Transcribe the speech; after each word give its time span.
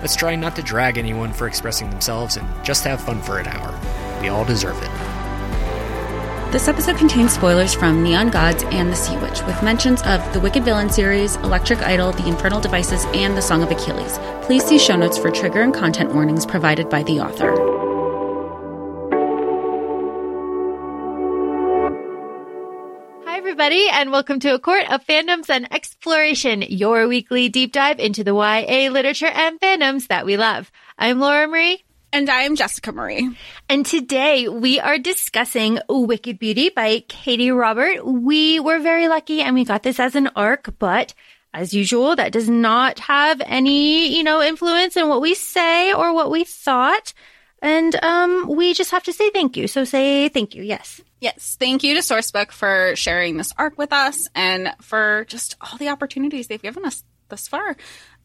Let's 0.00 0.16
try 0.16 0.36
not 0.36 0.54
to 0.56 0.62
drag 0.62 0.96
anyone 0.96 1.32
for 1.32 1.46
expressing 1.48 1.90
themselves 1.90 2.36
and 2.36 2.46
just 2.64 2.84
have 2.84 3.00
fun 3.00 3.20
for 3.20 3.38
an 3.38 3.46
hour. 3.48 3.78
We 4.20 4.28
all 4.28 4.44
deserve 4.44 4.80
it. 4.80 4.90
This 6.52 6.66
episode 6.66 6.96
contains 6.96 7.34
spoilers 7.34 7.74
from 7.74 8.02
Neon 8.02 8.30
Gods 8.30 8.62
and 8.70 8.90
The 8.90 8.96
Sea 8.96 9.18
Witch, 9.18 9.42
with 9.42 9.62
mentions 9.62 10.00
of 10.02 10.32
the 10.32 10.40
Wicked 10.40 10.64
Villain 10.64 10.88
series, 10.88 11.36
Electric 11.36 11.80
Idol, 11.80 12.12
The 12.12 12.26
Infernal 12.26 12.60
Devices, 12.60 13.04
and 13.12 13.36
The 13.36 13.42
Song 13.42 13.62
of 13.62 13.70
Achilles. 13.70 14.18
Please 14.46 14.64
see 14.64 14.78
show 14.78 14.96
notes 14.96 15.18
for 15.18 15.30
trigger 15.30 15.60
and 15.60 15.74
content 15.74 16.14
warnings 16.14 16.46
provided 16.46 16.88
by 16.88 17.02
the 17.02 17.20
author. 17.20 17.67
Everybody, 23.68 23.90
and 24.00 24.10
welcome 24.10 24.40
to 24.40 24.54
A 24.54 24.58
Court 24.58 24.90
of 24.90 25.06
Fandoms 25.06 25.50
and 25.50 25.70
Exploration, 25.70 26.62
your 26.62 27.06
weekly 27.06 27.50
deep 27.50 27.72
dive 27.72 28.00
into 28.00 28.24
the 28.24 28.34
YA 28.34 28.88
literature 28.90 29.26
and 29.26 29.60
fandoms 29.60 30.06
that 30.06 30.24
we 30.24 30.38
love. 30.38 30.72
I'm 30.98 31.20
Laura 31.20 31.46
Marie. 31.46 31.84
And 32.10 32.30
I 32.30 32.44
am 32.44 32.56
Jessica 32.56 32.92
Marie. 32.92 33.30
And 33.68 33.84
today 33.84 34.48
we 34.48 34.80
are 34.80 34.96
discussing 34.96 35.80
Wicked 35.86 36.38
Beauty 36.38 36.70
by 36.70 37.00
Katee 37.10 37.54
Robert. 37.54 38.06
We 38.06 38.58
were 38.58 38.78
very 38.78 39.06
lucky 39.06 39.42
and 39.42 39.54
we 39.54 39.66
got 39.66 39.82
this 39.82 40.00
as 40.00 40.14
an 40.14 40.30
arc, 40.34 40.78
but 40.78 41.12
as 41.52 41.74
usual, 41.74 42.16
that 42.16 42.32
does 42.32 42.48
not 42.48 42.98
have 43.00 43.42
any, 43.44 44.16
you 44.16 44.22
know, 44.22 44.40
influence 44.40 44.96
in 44.96 45.10
what 45.10 45.20
we 45.20 45.34
say 45.34 45.92
or 45.92 46.14
what 46.14 46.30
we 46.30 46.44
thought. 46.44 47.12
And 47.60 47.94
um, 48.04 48.48
we 48.48 48.74
just 48.74 48.92
have 48.92 49.02
to 49.04 49.12
say 49.12 49.30
thank 49.30 49.56
you. 49.56 49.66
So 49.66 49.84
say 49.84 50.28
thank 50.28 50.54
you. 50.54 50.62
Yes. 50.62 51.00
Yes, 51.20 51.56
thank 51.58 51.82
you 51.82 51.94
to 51.94 52.00
Sourcebook 52.00 52.52
for 52.52 52.94
sharing 52.94 53.36
this 53.36 53.52
arc 53.58 53.76
with 53.76 53.92
us 53.92 54.28
and 54.36 54.72
for 54.80 55.24
just 55.28 55.56
all 55.60 55.76
the 55.76 55.88
opportunities 55.88 56.46
they've 56.46 56.62
given 56.62 56.84
us 56.84 57.02
thus 57.28 57.48
far. 57.48 57.76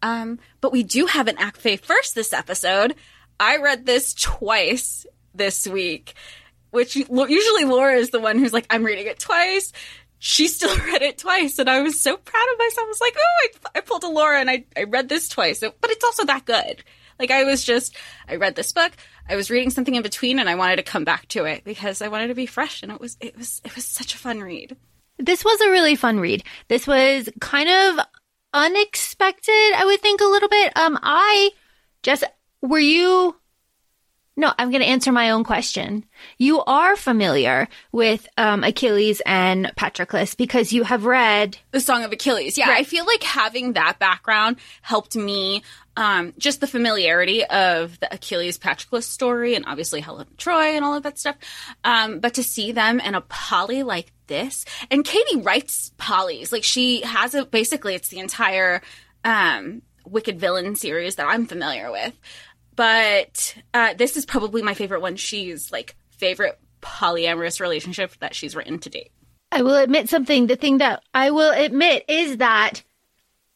Um, 0.04 0.40
but 0.62 0.72
we 0.72 0.84
do 0.84 1.08
have 1.08 1.28
an 1.28 1.38
ACOFAE 1.38 1.80
first 1.80 2.14
this 2.14 2.34
episode. 2.34 2.96
I 3.40 3.58
read 3.58 3.86
this 3.86 4.14
twice 4.14 5.08
this 5.34 5.66
week, 5.66 6.14
which 6.70 6.96
usually 6.96 7.66
Laura 7.66 7.96
is 7.96 8.12
the 8.12 8.20
one 8.20 8.38
who's 8.38 8.54
like, 8.54 8.68
I'm 8.70 8.84
reading 8.84 9.08
it 9.08 9.18
twice. 9.18 9.72
She 10.20 10.48
still 10.48 10.78
read 10.86 11.02
it 11.02 11.18
twice, 11.18 11.58
and 11.58 11.70
I 11.70 11.82
was 11.82 12.00
so 12.00 12.16
proud 12.16 12.54
of 12.54 12.60
myself. 12.60 12.86
I 12.86 12.88
was 12.88 13.02
like, 13.02 13.16
oh, 13.18 13.48
I, 13.48 13.78
I 13.80 13.82
pulled 13.82 14.04
a 14.04 14.08
Laura 14.08 14.40
and 14.40 14.50
I, 14.50 14.66
I 14.78 14.84
read 14.84 15.10
this 15.10 15.28
twice. 15.30 15.62
But 15.62 15.90
it's 15.90 16.04
also 16.04 16.26
that 16.26 16.46
good. 16.46 16.84
Like, 17.18 17.32
I 17.32 17.44
was 17.44 17.64
just, 17.64 17.96
I 18.28 18.36
read 18.36 18.56
this 18.56 18.72
book. 18.72 18.92
I 19.30 19.36
was 19.36 19.50
reading 19.50 19.70
something 19.70 19.96
in 19.96 20.04
between 20.04 20.40
and 20.40 20.50
I 20.50 20.56
wanted 20.56 20.78
to 20.78 20.84
come 20.84 21.04
back 21.04 21.28
to 21.30 21.46
it 21.46 21.64
because 21.64 22.02
I 22.02 22.08
wanted 22.10 22.28
to 22.28 22.36
be 22.36 22.46
fresh 22.46 22.84
and 22.84 22.92
it 22.92 23.00
was 23.00 23.18
it 23.20 23.38
was 23.38 23.62
it 23.64 23.76
was 23.76 23.86
such 23.86 24.16
a 24.16 24.18
fun 24.18 24.42
read. 24.42 24.76
This 25.18 25.46
was 25.46 25.62
a 25.62 25.72
really 25.72 25.96
fun 25.96 26.20
read. 26.20 26.44
This 26.68 26.88
was 26.88 27.30
kind 27.40 27.70
of 27.70 28.06
unexpected, 28.54 29.74
I 29.76 29.86
would 29.86 30.02
think 30.02 30.22
a 30.22 30.26
little 30.26 30.50
bit. 30.50 30.74
Um 30.76 31.00
I 31.02 31.52
just 32.02 32.24
were 32.62 32.80
you 32.80 33.36
no, 34.36 34.52
I'm 34.58 34.72
going 34.72 34.82
to 34.82 34.88
answer 34.88 35.12
my 35.12 35.30
own 35.30 35.44
question. 35.44 36.06
You 36.40 36.64
are 36.64 36.96
familiar 36.96 37.68
with 37.92 38.28
um, 38.38 38.64
Achilles 38.64 39.22
and 39.28 39.72
Patroclus 39.78 40.36
because 40.36 40.74
you 40.74 40.84
have 40.84 41.06
read 41.06 41.58
the 41.70 41.80
Song 41.80 42.04
of 42.04 42.12
Achilles. 42.12 42.58
Yeah, 42.58 42.70
right. 42.70 42.80
I 42.80 42.84
feel 42.84 43.06
like 43.06 43.22
having 43.22 43.74
that 43.74 44.00
background 44.00 44.58
helped 44.82 45.16
me. 45.16 45.62
Um, 45.96 46.34
just 46.40 46.60
the 46.60 46.68
familiarity 46.68 47.46
of 47.46 48.00
the 48.00 48.12
Achilles 48.12 48.58
Patroclus 48.58 49.04
story, 49.04 49.54
and 49.56 49.66
obviously 49.68 50.02
Helen 50.02 50.28
Troy 50.38 50.76
and 50.76 50.84
all 50.84 50.96
of 50.96 51.04
that 51.04 51.20
stuff. 51.20 51.36
Um, 51.84 52.20
but 52.20 52.34
to 52.36 52.44
see 52.44 52.72
them 52.72 53.00
in 53.00 53.14
a 53.14 53.22
poly 53.22 53.84
like 53.84 54.12
this, 54.28 54.66
and 54.90 55.06
Katee 55.06 55.46
writes 55.46 55.92
polys 56.00 56.52
like 56.52 56.64
she 56.64 57.02
has 57.02 57.36
a 57.36 57.46
basically 57.46 57.94
it's 57.94 58.10
the 58.10 58.20
entire 58.20 58.82
um, 59.24 59.84
Wicked 60.06 60.40
Villain 60.40 60.76
series 60.76 61.16
that 61.16 61.28
I'm 61.28 61.46
familiar 61.46 61.92
with 61.92 62.20
but 62.76 63.56
uh, 63.74 63.94
this 63.94 64.18
is 64.18 64.26
probably 64.26 64.62
my 64.62 64.74
favorite 64.74 65.02
one. 65.02 65.16
She's 65.16 65.72
like 65.72 65.96
favorite 66.12 66.60
polyamorous 66.82 67.60
relationship 67.60 68.18
that 68.20 68.36
she's 68.36 68.56
written 68.56 68.80
to 68.80 68.90
date. 68.90 69.12
I 69.52 69.62
will 69.62 69.76
admit 69.76 70.10
something. 70.10 70.48
The 70.48 70.56
thing 70.56 70.80
that 70.80 71.04
I 71.14 71.32
will 71.32 71.52
admit 71.52 72.06
is 72.08 72.38
that 72.38 72.84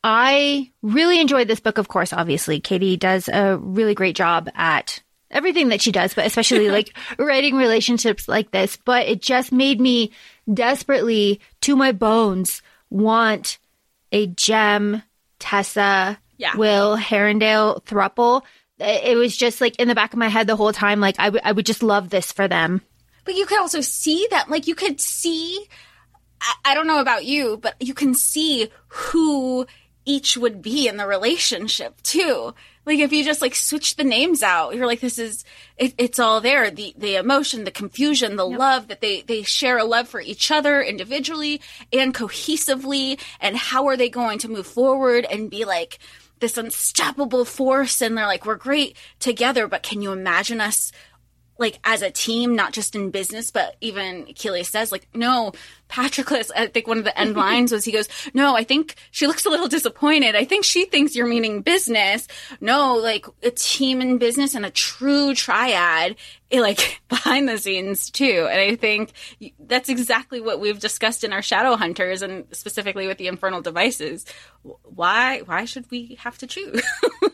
I 0.04 0.72
really 0.82 1.20
enjoyed 1.20 1.48
this 1.48 1.60
book. 1.60 1.78
Of 1.78 1.88
course, 1.88 2.14
obviously, 2.14 2.62
Katee 2.62 2.98
does 3.00 3.28
a 3.28 3.58
really 3.58 3.96
great 3.96 4.16
job 4.16 4.50
at 4.56 5.02
everything 5.30 5.70
that 5.70 5.82
she 5.82 5.92
does, 5.92 6.14
but 6.14 6.26
especially 6.26 6.70
like 6.72 6.96
writing 7.18 7.56
relationships 7.56 8.28
like 8.28 8.52
this. 8.52 8.78
But 8.78 9.08
it 9.08 9.22
just 9.22 9.52
made 9.52 9.82
me 9.82 10.12
desperately, 10.52 11.42
to 11.62 11.76
my 11.76 11.92
bones, 11.92 12.62
want 12.90 13.58
a 14.12 14.28
Jem, 14.28 15.04
Tessa, 15.40 16.20
yeah. 16.38 16.56
Will 16.56 16.96
Herondale 16.96 17.84
thruple 17.84 18.44
it 18.80 19.18
was 19.18 19.36
just 19.36 19.60
like 19.62 19.76
in 19.78 19.88
the 19.88 19.96
back 19.96 20.14
of 20.14 20.20
my 20.20 20.28
head 20.28 20.48
the 20.48 20.56
whole 20.56 20.74
time. 20.74 21.00
Like 21.00 21.16
I, 21.20 21.26
w- 21.26 21.42
I 21.44 21.52
would 21.52 21.66
just 21.66 21.84
love 21.84 22.10
this 22.10 22.32
for 22.32 22.48
them. 22.48 22.82
But 23.26 23.36
you 23.36 23.46
could 23.46 23.60
also 23.60 23.82
see 23.82 24.28
that, 24.32 24.50
like 24.50 24.68
you 24.68 24.76
could 24.76 25.02
see. 25.02 25.66
I, 26.40 26.54
I 26.66 26.74
don't 26.76 26.88
know 26.88 27.00
about 27.00 27.26
you, 27.26 27.58
but 27.58 27.76
you 27.80 27.94
can 27.94 28.14
see 28.14 28.70
who 28.88 29.66
each 30.08 30.38
would 30.38 30.62
be 30.62 30.88
in 30.88 30.98
the 30.98 31.06
relationship 31.06 32.02
too. 32.02 32.54
Like 32.86 33.00
if 33.00 33.12
you 33.12 33.26
just 33.26 33.42
like 33.42 33.54
switch 33.54 33.98
the 33.98 34.06
names 34.06 34.42
out, 34.42 34.74
you're 34.74 34.88
like, 34.88 35.02
this 35.02 35.20
is 35.20 35.44
it, 35.76 35.94
it's 35.98 36.20
all 36.20 36.40
there. 36.40 36.72
The 36.72 36.96
the 36.98 37.18
emotion, 37.18 37.66
the 37.66 37.72
confusion, 37.72 38.38
the 38.38 38.48
yep. 38.48 38.60
love 38.60 38.88
that 38.88 39.02
they 39.02 39.22
they 39.22 39.44
share 39.44 39.78
a 39.78 39.84
love 39.84 40.08
for 40.08 40.22
each 40.22 40.50
other 40.50 40.82
individually 40.82 41.60
and 41.92 42.14
cohesively, 42.14 43.20
and 43.42 43.58
how 43.58 43.88
are 43.88 43.98
they 43.98 44.10
going 44.10 44.40
to 44.40 44.50
move 44.50 44.66
forward 44.66 45.26
and 45.30 45.52
be 45.52 45.66
like 45.66 46.00
this 46.40 46.58
unstoppable 46.58 47.46
force 47.46 48.02
and 48.02 48.16
they're 48.18 48.28
like 48.28 48.46
we're 48.46 48.56
great 48.56 48.96
together 49.20 49.68
but 49.68 49.82
can 49.82 50.04
you 50.04 50.12
imagine 50.12 50.62
us 50.62 50.92
like 51.60 51.80
as 51.84 52.02
a 52.02 52.12
team, 52.12 52.56
not 52.56 52.74
just 52.74 52.96
in 52.96 53.12
business, 53.12 53.52
but 53.52 53.76
even 53.82 54.28
Achilles 54.30 54.70
says, 54.70 54.92
like, 54.92 55.08
no, 55.14 55.54
Patroclus, 55.90 56.52
I 56.56 56.68
think 56.68 56.88
one 56.88 56.98
of 56.98 57.04
the 57.04 57.18
end 57.18 57.36
lines 57.36 57.72
was 57.72 57.86
he 57.86 57.92
goes, 57.92 58.08
no, 58.34 58.56
I 58.56 58.64
think 58.64 58.96
she 59.12 59.28
looks 59.28 59.46
a 59.46 59.50
little 59.50 59.68
disappointed. 59.68 60.36
I 60.36 60.46
think 60.46 60.66
she 60.66 60.86
thinks 60.86 61.16
you're 61.16 61.28
meaning 61.28 61.62
business. 61.62 62.28
No, 62.60 62.96
like 62.96 63.26
a 63.44 63.52
team 63.52 64.02
in 64.02 64.18
business 64.18 64.56
and 64.56 64.66
a 64.66 64.70
true 64.70 65.34
triad, 65.34 66.16
it, 66.50 66.62
like 66.62 67.02
behind 67.10 67.48
the 67.48 67.58
scenes 67.58 68.10
too. 68.10 68.48
And 68.50 68.60
I 68.60 68.76
think 68.76 69.14
that's 69.60 69.90
exactly 69.90 70.42
what 70.42 70.60
we've 70.60 70.80
discussed 70.80 71.24
in 71.24 71.34
our 71.34 71.42
shadow 71.42 71.76
hunters 71.76 72.22
and 72.22 72.46
specifically 72.52 73.08
with 73.08 73.18
the 73.18 73.28
infernal 73.28 73.62
devices. 73.62 74.26
Why, 74.84 75.40
why 75.46 75.66
should 75.66 75.90
we 75.90 76.18
have 76.20 76.38
to 76.40 76.48
choose? 76.48 76.82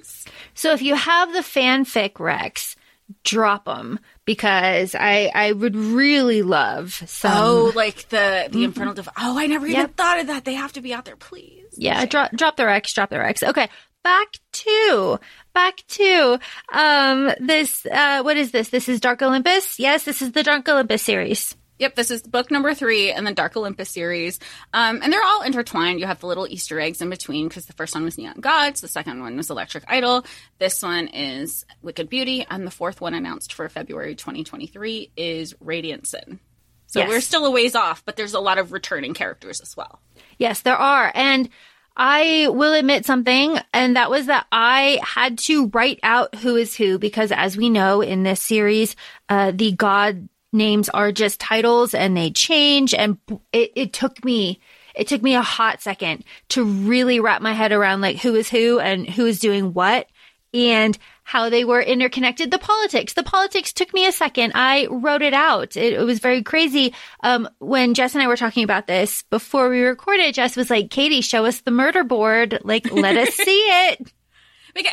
so 0.53 0.71
if 0.73 0.81
you 0.81 0.95
have 0.95 1.33
the 1.33 1.39
fanfic 1.39 2.13
recs, 2.13 2.75
drop 3.23 3.65
them 3.65 3.99
because 4.25 4.95
I 4.95 5.31
I 5.33 5.51
would 5.51 5.75
really 5.75 6.41
love 6.41 6.93
some. 7.05 7.31
Oh, 7.35 7.71
like 7.75 8.09
the 8.09 8.47
the 8.49 8.49
mm-hmm. 8.49 8.63
infernal. 8.63 8.93
Div- 8.93 9.09
oh, 9.17 9.37
I 9.37 9.47
never 9.47 9.67
even 9.67 9.89
thought 9.89 10.19
of 10.19 10.27
that. 10.27 10.45
They 10.45 10.55
have 10.55 10.73
to 10.73 10.81
be 10.81 10.93
out 10.93 11.05
there, 11.05 11.15
please. 11.15 11.65
Yeah, 11.73 11.99
okay. 11.99 12.05
drop 12.07 12.31
drop 12.31 12.57
the 12.57 12.63
recs, 12.63 12.93
drop 12.93 13.09
the 13.09 13.17
recs. 13.17 13.43
Okay, 13.43 13.67
back 14.03 14.27
to 14.51 15.19
back 15.53 15.77
to 15.87 16.39
um 16.71 17.31
this. 17.39 17.85
Uh, 17.85 18.21
what 18.23 18.37
is 18.37 18.51
this? 18.51 18.69
This 18.69 18.89
is 18.89 18.99
Dark 18.99 19.21
Olympus. 19.21 19.79
Yes, 19.79 20.03
this 20.03 20.21
is 20.21 20.31
the 20.31 20.43
Dark 20.43 20.67
Olympus 20.67 21.01
series. 21.01 21.55
Yep, 21.79 21.95
this 21.95 22.11
is 22.11 22.21
book 22.21 22.51
number 22.51 22.73
three 22.73 23.11
in 23.11 23.23
the 23.23 23.33
Dark 23.33 23.57
Olympus 23.57 23.89
series. 23.89 24.39
Um, 24.73 24.99
and 25.01 25.11
they're 25.11 25.23
all 25.23 25.41
intertwined. 25.41 25.99
You 25.99 26.05
have 26.05 26.19
the 26.19 26.27
little 26.27 26.47
Easter 26.47 26.79
eggs 26.79 27.01
in 27.01 27.09
between 27.09 27.47
because 27.47 27.65
the 27.65 27.73
first 27.73 27.95
one 27.95 28.03
was 28.03 28.17
Neon 28.17 28.39
Gods, 28.39 28.81
the 28.81 28.87
second 28.87 29.21
one 29.21 29.35
was 29.35 29.49
Electric 29.49 29.83
Idol, 29.87 30.25
this 30.59 30.83
one 30.83 31.07
is 31.07 31.65
Wicked 31.81 32.09
Beauty, 32.09 32.45
and 32.49 32.65
the 32.65 32.71
fourth 32.71 33.01
one 33.01 33.13
announced 33.13 33.53
for 33.53 33.67
February 33.69 34.15
2023 34.15 35.11
is 35.17 35.55
Radiant 35.59 36.07
Sin. 36.07 36.39
So 36.87 36.99
yes. 36.99 37.09
we're 37.09 37.21
still 37.21 37.45
a 37.47 37.51
ways 37.51 37.75
off, 37.75 38.05
but 38.05 38.17
there's 38.17 38.35
a 38.35 38.39
lot 38.39 38.59
of 38.59 38.71
returning 38.71 39.15
characters 39.15 39.59
as 39.59 39.75
well. 39.75 39.99
Yes, 40.37 40.61
there 40.61 40.77
are. 40.77 41.11
And 41.15 41.49
I 41.97 42.49
will 42.49 42.73
admit 42.73 43.05
something, 43.05 43.57
and 43.73 43.95
that 43.95 44.11
was 44.11 44.27
that 44.27 44.45
I 44.51 44.99
had 45.03 45.39
to 45.39 45.67
write 45.67 45.99
out 46.03 46.35
who 46.35 46.55
is 46.55 46.75
who 46.75 46.99
because, 46.99 47.31
as 47.31 47.57
we 47.57 47.69
know 47.69 48.01
in 48.01 48.21
this 48.21 48.41
series, 48.41 48.95
uh, 49.29 49.51
the 49.55 49.71
god 49.71 50.29
names 50.53 50.89
are 50.89 51.11
just 51.11 51.39
titles 51.39 51.93
and 51.93 52.15
they 52.15 52.31
change. 52.31 52.93
And 52.93 53.17
it, 53.51 53.71
it 53.75 53.93
took 53.93 54.23
me, 54.23 54.59
it 54.95 55.07
took 55.07 55.21
me 55.21 55.35
a 55.35 55.41
hot 55.41 55.81
second 55.81 56.23
to 56.49 56.63
really 56.63 57.19
wrap 57.19 57.41
my 57.41 57.53
head 57.53 57.71
around 57.71 58.01
like 58.01 58.17
who 58.17 58.35
is 58.35 58.49
who 58.49 58.79
and 58.79 59.09
who 59.09 59.25
is 59.25 59.39
doing 59.39 59.73
what. 59.73 60.07
And 60.53 60.95
how 61.23 61.49
they 61.49 61.63
were 61.63 61.81
interconnected. 61.81 62.51
The 62.51 62.59
politics, 62.59 63.13
the 63.13 63.23
politics 63.23 63.73
took 63.73 63.93
me 63.93 64.05
a 64.05 64.11
second. 64.11 64.51
I 64.55 64.87
wrote 64.87 65.21
it 65.21 65.33
out. 65.33 65.75
It, 65.75 65.93
it 65.93 66.03
was 66.03 66.19
very 66.19 66.43
crazy. 66.43 66.93
Um, 67.23 67.49
when 67.59 67.93
Jess 67.93 68.13
and 68.13 68.21
I 68.21 68.27
were 68.27 68.37
talking 68.37 68.63
about 68.63 68.87
this 68.87 69.23
before 69.23 69.69
we 69.69 69.81
recorded, 69.81 70.35
Jess 70.35 70.55
was 70.55 70.69
like, 70.69 70.89
Katee, 70.89 71.23
show 71.23 71.45
us 71.45 71.61
the 71.61 71.71
murder 71.71 72.03
board. 72.03 72.59
Like, 72.63 72.91
let 72.91 73.17
us 73.17 73.33
see 73.33 73.43
it. 73.43 74.13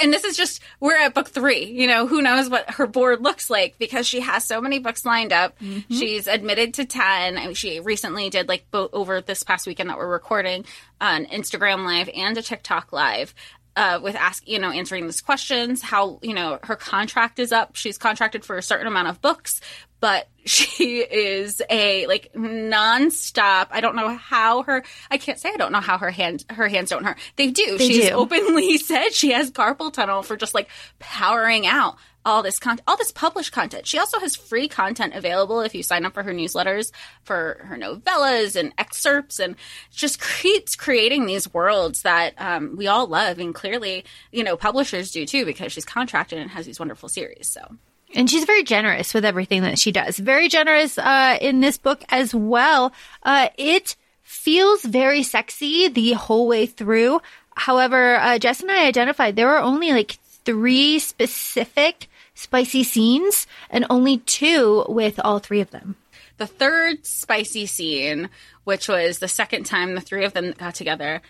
And 0.00 0.12
this 0.12 0.24
is 0.24 0.36
just, 0.36 0.60
we're 0.78 0.96
at 0.96 1.14
book 1.14 1.28
three. 1.28 1.64
You 1.64 1.86
know, 1.86 2.06
who 2.06 2.20
knows 2.22 2.48
what 2.50 2.70
her 2.72 2.86
board 2.86 3.22
looks 3.22 3.48
like 3.48 3.78
because 3.78 4.06
she 4.06 4.20
has 4.20 4.44
so 4.44 4.60
many 4.60 4.78
books 4.78 5.04
lined 5.04 5.32
up. 5.32 5.58
Mm-hmm. 5.58 5.94
She's 5.94 6.26
admitted 6.26 6.74
to 6.74 6.84
10. 6.84 7.54
She 7.54 7.80
recently 7.80 8.30
did, 8.30 8.48
like, 8.48 8.70
bo- 8.70 8.90
over 8.92 9.20
this 9.20 9.42
past 9.42 9.66
weekend 9.66 9.90
that 9.90 9.96
we're 9.98 10.06
recording, 10.06 10.64
an 11.00 11.26
Instagram 11.26 11.84
live 11.84 12.10
and 12.14 12.36
a 12.36 12.42
TikTok 12.42 12.92
live. 12.92 13.34
Uh, 13.76 14.00
with 14.02 14.16
ask, 14.16 14.46
you 14.48 14.58
know, 14.58 14.70
answering 14.70 15.06
these 15.06 15.20
questions, 15.20 15.80
how, 15.80 16.18
you 16.22 16.34
know, 16.34 16.58
her 16.64 16.74
contract 16.74 17.38
is 17.38 17.52
up. 17.52 17.76
She's 17.76 17.96
contracted 17.96 18.44
for 18.44 18.58
a 18.58 18.62
certain 18.62 18.88
amount 18.88 19.08
of 19.08 19.22
books, 19.22 19.60
but 20.00 20.28
she 20.44 20.98
is 20.98 21.62
a 21.70 22.06
like 22.06 22.32
nonstop. 22.34 23.68
I 23.70 23.80
don't 23.80 23.96
know 23.96 24.16
how 24.16 24.62
her. 24.62 24.82
I 25.10 25.18
can't 25.18 25.38
say 25.38 25.50
I 25.50 25.56
don't 25.56 25.72
know 25.72 25.80
how 25.80 25.98
her 25.98 26.10
hand 26.10 26.44
her 26.50 26.68
hands 26.68 26.90
don't 26.90 27.04
hurt. 27.04 27.18
They 27.36 27.50
do. 27.50 27.78
They 27.78 27.88
She's 27.88 28.08
do. 28.08 28.14
openly 28.14 28.78
said 28.78 29.10
she 29.10 29.32
has 29.32 29.50
carpal 29.50 29.92
tunnel 29.92 30.22
for 30.22 30.36
just 30.36 30.54
like 30.54 30.68
powering 30.98 31.66
out 31.66 31.96
all 32.24 32.42
this 32.42 32.58
content, 32.58 32.82
all 32.86 32.96
this 32.96 33.12
published 33.12 33.52
content. 33.52 33.86
She 33.86 33.98
also 33.98 34.18
has 34.20 34.36
free 34.36 34.68
content 34.68 35.14
available 35.14 35.60
if 35.60 35.74
you 35.74 35.82
sign 35.82 36.04
up 36.04 36.14
for 36.14 36.22
her 36.22 36.34
newsletters 36.34 36.92
for 37.22 37.60
her 37.64 37.76
novellas 37.76 38.56
and 38.56 38.72
excerpts, 38.76 39.38
and 39.38 39.56
just 39.90 40.20
keeps 40.22 40.76
creating 40.76 41.26
these 41.26 41.52
worlds 41.52 42.02
that 42.02 42.34
um, 42.38 42.76
we 42.76 42.86
all 42.86 43.06
love, 43.06 43.38
and 43.38 43.54
clearly, 43.54 44.04
you 44.32 44.44
know, 44.44 44.56
publishers 44.56 45.10
do 45.12 45.24
too 45.24 45.44
because 45.44 45.72
she's 45.72 45.84
contracted 45.84 46.38
and 46.38 46.50
has 46.50 46.66
these 46.66 46.78
wonderful 46.78 47.08
series. 47.08 47.48
So. 47.48 47.76
And 48.14 48.28
she's 48.28 48.44
very 48.44 48.64
generous 48.64 49.14
with 49.14 49.24
everything 49.24 49.62
that 49.62 49.78
she 49.78 49.92
does. 49.92 50.18
Very 50.18 50.48
generous 50.48 50.98
uh, 50.98 51.38
in 51.40 51.60
this 51.60 51.78
book 51.78 52.02
as 52.08 52.34
well. 52.34 52.92
Uh, 53.22 53.48
it 53.56 53.96
feels 54.22 54.82
very 54.82 55.22
sexy 55.22 55.88
the 55.88 56.12
whole 56.12 56.48
way 56.48 56.66
through. 56.66 57.20
However, 57.54 58.16
uh, 58.16 58.38
Jess 58.38 58.60
and 58.60 58.70
I 58.70 58.86
identified 58.86 59.36
there 59.36 59.50
are 59.50 59.62
only 59.62 59.92
like 59.92 60.18
three 60.44 60.98
specific 60.98 62.08
spicy 62.34 62.82
scenes 62.82 63.46
and 63.68 63.86
only 63.90 64.18
two 64.18 64.84
with 64.88 65.20
all 65.22 65.38
three 65.38 65.60
of 65.60 65.70
them. 65.70 65.96
The 66.38 66.46
third 66.46 67.04
spicy 67.04 67.66
scene, 67.66 68.30
which 68.64 68.88
was 68.88 69.18
the 69.18 69.28
second 69.28 69.66
time 69.66 69.94
the 69.94 70.00
three 70.00 70.24
of 70.24 70.32
them 70.32 70.52
got 70.52 70.74
together, 70.74 71.20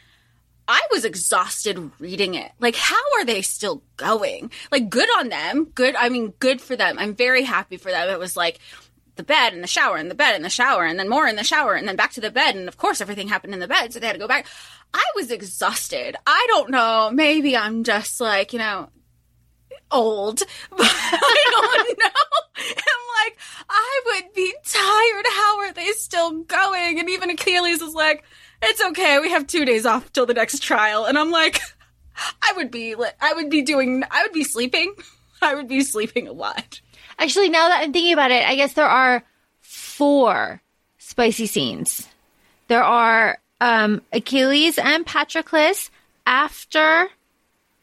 I 0.70 0.80
was 0.92 1.04
exhausted 1.04 1.90
reading 1.98 2.34
it. 2.34 2.52
Like, 2.60 2.76
how 2.76 3.02
are 3.16 3.24
they 3.24 3.42
still 3.42 3.82
going? 3.96 4.52
Like, 4.70 4.88
good 4.88 5.08
on 5.18 5.28
them. 5.28 5.64
Good. 5.64 5.96
I 5.96 6.08
mean, 6.08 6.32
good 6.38 6.60
for 6.60 6.76
them. 6.76 6.96
I'm 6.96 7.16
very 7.16 7.42
happy 7.42 7.76
for 7.76 7.90
them. 7.90 8.08
It 8.08 8.20
was 8.20 8.36
like 8.36 8.60
the 9.16 9.24
bed 9.24 9.52
and 9.52 9.64
the 9.64 9.68
shower 9.68 9.96
and 9.96 10.08
the 10.08 10.14
bed 10.14 10.36
and 10.36 10.44
the 10.44 10.48
shower 10.48 10.84
and 10.84 10.96
then 10.96 11.08
more 11.08 11.26
in 11.26 11.34
the 11.34 11.42
shower 11.42 11.74
and 11.74 11.88
then 11.88 11.96
back 11.96 12.12
to 12.12 12.20
the 12.20 12.30
bed. 12.30 12.54
And 12.54 12.68
of 12.68 12.76
course, 12.76 13.00
everything 13.00 13.26
happened 13.26 13.52
in 13.52 13.58
the 13.58 13.66
bed. 13.66 13.92
So 13.92 13.98
they 13.98 14.06
had 14.06 14.12
to 14.12 14.20
go 14.20 14.28
back. 14.28 14.46
I 14.94 15.04
was 15.16 15.32
exhausted. 15.32 16.14
I 16.24 16.46
don't 16.50 16.70
know. 16.70 17.10
Maybe 17.12 17.56
I'm 17.56 17.82
just 17.82 18.20
like, 18.20 18.52
you 18.52 18.60
know, 18.60 18.90
old, 19.90 20.38
but 20.70 20.78
I 20.80 21.44
don't 21.50 21.98
know. 21.98 22.10
I'm 22.56 23.24
like, 23.24 23.38
I 23.68 24.00
would 24.06 24.34
be 24.34 24.54
tired. 24.64 25.26
How 25.32 25.58
are 25.62 25.72
they 25.72 25.90
still 25.92 26.42
going? 26.44 27.00
And 27.00 27.10
even 27.10 27.30
Achilles 27.30 27.82
is 27.82 27.92
like, 27.92 28.22
it's 28.62 28.82
okay. 28.90 29.18
We 29.18 29.30
have 29.30 29.46
two 29.46 29.64
days 29.64 29.86
off 29.86 30.12
till 30.12 30.26
the 30.26 30.34
next 30.34 30.62
trial. 30.62 31.04
And 31.04 31.18
I'm 31.18 31.30
like, 31.30 31.60
I 32.42 32.52
would 32.56 32.70
be, 32.70 32.94
I 33.20 33.32
would 33.34 33.50
be 33.50 33.62
doing, 33.62 34.02
I 34.10 34.22
would 34.22 34.32
be 34.32 34.44
sleeping. 34.44 34.94
I 35.42 35.54
would 35.54 35.68
be 35.68 35.82
sleeping 35.82 36.28
a 36.28 36.32
lot. 36.32 36.80
Actually, 37.18 37.48
now 37.48 37.68
that 37.68 37.82
I'm 37.82 37.92
thinking 37.92 38.12
about 38.12 38.30
it, 38.30 38.46
I 38.46 38.56
guess 38.56 38.74
there 38.74 38.86
are 38.86 39.22
four 39.60 40.60
spicy 40.98 41.46
scenes. 41.46 42.08
There 42.68 42.84
are 42.84 43.38
um, 43.60 44.02
Achilles 44.12 44.78
and 44.78 45.06
Patroclus 45.06 45.90
after 46.26 47.08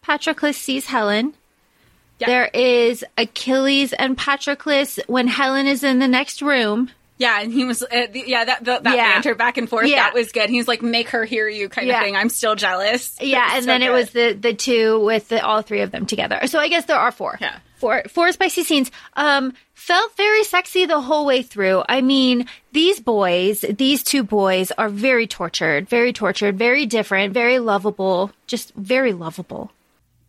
Patroclus 0.03 0.55
sees 0.55 0.85
Helen. 0.85 1.33
Yeah. 2.19 2.27
There 2.27 2.49
is 2.53 3.05
Achilles 3.17 3.93
and 3.93 4.17
Patroclus 4.17 4.99
when 5.07 5.27
Helen 5.27 5.67
is 5.67 5.83
in 5.83 5.99
the 5.99 6.07
next 6.07 6.41
room. 6.41 6.89
Yeah, 7.19 7.41
and 7.41 7.51
he 7.51 7.65
was, 7.65 7.81
uh, 7.81 7.87
the, 8.11 8.23
yeah, 8.27 8.45
that 8.45 8.63
that, 8.65 8.83
that 8.83 8.95
Yeah. 8.95 9.13
banter 9.13 9.33
back 9.35 9.57
and 9.57 9.67
forth, 9.67 9.87
Yeah. 9.87 10.03
that 10.03 10.13
was 10.13 10.31
good. 10.31 10.49
He's 10.49 10.67
like, 10.67 10.81
make 10.83 11.09
her 11.09 11.25
hear 11.25 11.47
you, 11.49 11.67
kind 11.69 11.87
Yeah. 11.87 11.97
of 11.99 12.03
thing. 12.03 12.15
I'm 12.15 12.29
still 12.29 12.55
jealous. 12.55 13.15
Yeah, 13.21 13.49
and 13.53 13.63
so 13.63 13.67
then 13.67 13.81
it 13.81 13.91
was 13.91 14.11
the 14.11 14.33
the 14.39 14.53
two 14.53 14.99
with 15.03 15.29
the, 15.29 15.43
all 15.43 15.61
three 15.63 15.81
of 15.81 15.91
them 15.91 16.05
together. 16.05 16.45
So 16.47 16.59
I 16.59 16.67
guess 16.67 16.85
there 16.85 16.97
are 16.99 17.11
four. 17.11 17.37
Yeah. 17.41 17.57
Four 17.77 18.03
four 18.09 18.31
spicy 18.31 18.63
scenes. 18.63 18.91
Um 19.15 19.53
felt 19.73 20.15
very 20.17 20.43
sexy 20.43 20.85
the 20.85 20.99
whole 20.99 21.25
way 21.25 21.41
through. 21.43 21.83
I 21.87 22.01
mean, 22.01 22.47
these 22.71 22.99
boys, 22.99 23.61
these 23.61 24.03
two 24.03 24.23
boys 24.23 24.71
are 24.77 24.89
very 24.89 25.27
tortured, 25.27 25.87
very 25.87 26.11
tortured, 26.11 26.57
very 26.57 26.85
different, 26.85 27.33
very 27.33 27.59
lovable, 27.59 28.31
just 28.47 28.73
very 28.75 29.13
lovable. 29.13 29.71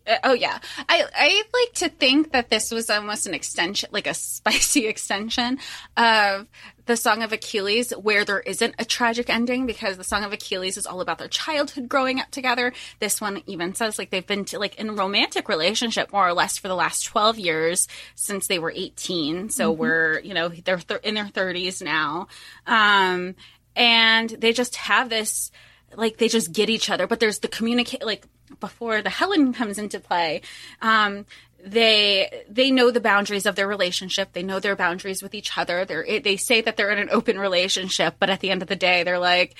Uh, 0.07 0.17
oh 0.25 0.33
yeah, 0.35 0.59
I 0.89 1.05
I 1.15 1.43
like 1.53 1.75
to 1.77 1.89
think 1.89 2.33
that 2.33 2.49
this 2.51 2.71
was 2.71 2.89
almost 2.91 3.27
an 3.27 3.35
extension, 3.35 3.89
like 3.93 4.07
a 4.07 4.15
spicy 4.29 4.87
extension 4.87 5.59
of 5.97 6.47
the 6.89 6.97
Song 6.97 7.23
of 7.23 7.33
Achilles, 7.33 7.91
where 7.91 8.25
there 8.25 8.41
isn't 8.41 8.75
a 8.79 8.85
tragic 8.85 9.29
ending 9.31 9.67
because 9.67 9.97
the 9.97 10.05
Song 10.05 10.25
of 10.25 10.33
Achilles 10.33 10.77
is 10.77 10.87
all 10.87 11.01
about 11.01 11.19
their 11.19 11.29
childhood 11.29 11.89
growing 11.89 12.19
up 12.19 12.31
together. 12.31 12.73
This 12.99 13.21
one 13.21 13.43
even 13.47 13.75
says 13.75 13.99
like 13.99 14.11
they've 14.11 14.27
been 14.27 14.47
to, 14.47 14.59
like 14.59 14.75
in 14.77 14.89
a 14.89 14.95
romantic 14.95 15.49
relationship 15.49 16.13
more 16.13 16.27
or 16.27 16.33
less 16.33 16.57
for 16.59 16.67
the 16.67 16.75
last 16.75 17.05
twelve 17.05 17.39
years 17.39 17.87
since 18.17 18.47
they 18.47 18.59
were 18.59 18.73
eighteen. 18.75 19.51
So 19.51 19.71
we're 19.71 20.19
you 20.21 20.35
know 20.35 20.49
they're 20.49 20.79
th- 20.79 21.03
in 21.03 21.15
their 21.15 21.29
thirties 21.29 21.83
now, 21.83 22.29
um, 22.67 23.37
and 23.77 24.31
they 24.31 24.53
just 24.53 24.75
have 24.77 25.11
this 25.11 25.53
like 25.95 26.17
they 26.19 26.29
just 26.29 26.53
get 26.53 26.69
each 26.69 26.91
other 26.91 27.07
but 27.07 27.19
there's 27.19 27.39
the 27.39 27.49
communicate 27.49 28.05
like 28.05 28.27
before 28.61 29.01
the 29.01 29.09
helen 29.09 29.55
comes 29.55 29.79
into 29.79 29.99
play 29.99 30.43
um 30.83 31.25
they 31.65 32.45
they 32.49 32.71
know 32.71 32.91
the 32.91 33.01
boundaries 33.01 33.45
of 33.45 33.57
their 33.57 33.67
relationship. 33.67 34.33
They 34.33 34.45
know 34.45 34.61
their 34.61 34.77
boundaries 34.77 35.23
with 35.23 35.35
each 35.35 35.59
other. 35.59 35.85
They're 35.85 36.21
they 36.21 36.37
say 36.37 36.61
that 36.61 36.77
they're 36.77 36.91
in 36.91 36.99
an 36.99 37.09
open 37.11 37.39
relationship 37.39 38.15
but 38.19 38.31
at 38.31 38.41
the 38.41 38.51
end 38.51 38.63
of 38.63 38.69
the 38.69 38.77
day 38.77 39.03
they're 39.03 39.19
like 39.19 39.57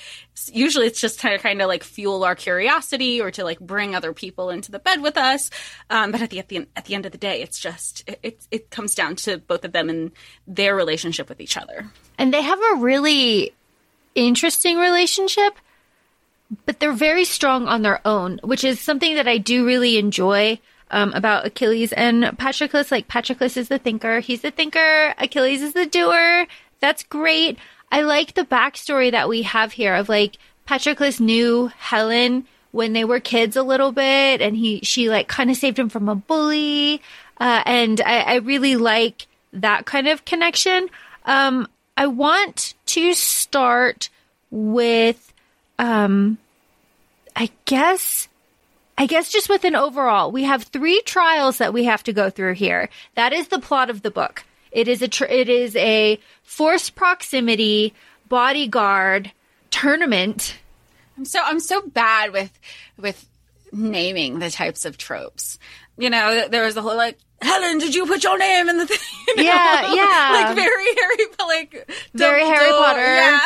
usually 0.51 0.87
it's 0.87 1.01
just 1.01 1.23
of 1.25 1.41
kind 1.41 1.61
of 1.61 1.67
like 1.67 1.83
fuel 1.83 2.23
our 2.23 2.35
curiosity 2.35 3.21
or 3.21 3.31
to 3.31 3.43
like 3.43 3.59
bring 3.59 3.95
other 3.95 4.13
people 4.13 4.49
into 4.49 4.71
the 4.71 4.79
bed 4.79 5.01
with 5.01 5.17
us. 5.17 5.49
Um, 5.89 6.11
but 6.11 6.21
at 6.21 6.29
the, 6.29 6.39
at 6.39 6.47
the 6.47 6.67
at 6.75 6.85
the 6.85 6.95
end 6.95 7.05
of 7.05 7.11
the 7.11 7.17
day 7.17 7.41
it's 7.41 7.59
just 7.59 8.03
it, 8.07 8.19
it 8.23 8.47
it 8.49 8.69
comes 8.69 8.95
down 8.95 9.15
to 9.17 9.37
both 9.37 9.65
of 9.65 9.73
them 9.73 9.89
and 9.89 10.11
their 10.47 10.75
relationship 10.75 11.27
with 11.27 11.41
each 11.41 11.57
other. 11.57 11.91
And 12.17 12.33
they 12.33 12.41
have 12.41 12.59
a 12.59 12.75
really 12.77 13.53
interesting 14.15 14.77
relationship, 14.77 15.53
but 16.65 16.79
they're 16.79 16.93
very 16.93 17.25
strong 17.25 17.67
on 17.67 17.81
their 17.81 18.05
own, 18.07 18.39
which 18.43 18.63
is 18.63 18.79
something 18.79 19.15
that 19.15 19.27
I 19.27 19.37
do 19.37 19.65
really 19.65 19.97
enjoy 19.97 20.59
um, 20.91 21.13
about 21.13 21.45
Achilles 21.45 21.93
and 21.93 22.23
Patroclus. 22.37 22.91
Like, 22.91 23.07
Patroclus 23.07 23.57
is 23.57 23.67
the 23.67 23.79
thinker, 23.79 24.19
he's 24.19 24.41
the 24.41 24.51
thinker, 24.51 25.13
Achilles 25.17 25.61
is 25.61 25.73
the 25.73 25.85
doer. 25.85 26.47
That's 26.79 27.03
great. 27.03 27.57
I 27.91 28.01
like 28.01 28.33
the 28.33 28.45
backstory 28.45 29.11
that 29.11 29.27
we 29.27 29.41
have 29.43 29.73
here 29.73 29.95
of 29.95 30.09
like 30.09 30.37
Patroclus 30.67 31.19
knew 31.19 31.71
Helen 31.77 32.45
when 32.71 32.93
they 32.93 33.03
were 33.03 33.19
kids 33.19 33.55
a 33.55 33.63
little 33.63 33.91
bit, 33.91 34.41
and 34.41 34.55
he 34.55 34.79
she 34.83 35.09
like 35.09 35.27
kind 35.27 35.49
of 35.49 35.57
saved 35.57 35.79
him 35.79 35.89
from 35.89 36.07
a 36.07 36.15
bully, 36.15 37.01
uh, 37.39 37.63
and 37.65 37.99
I, 38.01 38.19
I 38.19 38.35
really 38.35 38.75
like 38.75 39.25
that 39.53 39.85
kind 39.85 40.07
of 40.07 40.23
connection. 40.25 40.87
Um, 41.25 41.67
I 41.97 42.07
want 42.07 42.75
to 42.85 43.13
start 43.13 44.09
with, 44.51 45.33
um, 45.77 46.37
I 47.35 47.49
guess, 47.65 48.28
I 48.99 49.05
guess 49.05 49.31
just 49.31 49.47
with 49.47 49.63
an 49.63 49.75
overall. 49.77 50.29
We 50.29 50.43
have 50.43 50.63
three 50.63 51.01
trials 51.03 51.59
that 51.59 51.71
we 51.71 51.85
have 51.85 52.03
to 52.03 52.13
go 52.13 52.29
through 52.29 52.55
here. 52.55 52.89
That 53.15 53.31
is 53.31 53.47
the 53.47 53.59
plot 53.59 53.89
of 53.89 54.01
the 54.01 54.11
book. 54.11 54.43
It 54.73 54.89
is 54.89 55.01
a 55.01 55.07
tr- 55.07 55.23
it 55.23 55.47
is 55.47 55.73
a 55.77 56.19
forced 56.43 56.95
proximity 56.95 57.93
bodyguard 58.27 59.31
tournament. 59.71 60.57
I'm 61.17 61.23
so 61.23 61.39
I'm 61.41 61.61
so 61.61 61.81
bad 61.81 62.33
with 62.33 62.51
with 62.97 63.25
naming 63.71 64.39
the 64.39 64.51
types 64.51 64.83
of 64.83 64.97
tropes. 64.97 65.57
You 65.97 66.09
know, 66.09 66.49
there 66.49 66.65
was 66.65 66.75
the 66.75 66.81
whole 66.81 66.97
like 66.97 67.17
Helen, 67.41 67.77
did 67.77 67.95
you 67.95 68.05
put 68.05 68.21
your 68.23 68.37
name 68.37 68.67
in 68.67 68.77
the 68.77 68.85
thing? 68.85 68.97
You 69.29 69.35
know? 69.35 69.43
Yeah, 69.43 69.93
yeah. 69.93 70.31
like 70.33 70.55
very 70.55 70.85
Harry, 70.95 71.25
like 71.39 71.91
Very 72.15 72.41
Harry 72.41 72.71
Potter. 72.71 72.99
Yeah. 72.99 73.39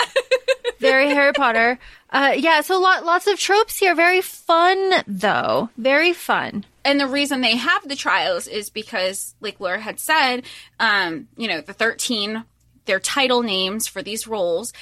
Very 0.79 1.09
Harry 1.09 1.33
Potter. 1.33 1.77
Uh, 2.13 2.35
yeah, 2.37 2.61
so 2.61 2.79
lot, 2.79 3.03
lots 3.03 3.25
of 3.25 3.39
tropes 3.39 3.77
here. 3.79 3.95
Very 3.95 4.21
fun 4.21 5.03
though. 5.07 5.69
Very 5.77 6.13
fun. 6.13 6.63
and 6.85 6.99
the 6.99 7.07
reason 7.07 7.41
they 7.41 7.55
have 7.57 7.87
the 7.87 7.95
trials 7.95 8.47
is 8.47 8.69
because, 8.69 9.33
like 9.41 9.59
Laura 9.59 9.79
had 9.79 9.99
said, 9.99 10.43
um, 10.79 11.27
you 11.37 11.47
know, 11.47 11.59
the 11.61 11.73
thirteen, 11.73 12.43
their 12.85 12.99
title 12.99 13.41
names 13.41 13.87
for 13.87 14.03
these 14.03 14.27
roles, 14.27 14.73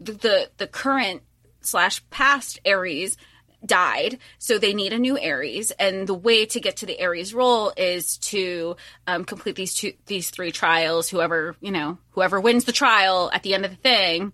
the 0.00 0.12
the, 0.12 0.50
the 0.56 0.66
current 0.66 1.22
slash 1.60 2.02
past 2.10 2.58
Ares 2.66 3.16
died, 3.64 4.18
so 4.38 4.58
they 4.58 4.74
need 4.74 4.92
a 4.92 4.98
new 4.98 5.16
Ares. 5.18 5.70
and 5.78 6.06
the 6.06 6.12
way 6.12 6.44
to 6.44 6.60
get 6.60 6.78
to 6.78 6.86
the 6.86 7.00
Ares 7.02 7.32
role 7.32 7.72
is 7.76 8.18
to 8.18 8.76
um, 9.06 9.24
complete 9.24 9.54
these 9.56 9.74
two, 9.74 9.92
these 10.06 10.28
three 10.30 10.50
trials. 10.50 11.08
Whoever 11.08 11.54
you 11.60 11.70
know, 11.70 11.98
whoever 12.10 12.40
wins 12.40 12.64
the 12.64 12.72
trial 12.72 13.30
at 13.32 13.42
the 13.44 13.54
end 13.54 13.64
of 13.64 13.70
the 13.70 13.76
thing, 13.76 14.32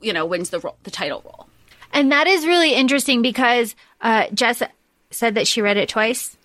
you 0.00 0.14
know, 0.14 0.24
wins 0.24 0.48
the 0.50 0.58
role, 0.60 0.78
the 0.82 0.90
title 0.90 1.22
role. 1.24 1.48
And 1.96 2.12
that 2.12 2.26
is 2.26 2.46
really 2.46 2.74
interesting 2.74 3.22
because 3.22 3.74
uh, 4.02 4.26
Jess 4.34 4.62
said 5.10 5.34
that 5.36 5.46
she 5.46 5.62
read 5.62 5.78
it 5.78 5.88
twice. 5.88 6.36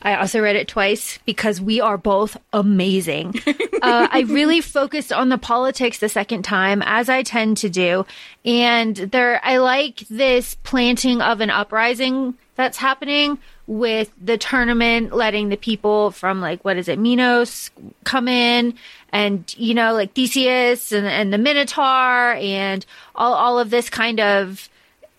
I 0.00 0.14
also 0.14 0.40
read 0.40 0.54
it 0.54 0.68
twice 0.68 1.18
because 1.26 1.60
we 1.60 1.80
are 1.80 1.98
both 1.98 2.36
amazing. 2.52 3.34
uh, 3.82 4.08
I 4.10 4.24
really 4.28 4.60
focused 4.60 5.12
on 5.12 5.28
the 5.28 5.38
politics 5.38 5.98
the 5.98 6.08
second 6.08 6.44
time, 6.44 6.82
as 6.86 7.08
I 7.08 7.24
tend 7.24 7.56
to 7.58 7.68
do. 7.68 8.06
And 8.44 8.94
there, 8.94 9.40
I 9.44 9.56
like 9.56 10.04
this 10.08 10.54
planting 10.62 11.20
of 11.20 11.40
an 11.40 11.50
uprising 11.50 12.34
that's 12.54 12.78
happening 12.78 13.38
with 13.66 14.12
the 14.22 14.38
tournament, 14.38 15.12
letting 15.12 15.48
the 15.48 15.56
people 15.56 16.12
from 16.12 16.40
like, 16.40 16.64
what 16.64 16.76
is 16.76 16.86
it, 16.86 17.00
Minos 17.00 17.70
come 18.04 18.28
in 18.28 18.74
and, 19.10 19.52
you 19.58 19.74
know, 19.74 19.94
like 19.94 20.14
Theseus 20.14 20.92
and, 20.92 21.08
and 21.08 21.32
the 21.32 21.38
Minotaur 21.38 22.34
and 22.34 22.86
all, 23.16 23.34
all 23.34 23.58
of 23.58 23.70
this 23.70 23.90
kind 23.90 24.20
of 24.20 24.68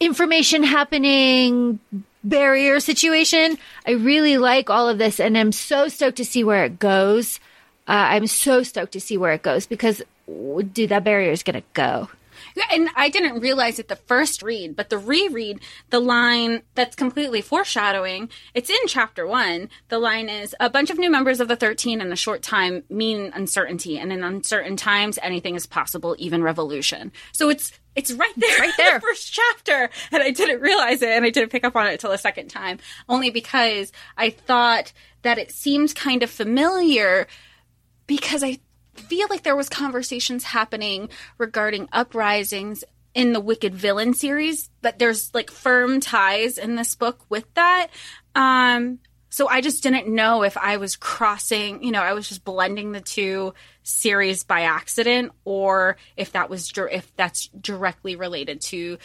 information 0.06 0.64
happening, 0.64 1.80
barrier 2.24 2.80
situation. 2.80 3.58
I 3.86 3.92
really 3.92 4.38
like 4.38 4.70
all 4.70 4.90
of 4.90 4.98
this, 4.98 5.20
and 5.20 5.38
I'm 5.38 5.52
so 5.52 5.88
stoked 5.88 6.18
to 6.18 6.26
see 6.26 6.44
where 6.44 6.66
it 6.66 6.80
goes. 6.80 7.40
Uh, 7.88 8.16
I'm 8.16 8.28
so 8.28 8.64
stoked 8.64 8.94
to 8.94 9.02
see 9.02 9.18
where 9.18 9.34
it 9.34 9.44
goes 9.44 9.66
because, 9.66 10.02
dude, 10.28 10.90
that 10.90 11.04
barrier 11.04 11.32
is 11.32 11.44
gonna 11.44 11.64
go. 11.74 12.10
And 12.72 12.90
I 12.96 13.10
didn't 13.10 13.40
realize 13.40 13.80
it 13.80 13.88
the 13.88 13.96
first 13.96 14.42
read, 14.42 14.76
but 14.76 14.90
the 14.90 14.98
reread, 14.98 15.60
the 15.90 16.00
line 16.00 16.64
that's 16.76 16.96
completely 16.96 17.42
foreshadowing, 17.42 18.30
it's 18.54 18.70
in 18.70 18.88
chapter 18.88 19.26
one. 19.26 19.70
The 19.90 20.00
line 20.00 20.30
is 20.30 20.56
a 20.60 20.70
bunch 20.70 20.90
of 20.90 20.98
new 20.98 21.10
members 21.10 21.40
of 21.40 21.48
the 21.48 21.56
13 21.56 22.02
in 22.02 22.12
a 22.12 22.16
short 22.16 22.42
time 22.42 22.84
mean 22.90 23.32
uncertainty, 23.34 23.98
and 23.98 24.12
in 24.12 24.24
uncertain 24.24 24.78
times, 24.78 25.20
anything 25.22 25.56
is 25.56 25.66
possible, 25.66 26.16
even 26.20 26.44
revolution. 26.44 27.12
So 27.32 27.50
it's 27.50 27.72
it's 27.96 28.12
right 28.12 28.34
there, 28.38 28.58
right 28.60 28.74
there, 28.78 28.94
the 29.00 29.02
first 29.02 29.32
chapter, 29.32 29.90
and 30.12 30.24
I 30.24 30.32
didn't 30.32 30.62
realize 30.62 31.02
it, 31.02 31.10
and 31.10 31.26
I 31.26 31.30
didn't 31.30 31.52
pick 31.52 31.64
up 31.64 31.76
on 31.76 31.88
it 31.88 31.94
until 31.94 32.12
the 32.12 32.18
second 32.18 32.50
time, 32.50 32.80
only 33.08 33.30
because 33.30 33.92
I 34.18 34.30
thought 34.32 34.94
that 35.22 35.38
it 35.38 35.52
seemed 35.52 35.96
kind 35.96 36.24
of 36.24 36.30
familiar 36.30 37.28
because 38.08 38.44
I 38.44 38.60
feel 38.96 39.28
like 39.30 39.44
there 39.44 39.56
was 39.56 39.70
conversations 39.70 40.44
happening 40.44 41.10
regarding 41.38 41.90
uprisings 41.92 42.84
in 43.14 43.34
the 43.34 43.40
Wicked 43.40 43.76
Villain 43.76 44.14
series, 44.14 44.70
but 44.82 45.00
there's 45.00 45.34
like 45.34 45.52
firm 45.52 46.00
ties 46.00 46.58
in 46.58 46.76
this 46.76 46.96
book 46.96 47.20
with 47.30 47.52
that. 47.54 47.88
Um, 48.36 49.00
so 49.30 49.48
I 49.48 49.62
just 49.62 49.82
didn't 49.82 50.08
know 50.08 50.44
if 50.44 50.58
I 50.58 50.78
was 50.78 50.96
crossing, 50.96 51.84
you 51.84 51.92
know, 51.92 52.02
I 52.02 52.14
was 52.14 52.28
just 52.28 52.44
blending 52.44 52.92
the 52.92 53.02
two 53.02 53.54
series 53.82 54.44
by 54.44 54.62
accident, 54.62 55.32
or 55.44 55.98
if 56.16 56.34
that 56.34 56.50
was 56.50 56.72
if 56.76 57.16
that's 57.16 57.48
directly 57.48 58.16
related 58.16 58.62
to, 58.62 58.98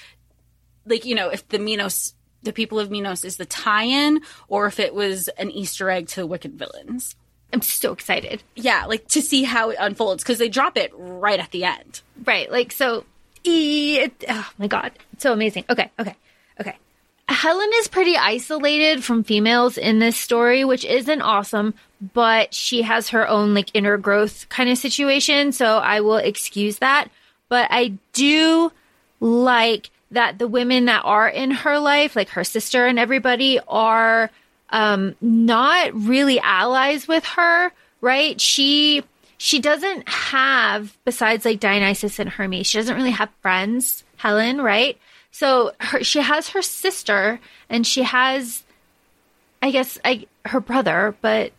like, 0.84 1.04
you 1.04 1.14
know, 1.14 1.30
if 1.30 1.48
the 1.48 1.58
Minos, 1.58 2.14
the 2.42 2.52
people 2.52 2.78
of 2.78 2.90
Minos 2.90 3.24
is 3.24 3.38
the 3.38 3.46
tie-in, 3.46 4.20
or 4.48 4.66
if 4.66 4.78
it 4.78 4.94
was 4.94 5.28
an 5.28 5.50
Easter 5.50 5.88
egg 5.90 6.08
to 6.08 6.26
Wicked 6.26 6.58
Villains. 6.58 7.16
I'm 7.52 7.62
so 7.62 7.92
excited. 7.92 8.42
Yeah, 8.54 8.84
like 8.86 9.08
to 9.08 9.22
see 9.22 9.44
how 9.44 9.70
it 9.70 9.78
unfolds 9.80 10.22
because 10.22 10.38
they 10.38 10.48
drop 10.48 10.76
it 10.76 10.92
right 10.96 11.40
at 11.40 11.50
the 11.50 11.64
end. 11.64 12.02
Right. 12.24 12.50
Like, 12.50 12.72
so, 12.72 13.04
it, 13.44 14.24
oh 14.28 14.50
my 14.58 14.66
God. 14.66 14.92
It's 15.14 15.22
so 15.22 15.32
amazing. 15.32 15.64
Okay. 15.70 15.90
Okay. 15.98 16.14
Okay. 16.60 16.76
Helen 17.28 17.70
is 17.76 17.88
pretty 17.88 18.16
isolated 18.16 19.04
from 19.04 19.22
females 19.22 19.78
in 19.78 19.98
this 19.98 20.16
story, 20.16 20.64
which 20.64 20.84
isn't 20.84 21.22
awesome, 21.22 21.74
but 22.14 22.54
she 22.54 22.82
has 22.82 23.10
her 23.10 23.28
own 23.28 23.54
like 23.54 23.70
inner 23.74 23.96
growth 23.96 24.48
kind 24.48 24.70
of 24.70 24.78
situation. 24.78 25.52
So 25.52 25.78
I 25.78 26.00
will 26.00 26.16
excuse 26.16 26.78
that. 26.78 27.08
But 27.48 27.68
I 27.70 27.94
do 28.12 28.72
like 29.20 29.90
that 30.10 30.38
the 30.38 30.48
women 30.48 30.86
that 30.86 31.02
are 31.04 31.28
in 31.28 31.50
her 31.50 31.78
life, 31.78 32.16
like 32.16 32.30
her 32.30 32.44
sister 32.44 32.86
and 32.86 32.98
everybody, 32.98 33.58
are 33.68 34.30
um, 34.70 35.14
not 35.20 35.94
really 35.94 36.38
allies 36.40 37.08
with 37.08 37.24
her, 37.24 37.72
right? 38.00 38.40
She 38.40 39.02
she 39.38 39.60
doesn't 39.60 40.08
have 40.08 40.96
besides 41.04 41.44
like 41.44 41.60
Dionysus 41.60 42.18
and 42.18 42.28
Hermes. 42.28 42.66
She 42.66 42.78
doesn't 42.78 42.96
really 42.96 43.10
have 43.10 43.30
friends, 43.40 44.04
Helen, 44.16 44.60
right? 44.60 44.98
So 45.30 45.72
her, 45.78 46.02
she 46.02 46.20
has 46.20 46.50
her 46.50 46.62
sister 46.62 47.40
and 47.68 47.86
she 47.86 48.02
has 48.02 48.64
I 49.62 49.70
guess 49.70 49.98
I 50.04 50.26
her 50.44 50.60
brother, 50.60 51.16
but 51.20 51.52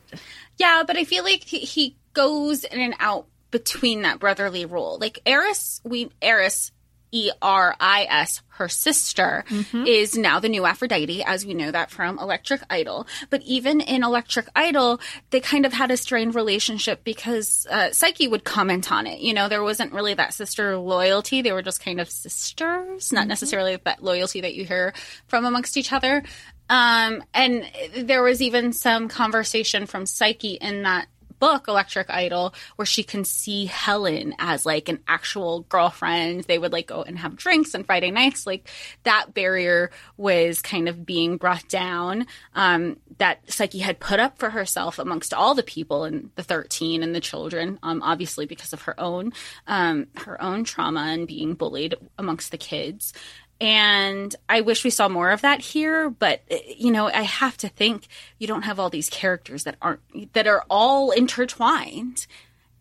yeah, 0.58 0.84
but 0.86 0.98
I 0.98 1.06
feel 1.06 1.24
like 1.24 1.44
he, 1.44 1.60
he 1.60 1.96
goes 2.14 2.64
in 2.64 2.80
and 2.80 2.96
out 3.00 3.26
between 3.52 4.02
that 4.04 4.20
brotherly 4.20 4.66
role. 4.66 4.98
Like 5.00 5.20
Eris, 5.26 5.82
we 5.84 6.12
Eris 6.22 6.72
E 7.12 7.32
R 7.42 7.76
I 7.80 8.08
S, 8.10 8.42
her 8.50 8.70
sister, 8.70 9.44
mm-hmm. 9.50 9.86
is 9.86 10.18
now 10.18 10.40
the 10.40 10.50
new 10.50 10.66
Aphrodite, 10.66 11.24
as 11.24 11.46
we 11.46 11.54
know 11.54 11.72
that 11.72 11.92
from 11.92 12.20
Electric 12.20 12.62
Idol. 12.70 13.08
But 13.30 13.42
even 13.44 13.82
in 13.82 14.04
Electric 14.04 14.48
Idol, 14.56 15.00
they 15.30 15.40
kind 15.40 15.66
of 15.66 15.74
had 15.74 15.92
a 15.92 15.98
strained 15.98 16.36
relationship 16.36 17.04
because 17.04 17.66
uh, 17.70 17.92
Psyche 17.92 18.28
would 18.28 18.44
comment 18.44 18.92
on 18.92 19.08
it. 19.08 19.22
You 19.22 19.34
know, 19.34 19.50
there 19.50 19.64
wasn't 19.64 19.94
really 19.94 20.14
that 20.14 20.34
sister 20.34 20.78
loyalty. 20.78 21.42
They 21.42 21.52
were 21.52 21.62
just 21.62 21.84
kind 21.84 22.00
of 22.00 22.10
sisters, 22.10 23.12
not 23.12 23.22
mm-hmm. 23.22 23.30
necessarily 23.30 23.78
that 23.84 24.04
loyalty 24.04 24.42
that 24.42 24.56
you 24.56 24.66
hear 24.66 24.94
from 25.28 25.46
amongst 25.46 25.78
each 25.78 25.94
other. 25.94 26.24
Um, 26.70 27.24
and 27.34 27.66
there 27.98 28.22
was 28.22 28.42
even 28.42 28.74
some 28.74 29.08
conversation 29.08 29.88
from 29.88 30.06
Psyche 30.06 30.54
in 30.54 30.84
that 30.84 31.08
book, 31.40 31.68
Electric 31.68 32.10
Idol, 32.10 32.54
where 32.76 32.86
she 32.86 33.04
can 33.04 33.24
see 33.24 33.66
Helen 33.66 34.36
as 34.40 34.66
like 34.66 34.90
an 34.90 35.00
actual 35.08 35.62
girlfriend. 35.62 36.44
They 36.44 36.58
would 36.58 36.72
like 36.72 36.88
go 36.88 37.02
and 37.02 37.18
have 37.18 37.36
drinks 37.36 37.74
on 37.76 37.84
Friday 37.84 38.12
nights. 38.12 38.46
Like 38.46 38.70
that 39.04 39.34
barrier 39.34 39.92
was 40.18 40.62
kind 40.62 40.90
of 40.90 41.06
being 41.06 41.38
brought 41.38 41.68
down. 41.68 42.28
Um, 42.54 42.98
that 43.18 43.52
Psyche 43.52 43.80
had 43.80 44.00
put 44.00 44.20
up 44.20 44.40
for 44.40 44.50
herself 44.50 44.98
amongst 44.98 45.34
all 45.34 45.54
the 45.54 45.64
people 45.64 46.06
and 46.06 46.30
the 46.36 46.44
13 46.44 47.04
and 47.04 47.14
the 47.14 47.20
children, 47.20 47.80
um, 47.84 48.02
obviously 48.02 48.46
because 48.46 48.74
of 48.74 48.84
her 48.84 49.00
own, 49.00 49.34
um, 49.68 50.08
her 50.16 50.42
own 50.42 50.64
trauma 50.64 51.02
and 51.02 51.28
being 51.28 51.54
bullied 51.54 51.96
amongst 52.18 52.52
the 52.52 52.58
kids. 52.58 53.14
And 53.62 54.34
I 54.48 54.62
wish 54.62 54.86
we 54.86 54.90
saw 54.90 55.10
more 55.10 55.32
of 55.32 55.42
that 55.42 55.60
here, 55.62 56.10
but 56.10 56.42
you 56.78 56.92
know, 56.92 57.08
I 57.08 57.24
have 57.24 57.58
to 57.58 57.68
think 57.70 58.08
you 58.38 58.48
don't 58.48 58.62
have 58.62 58.80
all 58.80 58.90
these 58.90 59.10
characters 59.10 59.66
that 59.66 59.76
aren't 59.82 60.34
that 60.34 60.48
are 60.48 60.64
all 60.70 61.12
intertwined 61.12 62.26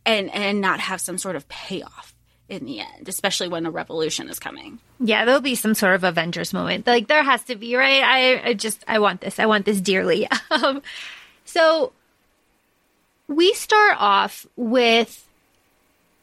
and 0.06 0.32
and 0.32 0.60
not 0.60 0.80
have 0.80 1.00
some 1.00 1.18
sort 1.18 1.34
of 1.34 1.48
payoff 1.48 2.14
in 2.48 2.64
the 2.64 2.80
end, 2.80 3.08
especially 3.08 3.48
when 3.48 3.66
a 3.66 3.70
revolution 3.70 4.28
is 4.28 4.38
coming. 4.38 4.78
Yeah, 5.00 5.24
there'll 5.24 5.40
be 5.40 5.54
some 5.54 5.74
sort 5.74 5.94
of 5.94 6.04
Avengers 6.04 6.52
moment. 6.52 6.86
Like 6.86 7.08
there 7.08 7.22
has 7.22 7.42
to 7.44 7.56
be, 7.56 7.76
right? 7.76 8.02
I, 8.02 8.48
I 8.50 8.54
just 8.54 8.84
I 8.88 9.00
want 9.00 9.20
this. 9.20 9.38
I 9.38 9.46
want 9.46 9.64
this 9.64 9.80
dearly. 9.80 10.28
Um, 10.50 10.82
so 11.44 11.92
we 13.28 13.52
start 13.52 13.96
off 13.98 14.46
with 14.56 15.27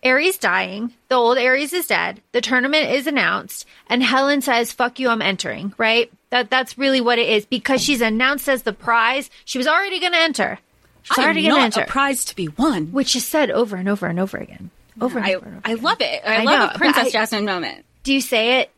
Ares 0.05 0.37
dying, 0.37 0.93
the 1.09 1.15
old 1.15 1.37
Ares 1.37 1.73
is 1.73 1.87
dead, 1.87 2.21
the 2.31 2.41
tournament 2.41 2.91
is 2.91 3.07
announced, 3.07 3.65
and 3.87 4.03
Helen 4.03 4.41
says, 4.41 4.71
fuck 4.71 4.99
you, 4.99 5.09
I'm 5.09 5.21
entering, 5.21 5.73
right? 5.77 6.11
That 6.29 6.49
that's 6.49 6.77
really 6.77 7.01
what 7.01 7.17
it 7.17 7.27
is. 7.27 7.45
Because 7.45 7.81
she's 7.81 8.01
announced 8.01 8.47
as 8.47 8.63
the 8.63 8.73
prize, 8.73 9.29
she 9.45 9.57
was 9.57 9.67
already 9.67 9.99
gonna 9.99 10.17
enter. 10.17 10.59
She's 11.03 11.17
already 11.17 11.47
gonna 11.47 11.63
enter. 11.63 11.81
a 11.81 11.85
prize 11.87 12.25
to 12.25 12.35
be 12.35 12.47
won. 12.49 12.91
Which 12.91 13.15
is 13.15 13.25
said 13.25 13.49
over 13.49 13.75
and 13.75 13.89
over 13.89 14.05
and 14.05 14.19
over 14.19 14.37
again. 14.37 14.69
Over 15.01 15.17
and 15.17 15.27
I, 15.27 15.33
over 15.33 15.45
and 15.45 15.57
over. 15.57 15.67
I 15.67 15.73
love 15.73 16.01
it. 16.01 16.21
I, 16.25 16.37
I 16.37 16.43
love 16.43 16.59
know, 16.59 16.75
a 16.75 16.77
Princess 16.77 17.07
I, 17.07 17.09
Jasmine 17.09 17.45
moment. 17.45 17.85
Do 18.03 18.13
you 18.13 18.21
say 18.21 18.59
it 18.59 18.71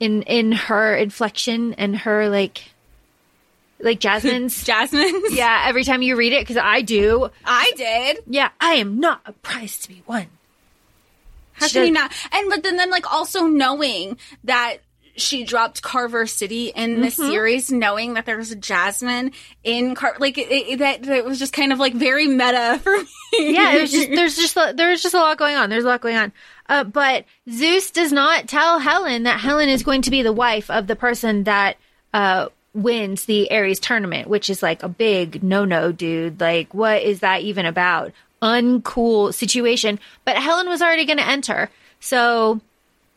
in 0.00 0.22
in 0.22 0.52
her 0.52 0.94
inflection 0.94 1.74
and 1.74 1.96
her 1.96 2.28
like 2.28 2.62
like 3.80 4.00
Jasmine's. 4.00 4.64
Jasmine's? 4.66 5.34
Yeah, 5.34 5.64
every 5.66 5.84
time 5.84 6.02
you 6.02 6.16
read 6.16 6.32
it, 6.32 6.40
because 6.40 6.56
I 6.56 6.80
do. 6.80 7.30
I 7.44 7.72
did. 7.76 8.20
Yeah, 8.26 8.50
I 8.60 8.74
am 8.74 8.98
not 8.98 9.20
a 9.26 9.32
prize 9.32 9.78
to 9.80 9.88
be 9.88 10.02
won. 10.06 10.26
How 11.54 11.68
can 11.68 11.86
you 11.86 11.92
not? 11.92 12.12
And 12.32 12.50
but 12.50 12.62
then, 12.62 12.76
then 12.76 12.90
like 12.90 13.10
also 13.12 13.46
knowing 13.46 14.18
that 14.44 14.78
she 15.16 15.44
dropped 15.44 15.82
Carver 15.82 16.26
City 16.26 16.68
in 16.68 17.00
this 17.00 17.16
mm-hmm. 17.16 17.30
series, 17.30 17.70
knowing 17.70 18.14
that 18.14 18.26
there 18.26 18.36
was 18.36 18.50
a 18.50 18.56
Jasmine 18.56 19.32
in 19.62 19.94
Car, 19.94 20.16
like 20.18 20.38
it, 20.38 20.50
it, 20.50 20.78
that, 20.80 21.02
that 21.04 21.24
was 21.24 21.38
just 21.38 21.52
kind 21.52 21.72
of 21.72 21.78
like 21.78 21.94
very 21.94 22.26
meta 22.26 22.80
for 22.82 22.96
me. 22.96 23.54
Yeah, 23.54 23.74
it 23.74 23.82
was 23.82 23.92
just 23.92 24.10
there's 24.10 24.36
just 24.36 24.76
there's 24.76 25.02
just 25.02 25.14
a 25.14 25.18
lot 25.18 25.38
going 25.38 25.56
on. 25.56 25.70
There's 25.70 25.84
a 25.84 25.88
lot 25.88 26.00
going 26.00 26.16
on. 26.16 26.32
Uh, 26.68 26.84
but 26.84 27.24
Zeus 27.50 27.90
does 27.90 28.12
not 28.12 28.48
tell 28.48 28.78
Helen 28.78 29.24
that 29.24 29.38
Helen 29.38 29.68
is 29.68 29.82
going 29.82 30.02
to 30.02 30.10
be 30.10 30.22
the 30.22 30.32
wife 30.32 30.70
of 30.70 30.86
the 30.86 30.96
person 30.96 31.44
that 31.44 31.76
uh, 32.12 32.48
wins 32.72 33.26
the 33.26 33.50
Ares 33.50 33.78
tournament, 33.78 34.28
which 34.28 34.50
is 34.50 34.62
like 34.62 34.82
a 34.82 34.88
big 34.88 35.42
no 35.42 35.64
no, 35.64 35.92
dude. 35.92 36.40
Like, 36.40 36.74
what 36.74 37.02
is 37.02 37.20
that 37.20 37.42
even 37.42 37.66
about? 37.66 38.12
Uncool 38.44 39.32
situation. 39.32 39.98
But 40.24 40.36
Helen 40.36 40.68
was 40.68 40.82
already 40.82 41.06
going 41.06 41.18
to 41.18 41.26
enter. 41.26 41.70
So, 42.00 42.60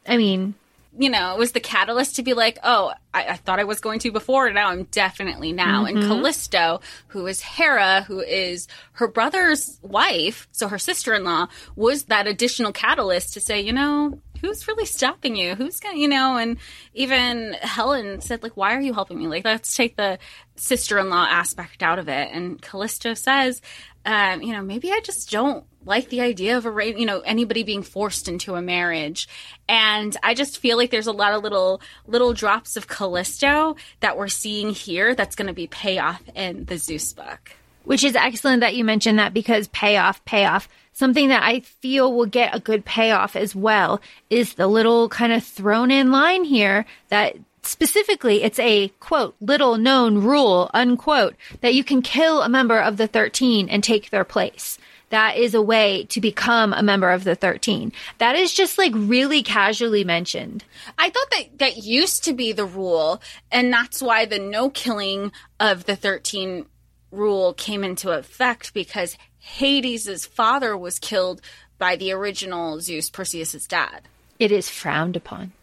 I 0.07 0.17
mean, 0.17 0.55
you 0.98 1.10
know, 1.10 1.34
it 1.34 1.38
was 1.38 1.51
the 1.51 1.60
catalyst 1.60 2.15
to 2.15 2.24
be 2.24 2.34
like, 2.34 2.57
oh, 2.63 2.91
I, 3.13 3.25
I 3.27 3.34
thought 3.36 3.60
I 3.60 3.65
was 3.65 3.79
going 3.79 4.00
to 4.00 4.12
before, 4.12 4.50
now 4.50 4.69
I'm 4.69 4.84
definitely 4.86 5.51
now. 5.51 5.86
And 5.86 5.98
mm-hmm. 5.98 6.07
Callisto, 6.07 6.81
who 7.07 7.27
is 7.27 7.41
Hera, 7.41 8.01
who 8.01 8.19
is 8.19 8.67
her 8.93 9.07
brother's 9.07 9.77
wife, 9.84 10.48
so 10.51 10.67
her 10.67 10.79
sister 10.79 11.13
in 11.13 11.24
law, 11.24 11.48
was 11.75 12.05
that 12.05 12.25
additional 12.25 12.72
catalyst 12.72 13.34
to 13.34 13.39
say, 13.39 13.62
you 13.62 13.74
know, 13.74 14.19
who's 14.41 14.67
really 14.67 14.86
stopping 14.86 15.36
you? 15.36 15.55
Who's 15.55 15.79
gonna, 15.79 15.98
you 15.98 16.07
know, 16.07 16.38
and 16.38 16.57
even 16.93 17.53
Helen 17.62 18.22
said, 18.22 18.43
like, 18.43 18.57
why 18.57 18.75
are 18.75 18.81
you 18.81 18.93
helping 18.93 19.19
me? 19.19 19.27
Like, 19.27 19.46
let's 19.46 19.75
take 19.75 19.98
the 19.98 20.17
sister 20.55 20.98
in 20.98 21.10
law 21.10 21.25
aspect 21.29 21.84
out 21.84 22.00
of 22.00 22.07
it. 22.07 22.29
And 22.31 22.62
Callisto 22.62 23.13
says, 23.13 23.62
um, 24.06 24.42
you 24.42 24.54
know, 24.54 24.62
maybe 24.62 24.92
I 24.92 25.01
just 25.04 25.30
don't 25.32 25.66
like 25.86 26.10
the 26.10 26.22
idea 26.22 26.58
of 26.58 26.66
a 26.66 27.00
you 27.00 27.06
know 27.06 27.22
anybody 27.22 27.63
being 27.63 27.82
forced 27.82 28.27
into 28.27 28.56
a 28.56 28.62
marriage 28.62 29.27
and 29.70 30.18
i 30.22 30.34
just 30.34 30.60
feel 30.60 30.75
like 30.75 30.92
there's 30.92 31.08
a 31.08 31.13
lot 31.13 31.32
of 31.32 31.42
little 31.42 31.82
little 32.06 32.34
drops 32.34 32.75
of 32.75 32.88
callisto 32.88 33.75
that 34.01 34.18
we're 34.18 34.27
seeing 34.27 34.72
here 34.72 35.16
that's 35.16 35.36
going 35.36 35.48
to 35.48 35.54
be 35.54 35.66
payoff 35.68 36.22
in 36.36 36.66
the 36.66 36.77
zeus 36.77 37.13
book 37.13 37.51
Which 37.86 38.04
is 38.04 38.18
excellent 38.18 38.60
that 38.60 38.75
you 38.75 38.84
mentioned 38.84 39.18
that 39.18 39.34
because 39.34 39.70
payoff, 39.70 40.24
payoff. 40.25 40.68
Something 40.92 41.30
that 41.30 41.44
I 41.44 41.62
feel 41.62 42.12
will 42.12 42.25
get 42.25 42.54
a 42.54 42.60
good 42.60 42.84
payoff 42.84 43.38
as 43.38 43.56
well 43.56 44.01
is 44.30 44.56
the 44.56 44.68
little 44.68 45.08
kind 45.08 45.32
of 45.32 45.42
thrown 45.42 45.89
in 45.89 46.12
line 46.12 46.44
here 46.44 46.86
that 47.08 47.38
specifically 47.67 48.43
it's 48.43 48.59
a 48.59 48.89
quote, 49.00 49.36
little 49.39 49.77
known 49.77 50.19
rule, 50.19 50.69
unquote, 50.74 51.36
that 51.62 51.74
you 51.74 51.83
can 51.83 52.01
kill 52.01 52.41
a 52.41 52.50
member 52.50 52.79
of 52.79 52.97
the 52.97 53.07
13 53.07 53.69
and 53.69 53.83
take 53.83 54.09
their 54.09 54.24
place. 54.24 54.77
That 55.09 55.38
is 55.38 55.53
a 55.53 55.62
way 55.62 56.03
to 56.09 56.19
become 56.19 56.74
a 56.74 56.83
member 56.83 57.12
of 57.12 57.24
the 57.24 57.36
13. 57.36 57.93
That 58.17 58.36
is 58.36 58.53
just 58.53 58.77
like 58.77 58.91
really 58.93 59.41
casually 59.41 60.03
mentioned. 60.03 60.65
I 60.97 61.09
thought 61.09 61.31
that 61.31 61.59
that 61.59 61.77
used 61.77 62.25
to 62.25 62.33
be 62.33 62.51
the 62.51 62.65
rule, 62.65 63.21
and 63.51 63.71
that's 63.71 64.01
why 64.01 64.25
the 64.25 64.39
no 64.39 64.69
killing 64.69 65.31
of 65.59 65.86
the 65.86 65.95
13 65.95 66.65
rule 67.12 67.53
came 67.53 67.83
into 67.86 68.12
effect 68.12 68.74
because 68.74 69.17
Hades' 69.39 70.25
father 70.25 70.77
was 70.77 71.00
killed 71.00 71.41
by 71.77 71.95
the 71.95 72.12
original 72.12 72.81
Zeus, 72.81 73.09
Perseus' 73.09 73.65
dad. 73.65 74.01
It 74.39 74.51
is 74.51 74.69
frowned 74.69 75.15
upon. 75.15 75.53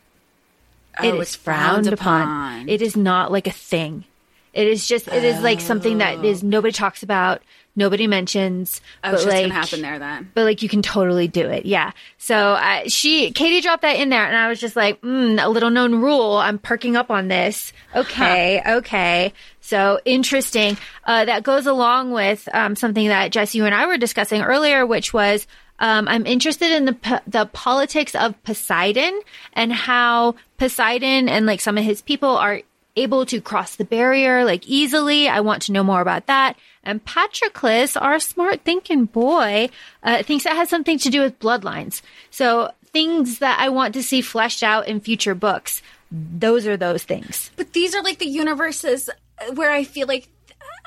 Oh, 0.99 1.09
It 1.09 1.15
is 1.15 1.21
it's 1.23 1.37
frowned 1.37 1.87
upon. 1.87 2.69
It 2.69 2.83
is 2.83 2.97
not 2.97 3.33
like 3.33 3.47
a 3.47 3.53
thing. 3.53 4.05
It 4.53 4.69
is 4.69 4.87
just, 4.87 5.09
it 5.09 5.25
is 5.25 5.41
like 5.41 5.61
something 5.61 5.99
that 5.99 6.25
is 6.25 6.45
nobody 6.45 6.71
talks 6.71 7.03
about, 7.03 7.43
nobody 7.75 8.07
mentions. 8.07 8.81
Oh, 9.03 9.11
but 9.11 9.19
shit's 9.19 9.27
like, 9.27 9.43
gonna 9.43 9.55
happen 9.55 9.83
there 9.83 9.99
then. 9.99 10.31
but 10.33 10.45
like 10.45 10.63
you 10.63 10.69
can 10.69 10.81
totally 10.81 11.27
do 11.27 11.45
it. 11.49 11.67
Yeah. 11.67 11.91
So 12.19 12.37
uh, 12.53 12.83
she, 12.87 13.33
Katee 13.33 13.61
dropped 13.63 13.83
that 13.83 13.97
in 13.97 14.11
there, 14.11 14.25
and 14.25 14.37
I 14.37 14.49
was 14.49 14.61
just 14.61 14.77
like, 14.77 15.01
mm, 15.03 15.45
a 15.45 15.49
little 15.49 15.71
known 15.71 15.97
rule. 15.97 16.37
I'm 16.37 16.59
perking 16.61 16.95
up 16.95 17.11
on 17.11 17.27
this. 17.27 17.73
Okay, 17.97 18.63
okay. 18.67 19.33
So 19.61 19.99
interesting. 20.05 20.77
Uh, 21.03 21.25
that 21.25 21.43
goes 21.43 21.67
along 21.67 22.13
with 22.13 22.49
um, 22.55 22.77
something 22.77 23.09
that 23.09 23.33
Jess, 23.33 23.57
you 23.57 23.65
and 23.65 23.75
I 23.75 23.87
were 23.87 23.99
discussing 23.99 24.43
earlier, 24.43 24.87
which 24.87 25.13
was. 25.13 25.49
Um, 25.79 26.07
I'm 26.09 26.27
interested 26.27 26.71
in 26.71 26.85
the 26.85 27.23
the 27.27 27.47
politics 27.47 28.15
of 28.15 28.41
Poseidon 28.45 29.21
and 29.53 29.73
how 29.73 30.37
Poseidon 30.57 31.29
and 31.29 31.47
like 31.47 31.61
some 31.61 31.77
of 31.77 31.85
his 31.85 32.01
people 32.01 32.37
are 32.37 32.63
able 32.97 33.27
to 33.27 33.41
cross 33.41 33.75
the 33.77 33.85
barrier 33.85 34.45
like 34.45 34.67
easily. 34.69 35.29
I 35.29 35.41
want 35.41 35.63
to 35.63 35.73
know 35.73 35.83
more 35.83 36.01
about 36.01 36.27
that. 36.27 36.57
And 36.85 37.05
Patroclus, 37.05 38.01
our 38.01 38.21
smart 38.21 38.61
thinking 38.63 39.07
boy, 39.07 39.69
uh, 40.03 40.23
thinks 40.23 40.47
it 40.47 40.53
has 40.53 40.69
something 40.69 40.99
to 40.99 41.11
do 41.11 41.23
with 41.23 41.39
bloodlines. 41.41 42.03
So 42.31 42.71
things 42.93 43.41
that 43.41 43.59
I 43.59 43.69
want 43.69 43.95
to 43.95 44.03
see 44.03 44.21
fleshed 44.21 44.63
out 44.63 44.87
in 44.87 45.01
future 45.01 45.35
books. 45.35 45.83
Those 46.11 46.67
are 46.67 46.77
those 46.77 47.03
things. 47.03 47.51
But 47.57 47.73
these 47.73 47.95
are 47.95 48.03
like 48.03 48.19
the 48.19 48.29
universes 48.29 49.11
where 49.55 49.73
I 49.73 49.83
feel 49.83 50.07
like 50.07 50.29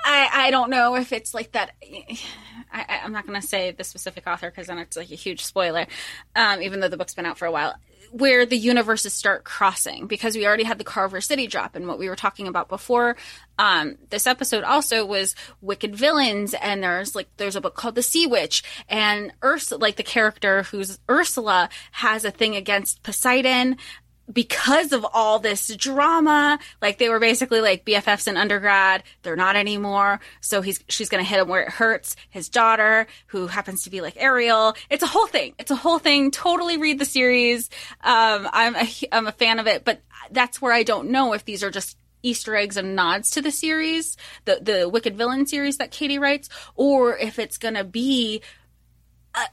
I, 0.05 0.29
I 0.31 0.51
don't 0.51 0.69
know 0.69 0.95
if 0.95 1.11
it's 1.11 1.33
like 1.33 1.51
that. 1.51 1.71
I, 2.71 3.01
I'm 3.03 3.11
not 3.11 3.25
going 3.25 3.39
to 3.39 3.47
say 3.47 3.71
the 3.71 3.83
specific 3.83 4.27
author 4.27 4.49
because 4.49 4.67
then 4.67 4.77
it's 4.77 4.97
like 4.97 5.11
a 5.11 5.15
huge 5.15 5.43
spoiler, 5.43 5.87
um, 6.35 6.61
even 6.61 6.79
though 6.79 6.87
the 6.87 6.97
book's 6.97 7.13
been 7.13 7.25
out 7.25 7.37
for 7.37 7.45
a 7.45 7.51
while. 7.51 7.75
Where 8.11 8.45
the 8.45 8.57
universes 8.57 9.13
start 9.13 9.43
crossing 9.43 10.07
because 10.07 10.35
we 10.35 10.47
already 10.47 10.63
had 10.63 10.77
the 10.77 10.85
Carver 10.85 11.19
City 11.19 11.45
drop, 11.45 11.75
and 11.75 11.87
what 11.87 11.99
we 11.99 12.07
were 12.07 12.15
talking 12.15 12.47
about 12.47 12.69
before 12.69 13.17
um, 13.59 13.97
this 14.11 14.25
episode 14.25 14.63
also 14.63 15.05
was 15.05 15.35
wicked 15.59 15.93
villains, 15.93 16.53
and 16.53 16.83
there's 16.83 17.15
like 17.15 17.27
there's 17.35 17.57
a 17.57 17.61
book 17.61 17.75
called 17.75 17.95
The 17.95 18.03
Sea 18.03 18.25
Witch, 18.25 18.63
and 18.87 19.33
Ursula, 19.43 19.81
like 19.81 19.97
the 19.97 20.03
character 20.03 20.63
who's 20.63 20.99
Ursula, 21.09 21.67
has 21.91 22.23
a 22.23 22.31
thing 22.31 22.55
against 22.55 23.03
Poseidon 23.03 23.75
because 24.31 24.91
of 24.91 25.05
all 25.13 25.39
this 25.39 25.73
drama, 25.75 26.59
like 26.81 26.97
they 26.97 27.09
were 27.09 27.19
basically 27.19 27.61
like 27.61 27.85
BFFs 27.85 28.27
in 28.27 28.37
undergrad. 28.37 29.03
They're 29.23 29.35
not 29.35 29.55
anymore. 29.55 30.19
So 30.41 30.61
he's 30.61 30.83
she's 30.89 31.09
gonna 31.09 31.23
hit 31.23 31.39
him 31.39 31.47
where 31.47 31.63
it 31.63 31.69
hurts. 31.69 32.15
His 32.29 32.49
daughter, 32.49 33.07
who 33.27 33.47
happens 33.47 33.83
to 33.83 33.89
be 33.89 34.01
like 34.01 34.15
Ariel. 34.17 34.75
It's 34.89 35.03
a 35.03 35.07
whole 35.07 35.27
thing. 35.27 35.53
It's 35.57 35.71
a 35.71 35.75
whole 35.75 35.99
thing. 35.99 36.31
Totally 36.31 36.77
read 36.77 36.99
the 36.99 37.05
series. 37.05 37.69
Um, 38.01 38.49
I'm 38.51 38.75
a, 38.75 38.87
I'm 39.11 39.27
a 39.27 39.31
fan 39.31 39.59
of 39.59 39.67
it, 39.67 39.85
but 39.85 40.01
that's 40.31 40.61
where 40.61 40.73
I 40.73 40.83
don't 40.83 41.09
know 41.09 41.33
if 41.33 41.45
these 41.45 41.63
are 41.63 41.71
just 41.71 41.97
Easter 42.23 42.55
eggs 42.55 42.77
and 42.77 42.95
nods 42.95 43.31
to 43.31 43.41
the 43.41 43.51
series, 43.51 44.17
the 44.45 44.59
the 44.61 44.89
Wicked 44.89 45.15
Villain 45.17 45.45
series 45.45 45.77
that 45.77 45.91
Katee 45.91 46.19
writes, 46.19 46.49
or 46.75 47.17
if 47.17 47.39
it's 47.39 47.57
gonna 47.57 47.83
be 47.83 48.41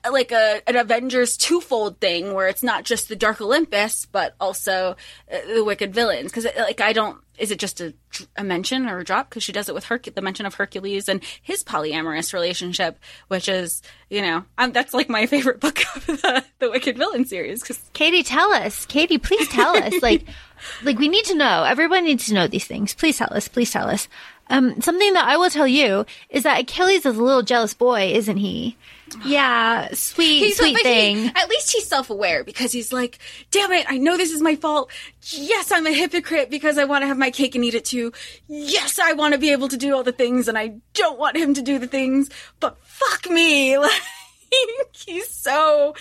a, 0.04 0.10
like 0.10 0.32
a 0.32 0.62
an 0.66 0.76
Avengers 0.76 1.36
twofold 1.36 2.00
thing 2.00 2.32
where 2.34 2.48
it's 2.48 2.62
not 2.62 2.84
just 2.84 3.08
the 3.08 3.16
Dark 3.16 3.40
Olympus 3.40 4.06
but 4.06 4.34
also 4.40 4.96
uh, 5.32 5.54
the 5.54 5.64
wicked 5.64 5.94
villains 5.94 6.30
because 6.30 6.46
like 6.58 6.80
I 6.80 6.92
don't 6.92 7.18
is 7.36 7.50
it 7.50 7.58
just 7.58 7.80
a, 7.80 7.92
a 8.36 8.44
mention 8.44 8.88
or 8.88 8.98
a 8.98 9.04
drop 9.04 9.28
because 9.28 9.42
she 9.42 9.50
does 9.52 9.68
it 9.68 9.74
with 9.74 9.84
Her- 9.84 9.98
the 9.98 10.22
mention 10.22 10.46
of 10.46 10.54
Hercules 10.54 11.08
and 11.08 11.22
his 11.42 11.64
polyamorous 11.64 12.32
relationship 12.32 12.98
which 13.28 13.48
is 13.48 13.82
you 14.10 14.22
know 14.22 14.44
um, 14.58 14.72
that's 14.72 14.94
like 14.94 15.08
my 15.08 15.26
favorite 15.26 15.60
book 15.60 15.80
of 15.96 16.06
the, 16.06 16.44
the 16.58 16.70
wicked 16.70 16.96
villain 16.96 17.24
series 17.24 17.60
because 17.60 17.80
Katee, 17.94 18.24
tell 18.26 18.52
us. 18.52 18.86
Katee, 18.86 19.22
please 19.22 19.48
tell 19.48 19.76
us. 19.76 19.94
Like, 20.02 20.26
like 20.82 20.98
we 20.98 21.08
need 21.08 21.24
to 21.26 21.34
know. 21.34 21.64
Everyone 21.64 22.04
needs 22.04 22.26
to 22.26 22.34
know 22.34 22.46
these 22.46 22.66
things. 22.66 22.94
Please 22.94 23.16
tell 23.16 23.32
us. 23.32 23.48
Please 23.48 23.70
tell 23.70 23.88
us. 23.88 24.08
Um, 24.50 24.80
something 24.82 25.12
that 25.14 25.26
I 25.26 25.36
will 25.38 25.48
tell 25.50 25.66
you 25.66 26.04
is 26.28 26.42
that 26.42 26.60
Achilles 26.60 27.06
is 27.06 27.16
a 27.16 27.22
little 27.22 27.42
jealous 27.42 27.72
boy, 27.74 28.12
isn't 28.14 28.36
he? 28.36 28.76
Yeah, 29.24 29.88
sweet, 29.94 30.38
He's 30.40 30.56
sweet 30.58 30.72
but 30.74 30.78
he- 30.78 30.82
thing. 30.82 31.32
at 31.34 31.48
least 31.48 31.72
he's 31.72 31.86
self-aware 31.86 32.42
because 32.44 32.72
he's 32.72 32.92
like, 32.92 33.18
"Damn 33.50 33.70
it! 33.72 33.86
I 33.88 33.96
know 33.98 34.16
this 34.16 34.32
is 34.32 34.40
my 34.42 34.56
fault. 34.56 34.90
Yes, 35.30 35.70
I'm 35.70 35.86
a 35.86 35.92
hypocrite 35.92 36.50
because 36.50 36.78
I 36.78 36.84
want 36.84 37.02
to 37.02 37.06
have 37.06 37.18
my 37.18 37.30
cake 37.30 37.54
and 37.54 37.64
eat 37.64 37.74
it 37.74 37.84
too. 37.84 38.12
Yes, 38.48 38.98
I 38.98 39.12
want 39.12 39.32
to 39.32 39.38
be 39.38 39.52
able 39.52 39.68
to 39.68 39.76
do 39.76 39.94
all 39.94 40.02
the 40.02 40.10
things, 40.12 40.48
and 40.48 40.58
I 40.58 40.76
don't 40.94 41.18
want 41.18 41.36
him 41.36 41.54
to 41.54 41.62
do 41.62 41.78
the 41.78 41.86
things. 41.86 42.28
But 42.60 42.76
fuck 42.82 43.30
me, 43.30 43.78
like 43.78 43.92
he's 44.92 45.28
so 45.28 45.94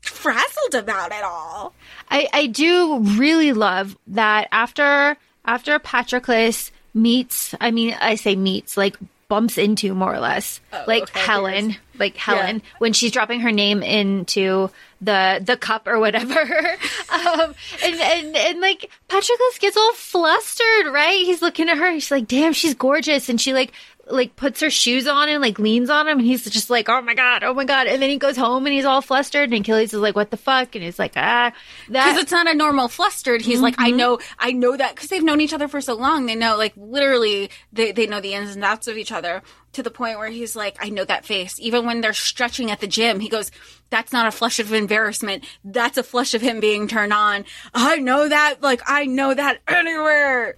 frazzled 0.00 0.74
about 0.74 1.12
it 1.12 1.22
all. 1.24 1.74
I, 2.10 2.28
I 2.32 2.46
do 2.46 3.00
really 3.00 3.52
love 3.52 3.96
that 4.08 4.48
after 4.50 5.16
after 5.44 5.78
Patroclus 5.78 6.70
meets, 6.96 7.54
I 7.60 7.70
mean, 7.70 7.94
I 8.00 8.16
say 8.16 8.34
meets, 8.34 8.76
like 8.76 8.96
bumps 9.28 9.58
into 9.58 9.94
more 9.94 10.14
or 10.14 10.20
less, 10.20 10.60
like 10.86 11.02
Oh, 11.02 11.04
okay, 11.04 11.20
Helen, 11.20 11.76
like 11.98 12.16
Helen 12.16 12.62
when 12.78 12.92
she's 12.92 13.12
dropping 13.12 13.40
her 13.40 13.52
name 13.52 13.82
into 13.82 14.70
the 15.00 15.40
the 15.44 15.56
cup 15.56 15.86
or 15.86 15.98
whatever, 15.98 16.42
um, 17.12 17.54
and 17.84 17.94
and 17.94 18.36
and 18.36 18.60
like 18.60 18.90
Patroclus 19.08 19.60
gets 19.60 19.76
all 19.76 19.92
flustered, 19.94 20.86
right? 20.92 21.24
He's 21.24 21.42
looking 21.42 21.68
at 21.68 21.76
her, 21.76 21.92
he's 21.92 22.10
like, 22.10 22.26
"Damn, 22.26 22.52
she's 22.52 22.74
gorgeous," 22.74 23.28
and 23.28 23.40
she 23.40 23.52
like 23.52 23.72
like 24.08 24.36
puts 24.36 24.60
her 24.60 24.70
shoes 24.70 25.06
on 25.06 25.28
and 25.28 25.42
like 25.42 25.58
leans 25.58 25.90
on 25.90 26.06
him 26.08 26.18
and 26.18 26.26
he's 26.26 26.44
just 26.44 26.70
like 26.70 26.88
oh 26.88 27.02
my 27.02 27.14
god 27.14 27.42
oh 27.42 27.52
my 27.54 27.64
god 27.64 27.86
and 27.86 28.00
then 28.00 28.08
he 28.08 28.18
goes 28.18 28.36
home 28.36 28.64
and 28.64 28.74
he's 28.74 28.84
all 28.84 29.02
flustered 29.02 29.52
and 29.52 29.62
Achilles 29.62 29.92
is 29.92 30.00
like 30.00 30.14
what 30.14 30.30
the 30.30 30.36
fuck 30.36 30.74
and 30.74 30.84
he's 30.84 30.98
like 30.98 31.12
ah 31.16 31.52
that 31.88 32.06
Because 32.06 32.22
it's 32.22 32.32
not 32.32 32.48
a 32.48 32.54
normal 32.54 32.88
flustered. 32.88 33.42
He's 33.42 33.60
like, 33.60 33.74
I 33.78 33.90
know, 33.90 34.18
I 34.38 34.52
know 34.52 34.76
that 34.76 34.94
because 34.94 35.08
they've 35.08 35.22
known 35.22 35.40
each 35.40 35.52
other 35.52 35.68
for 35.68 35.80
so 35.80 35.94
long. 35.94 36.26
They 36.26 36.34
know, 36.34 36.56
like, 36.56 36.72
literally, 36.76 37.50
they, 37.72 37.92
they 37.92 38.06
know 38.06 38.20
the 38.20 38.34
ins 38.34 38.54
and 38.54 38.64
outs 38.64 38.88
of 38.88 38.96
each 38.96 39.12
other 39.12 39.42
to 39.72 39.82
the 39.82 39.90
point 39.90 40.18
where 40.18 40.30
he's 40.30 40.56
like, 40.56 40.76
I 40.80 40.88
know 40.88 41.04
that 41.04 41.24
face. 41.24 41.58
Even 41.60 41.86
when 41.86 42.00
they're 42.00 42.12
stretching 42.12 42.70
at 42.70 42.80
the 42.80 42.86
gym, 42.86 43.20
he 43.20 43.28
goes, 43.28 43.50
That's 43.90 44.12
not 44.12 44.26
a 44.26 44.30
flush 44.30 44.58
of 44.58 44.72
embarrassment. 44.72 45.44
That's 45.64 45.98
a 45.98 46.02
flush 46.02 46.34
of 46.34 46.42
him 46.42 46.60
being 46.60 46.88
turned 46.88 47.12
on. 47.12 47.44
I 47.74 47.96
know 47.96 48.28
that. 48.28 48.62
Like, 48.62 48.82
I 48.86 49.06
know 49.06 49.34
that 49.34 49.60
anywhere. 49.68 50.56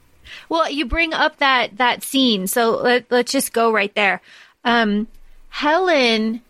Well, 0.49 0.71
you 0.71 0.87
bring 0.87 1.13
up 1.15 1.39
that 1.39 1.77
that 1.79 2.03
scene, 2.03 2.47
so 2.47 2.77
let, 2.77 3.11
let's 3.11 3.33
just 3.33 3.53
go 3.53 3.73
right 3.73 3.95
there. 3.95 4.21
Um, 4.65 5.07
Helen, 5.49 6.43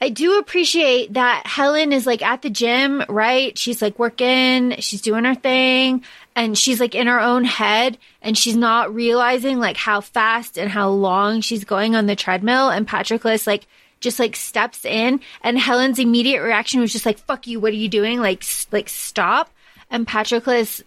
I 0.00 0.08
do 0.08 0.38
appreciate 0.38 1.14
that 1.14 1.46
Helen 1.46 1.92
is 1.92 2.06
like 2.06 2.22
at 2.22 2.42
the 2.42 2.50
gym, 2.50 3.02
right? 3.08 3.56
She's 3.56 3.82
like 3.82 3.98
working, 3.98 4.76
she's 4.78 5.00
doing 5.02 5.24
her 5.24 5.34
thing, 5.34 6.02
and 6.34 6.56
she's 6.56 6.80
like 6.80 6.94
in 6.94 7.06
her 7.06 7.20
own 7.20 7.44
head, 7.44 7.98
and 8.22 8.36
she's 8.36 8.56
not 8.56 8.94
realizing 8.94 9.58
like 9.58 9.76
how 9.76 10.00
fast 10.00 10.58
and 10.58 10.70
how 10.70 10.88
long 10.90 11.40
she's 11.40 11.64
going 11.64 11.94
on 11.94 12.06
the 12.06 12.16
treadmill. 12.16 12.70
And 12.70 12.86
Patroclus 12.86 13.46
like 13.46 13.66
just 14.00 14.18
like 14.18 14.36
steps 14.36 14.84
in, 14.84 15.20
and 15.42 15.58
Helen's 15.58 15.98
immediate 15.98 16.42
reaction 16.42 16.80
was 16.80 16.92
just 16.92 17.06
like, 17.06 17.18
"Fuck 17.18 17.46
you! 17.46 17.60
What 17.60 17.72
are 17.72 17.76
you 17.76 17.88
doing? 17.88 18.20
Like, 18.20 18.44
like 18.72 18.88
stop." 18.88 19.50
and 19.90 20.06
Patroclus 20.06 20.82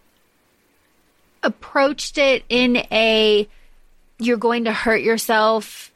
approached 1.44 2.18
it 2.18 2.44
in 2.50 2.78
a 2.92 3.48
you're 4.20 4.38
going 4.38 4.66
to 4.66 4.74
hurt 4.74 5.02
yourself 5.02 5.92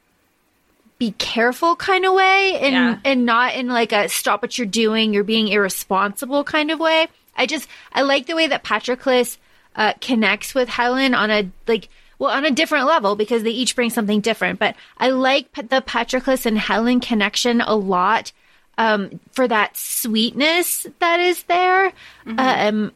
be 0.98 1.12
careful 1.18 1.76
kind 1.76 2.06
of 2.06 2.14
way 2.14 2.58
and 2.62 2.74
Yeah. 2.74 2.98
and 3.04 3.26
not 3.26 3.56
in 3.56 3.68
like 3.68 3.92
a 3.92 4.08
stop 4.08 4.42
what 4.42 4.58
you're 4.58 4.68
doing 4.68 5.14
you're 5.14 5.24
being 5.24 5.48
irresponsible 5.50 6.44
kind 6.44 6.72
of 6.72 6.80
way. 6.80 7.08
I 7.36 7.46
just 7.46 7.68
i 7.92 8.02
like 8.04 8.28
the 8.28 8.36
way 8.36 8.48
that 8.48 8.64
patroclus 8.64 9.38
uh, 9.76 9.94
connects 10.00 10.54
with 10.54 10.70
helen 10.70 11.16
on 11.16 11.32
a 11.32 11.50
like 11.68 11.90
well 12.20 12.30
on 12.32 12.46
a 12.46 12.52
different 12.52 12.86
level 12.86 13.16
because 13.16 13.42
they 13.44 13.50
each 13.50 13.76
bring 13.76 13.90
something 13.90 14.22
different 14.22 14.60
but 14.60 14.76
i 15.00 15.10
like 15.10 15.52
the 15.56 15.82
patroclus 15.82 16.46
and 16.46 16.58
helen 16.60 17.00
connection 17.00 17.60
a 17.60 17.76
lot 17.76 18.32
um, 18.78 19.20
for 19.34 19.48
that 19.48 19.76
sweetness 19.78 20.88
that 21.00 21.20
is 21.20 21.44
there. 21.44 21.92
Um, 22.26 22.92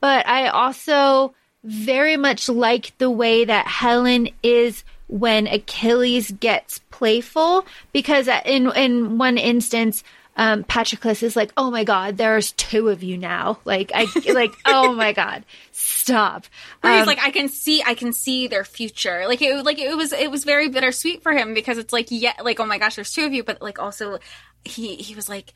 but 0.00 0.26
I 0.26 0.48
also 0.48 1.34
very 1.66 2.16
much 2.16 2.48
like 2.48 2.96
the 2.98 3.10
way 3.10 3.44
that 3.44 3.66
Helen 3.66 4.28
is 4.42 4.84
when 5.08 5.46
Achilles 5.46 6.30
gets 6.30 6.78
playful 6.90 7.66
because 7.92 8.28
in 8.44 8.70
in 8.72 9.18
one 9.18 9.36
instance 9.36 10.02
um, 10.38 10.64
Patroclus 10.64 11.22
is 11.22 11.34
like, 11.34 11.50
"Oh 11.56 11.70
my 11.70 11.82
God, 11.82 12.18
there's 12.18 12.52
two 12.52 12.90
of 12.90 13.02
you 13.02 13.16
now!" 13.16 13.58
Like, 13.64 13.90
I 13.94 14.06
like, 14.32 14.54
"Oh 14.66 14.92
my 14.92 15.12
God, 15.12 15.44
stop!" 15.72 16.44
Um, 16.82 17.06
like, 17.06 17.18
I 17.20 17.30
can 17.30 17.48
see, 17.48 17.82
I 17.82 17.94
can 17.94 18.12
see 18.12 18.46
their 18.46 18.64
future. 18.64 19.26
Like 19.26 19.40
it, 19.40 19.64
like 19.64 19.78
it 19.78 19.96
was, 19.96 20.12
it 20.12 20.30
was 20.30 20.44
very 20.44 20.68
bittersweet 20.68 21.22
for 21.22 21.32
him 21.32 21.54
because 21.54 21.78
it's 21.78 21.92
like, 21.92 22.08
yeah, 22.10 22.34
like 22.42 22.60
oh 22.60 22.66
my 22.66 22.76
gosh, 22.76 22.96
there's 22.96 23.12
two 23.12 23.24
of 23.24 23.32
you, 23.32 23.44
but 23.44 23.62
like 23.62 23.78
also, 23.78 24.18
he 24.62 24.96
he 24.96 25.14
was 25.14 25.28
like, 25.28 25.54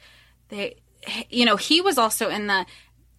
they, 0.49 0.77
you 1.29 1.45
know, 1.45 1.57
he 1.57 1.83
was 1.83 1.99
also 1.99 2.31
in 2.31 2.47
the 2.47 2.65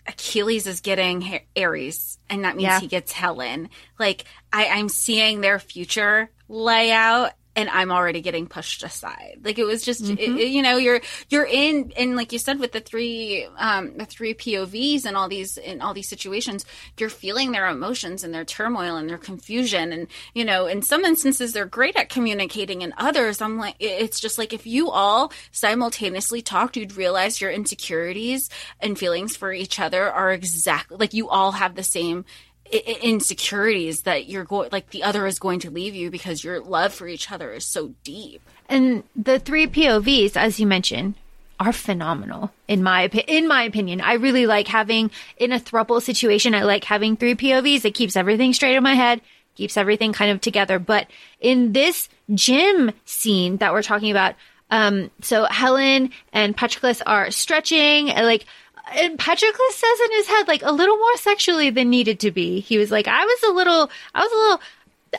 Achilles 0.08 0.68
is 0.68 0.82
getting 0.82 1.40
Ares, 1.58 2.18
and 2.30 2.44
that 2.44 2.56
means 2.56 2.64
Yeah. 2.68 2.80
he 2.80 2.88
gets 2.88 3.12
Helen. 3.12 3.70
Like 4.00 4.26
I, 4.52 4.68
I'm 4.68 4.90
seeing 4.90 5.42
their 5.42 5.60
future 5.60 6.30
lay 6.48 6.92
out. 6.92 7.32
And 7.54 7.68
I'm 7.70 7.92
already 7.92 8.22
getting 8.22 8.48
pushed 8.48 8.82
aside. 8.82 9.40
Like 9.44 9.60
it 9.60 9.66
was 9.66 9.84
just, 9.84 10.02
it- 10.02 10.18
it- 10.20 10.48
you 10.48 10.62
know, 10.62 10.78
you're 10.78 11.02
you're 11.30 11.46
in, 11.46 11.92
and 11.98 12.16
like 12.16 12.32
you 12.32 12.40
said, 12.40 12.60
with 12.60 12.72
the 12.72 12.80
three, 12.80 13.46
um, 13.58 13.98
the 13.98 14.06
three 14.06 14.34
POVs 14.34 15.06
and 15.06 15.18
all 15.18 15.28
these 15.28 15.58
in 15.58 15.82
all 15.82 15.94
these 15.94 16.08
situations, 16.08 16.66
you're 16.98 17.10
feeling 17.10 17.52
their 17.52 17.68
emotions 17.68 18.24
and 18.24 18.34
their 18.34 18.46
turmoil 18.46 18.96
and 18.96 19.10
their 19.10 19.18
confusion. 19.18 19.92
And 19.92 20.08
you 20.34 20.46
know, 20.46 20.66
in 20.66 20.82
some 20.82 21.04
instances, 21.04 21.52
they're 21.52 21.66
great 21.66 21.98
at 21.98 22.08
communicating. 22.10 22.84
In 22.84 22.94
others, 22.98 23.42
I'm 23.42 23.58
like, 23.58 23.76
it's 23.80 24.20
just 24.22 24.38
like 24.38 24.54
if 24.54 24.66
you 24.66 24.90
all 24.90 25.34
simultaneously 25.52 26.42
talked, 26.42 26.78
you'd 26.78 26.96
realize 26.96 27.42
your 27.42 27.52
insecurities 27.52 28.50
and 28.80 28.98
feelings 28.98 29.36
for 29.36 29.52
each 29.52 29.80
other 29.80 30.10
are 30.10 30.32
exactly 30.32 30.98
like 30.98 31.14
you 31.14 31.28
all 31.30 31.52
have 31.54 31.76
the 31.76 31.84
same 31.84 32.24
insecurities 32.71 34.03
that 34.03 34.29
you're 34.29 34.45
going 34.45 34.69
like 34.71 34.89
the 34.91 35.03
other 35.03 35.27
is 35.27 35.39
going 35.39 35.60
to 35.60 35.69
leave 35.69 35.93
you 35.93 36.10
because 36.10 36.43
your 36.43 36.62
love 36.62 36.93
for 36.93 37.07
each 37.07 37.31
other 37.31 37.51
is 37.51 37.65
so 37.65 37.93
deep 38.03 38.41
and 38.71 39.03
the 39.17 39.38
three 39.38 39.67
POVs, 39.67 40.38
as 40.38 40.57
you 40.57 40.65
mentioned, 40.65 41.15
are 41.60 41.73
phenomenal 41.73 42.51
in 42.69 42.81
my 42.81 43.07
in 43.27 43.47
my 43.47 43.63
opinion. 43.63 43.99
I 43.99 44.13
really 44.13 44.47
like 44.47 44.67
having 44.67 45.12
in 45.38 45.51
a 45.51 45.60
thruple 45.60 46.01
situation. 46.01 46.55
I 46.55 46.63
like 46.63 46.86
having 46.86 47.17
three 47.17 47.36
POVs. 47.36 47.84
It 47.84 47.93
keeps 47.93 48.15
everything 48.15 48.53
straight 48.53 48.77
in 48.77 48.81
my 48.81 48.95
head, 48.95 49.19
keeps 49.55 49.75
everything 49.75 50.13
kind 50.13 50.31
of 50.31 50.39
together. 50.39 50.79
But 50.79 51.07
in 51.41 51.73
this 51.73 52.07
gym 52.34 52.91
scene 53.03 53.57
that 53.57 53.73
we're 53.73 53.84
talking 53.84 54.10
about, 54.10 54.36
um, 54.71 55.12
so 55.21 55.43
Helen 55.43 56.12
and 56.31 56.55
Patroclus 56.57 57.01
are 57.05 57.29
stretching, 57.29 58.07
like. 58.07 58.45
And 58.93 59.17
Patroclus 59.17 59.71
says 59.71 59.99
in 60.06 60.12
his 60.12 60.27
head, 60.27 60.47
like 60.47 60.63
a 60.63 60.71
little 60.71 60.97
more 60.97 61.17
sexually 61.17 61.69
than 61.69 61.89
needed 61.89 62.19
to 62.21 62.32
be. 62.32 62.60
He 62.60 62.77
was 62.77 62.91
like, 62.91 63.08
I 63.08 63.23
was 63.25 63.43
a 63.49 63.54
little, 63.54 63.89
I 64.13 64.23
was 64.23 64.32
a 64.32 64.36
little, 64.36 64.62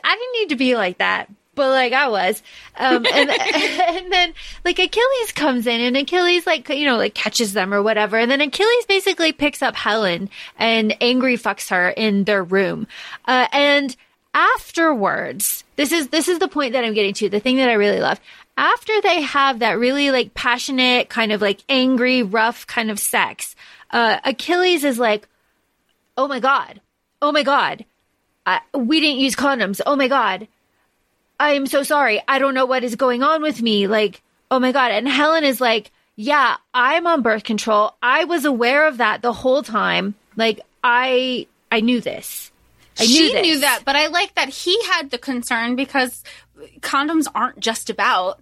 I 0.03 0.15
didn't 0.15 0.41
need 0.41 0.49
to 0.49 0.55
be 0.55 0.75
like 0.75 0.97
that, 0.99 1.29
but 1.55 1.69
like 1.69 1.93
I 1.93 2.09
was. 2.09 2.41
Um, 2.77 3.05
and, 3.05 3.29
and 3.29 4.11
then 4.11 4.33
like 4.65 4.79
Achilles 4.79 5.31
comes 5.33 5.67
in 5.67 5.81
and 5.81 5.97
Achilles 5.97 6.45
like, 6.45 6.69
you 6.69 6.85
know, 6.85 6.97
like 6.97 7.13
catches 7.13 7.53
them 7.53 7.73
or 7.73 7.81
whatever. 7.81 8.17
And 8.17 8.29
then 8.29 8.41
Achilles 8.41 8.85
basically 8.85 9.31
picks 9.31 9.61
up 9.61 9.75
Helen 9.75 10.29
and 10.57 10.95
angry 11.01 11.37
fucks 11.37 11.69
her 11.69 11.89
in 11.89 12.23
their 12.23 12.43
room. 12.43 12.87
Uh, 13.25 13.47
and 13.51 13.95
afterwards, 14.33 15.63
this 15.75 15.91
is, 15.91 16.09
this 16.09 16.27
is 16.27 16.39
the 16.39 16.47
point 16.47 16.73
that 16.73 16.83
I'm 16.83 16.93
getting 16.93 17.13
to. 17.15 17.29
The 17.29 17.39
thing 17.39 17.57
that 17.57 17.69
I 17.69 17.73
really 17.73 17.99
love. 17.99 18.19
After 18.55 18.93
they 19.01 19.21
have 19.21 19.59
that 19.59 19.79
really 19.79 20.11
like 20.11 20.35
passionate, 20.35 21.09
kind 21.09 21.31
of 21.31 21.41
like 21.41 21.63
angry, 21.69 22.21
rough 22.21 22.67
kind 22.67 22.91
of 22.91 22.99
sex, 22.99 23.52
uh, 23.93 24.19
Achilles 24.25 24.83
is 24.83 24.99
like, 24.99 25.27
Oh 26.17 26.27
my 26.27 26.39
God. 26.39 26.81
Oh 27.21 27.31
my 27.31 27.43
God. 27.43 27.85
I, 28.45 28.59
we 28.73 28.99
didn't 28.99 29.19
use 29.19 29.35
condoms. 29.35 29.81
Oh 29.85 29.95
my 29.95 30.07
God. 30.07 30.47
I 31.39 31.53
am 31.53 31.65
so 31.65 31.83
sorry. 31.83 32.21
I 32.27 32.39
don't 32.39 32.53
know 32.53 32.65
what 32.65 32.83
is 32.83 32.95
going 32.95 33.23
on 33.23 33.41
with 33.41 33.61
me. 33.61 33.87
Like, 33.87 34.21
oh 34.51 34.59
my 34.59 34.71
God. 34.71 34.91
And 34.91 35.07
Helen 35.07 35.43
is 35.43 35.59
like, 35.59 35.91
yeah, 36.15 36.57
I'm 36.73 37.07
on 37.07 37.21
birth 37.21 37.43
control. 37.43 37.95
I 38.01 38.25
was 38.25 38.45
aware 38.45 38.87
of 38.87 38.97
that 38.97 39.21
the 39.21 39.33
whole 39.33 39.63
time. 39.63 40.15
Like, 40.35 40.59
I, 40.83 41.47
I 41.71 41.79
knew 41.79 42.01
this. 42.01 42.51
I 42.99 43.03
knew 43.03 43.07
she 43.07 43.31
this. 43.33 43.41
knew 43.41 43.59
that 43.61 43.81
but 43.85 43.95
i 43.95 44.05
like 44.05 44.35
that 44.35 44.49
he 44.49 44.79
had 44.83 45.09
the 45.09 45.17
concern 45.17 45.75
because 45.75 46.23
condoms 46.81 47.25
aren't 47.33 47.59
just 47.59 47.89
about 47.89 48.39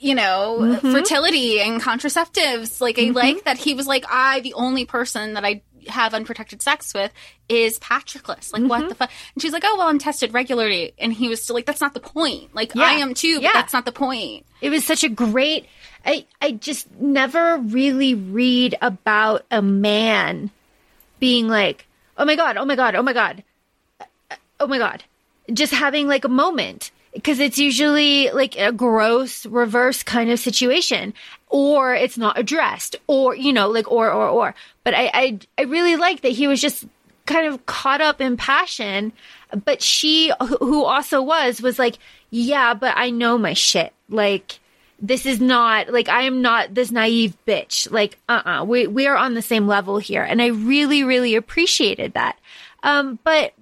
you 0.00 0.14
know 0.14 0.58
Mm-hmm. 0.60 0.92
fertility 0.92 1.60
and 1.60 1.80
contraceptives 1.80 2.80
like 2.80 2.98
i 2.98 3.10
like 3.10 3.44
that 3.44 3.58
he 3.58 3.74
was 3.74 3.86
like 3.86 4.04
i 4.10 4.40
the 4.40 4.54
only 4.54 4.84
person 4.86 5.34
that 5.34 5.44
i 5.44 5.60
have 5.88 6.14
unprotected 6.14 6.62
sex 6.62 6.94
with 6.94 7.12
is 7.50 7.78
Patroclus. 7.78 8.54
Like, 8.54 8.62
Mm-hmm. 8.62 8.68
what 8.68 8.88
the 8.88 8.94
fuck? 8.94 9.10
And 9.34 9.42
she's 9.42 9.52
like, 9.52 9.64
oh, 9.66 9.76
well, 9.76 9.88
I'm 9.88 9.98
tested 9.98 10.32
regularly. 10.32 10.94
And 10.98 11.12
he 11.12 11.28
was 11.28 11.42
still 11.42 11.52
like, 11.54 11.66
that's 11.66 11.82
not 11.82 11.92
the 11.92 12.00
point. 12.00 12.54
Like, 12.54 12.74
Yeah. 12.74 12.84
I 12.84 12.92
am 12.92 13.12
too, 13.12 13.34
but 13.34 13.42
Yeah. 13.42 13.50
that's 13.52 13.74
not 13.74 13.84
the 13.84 13.92
point. 13.92 14.46
It 14.62 14.70
was 14.70 14.82
such 14.82 15.04
a 15.04 15.10
great. 15.10 15.66
I 16.06 16.24
I 16.40 16.52
just 16.52 16.90
never 16.98 17.58
really 17.58 18.14
read 18.14 18.76
about 18.80 19.44
a 19.50 19.60
man 19.60 20.50
being 21.20 21.48
like, 21.48 21.86
oh 22.16 22.24
my 22.24 22.34
god, 22.36 22.56
oh 22.56 22.64
my 22.64 22.76
god, 22.76 22.94
oh 22.94 23.02
my 23.02 23.12
god, 23.12 23.44
uh, 24.00 24.04
oh 24.60 24.66
my 24.66 24.78
god, 24.78 25.04
just 25.52 25.74
having 25.74 26.08
like 26.08 26.24
a 26.24 26.28
moment 26.30 26.92
because 27.14 27.38
it's 27.38 27.58
usually 27.58 28.30
like 28.30 28.58
a 28.58 28.72
gross 28.72 29.46
reverse 29.46 30.02
kind 30.02 30.30
of 30.30 30.38
situation. 30.38 31.14
Or 31.48 31.94
it's 31.94 32.18
not 32.18 32.38
addressed. 32.38 32.96
Or 33.06 33.34
you 33.36 33.52
know 33.52 33.68
like 33.68 33.90
or 33.90 34.10
or 34.10 34.28
or. 34.28 34.54
But 34.82 34.94
i 34.94 35.10
i, 35.14 35.38
I 35.56 35.62
really 35.62 35.96
like 35.96 36.22
that 36.22 36.32
he 36.32 36.46
was 36.46 36.60
just 36.60 36.84
kind 37.26 37.46
of 37.46 37.64
caught 37.66 38.00
up 38.00 38.20
in 38.20 38.36
passion. 38.36 39.12
But 39.64 39.80
she 39.80 40.32
who- 40.58 40.84
also 40.84 41.22
was 41.22 41.62
was 41.62 41.78
like 41.78 41.98
yeah 42.30 42.74
but 42.74 42.94
i 42.96 43.10
know 43.10 43.38
my 43.38 43.52
shit. 43.52 43.92
Like 44.08 44.58
this 45.00 45.26
is 45.26 45.40
not 45.40 45.90
like 45.92 46.08
I 46.08 46.22
am 46.22 46.40
not 46.40 46.74
this 46.74 46.90
naive 46.90 47.36
bitch. 47.46 47.90
Like, 47.90 48.18
uh, 48.28 48.42
uh 48.44 48.64
we 48.66 48.86
we 48.86 49.06
are 49.06 49.16
on 49.16 49.34
the 49.34 49.42
same 49.42 49.66
level 49.66 49.98
here, 49.98 50.22
and 50.22 50.40
I 50.40 50.46
really, 50.46 51.04
really 51.04 51.34
appreciated 51.34 52.14
that. 52.14 52.38
Um, 52.82 53.18
but 53.24 53.52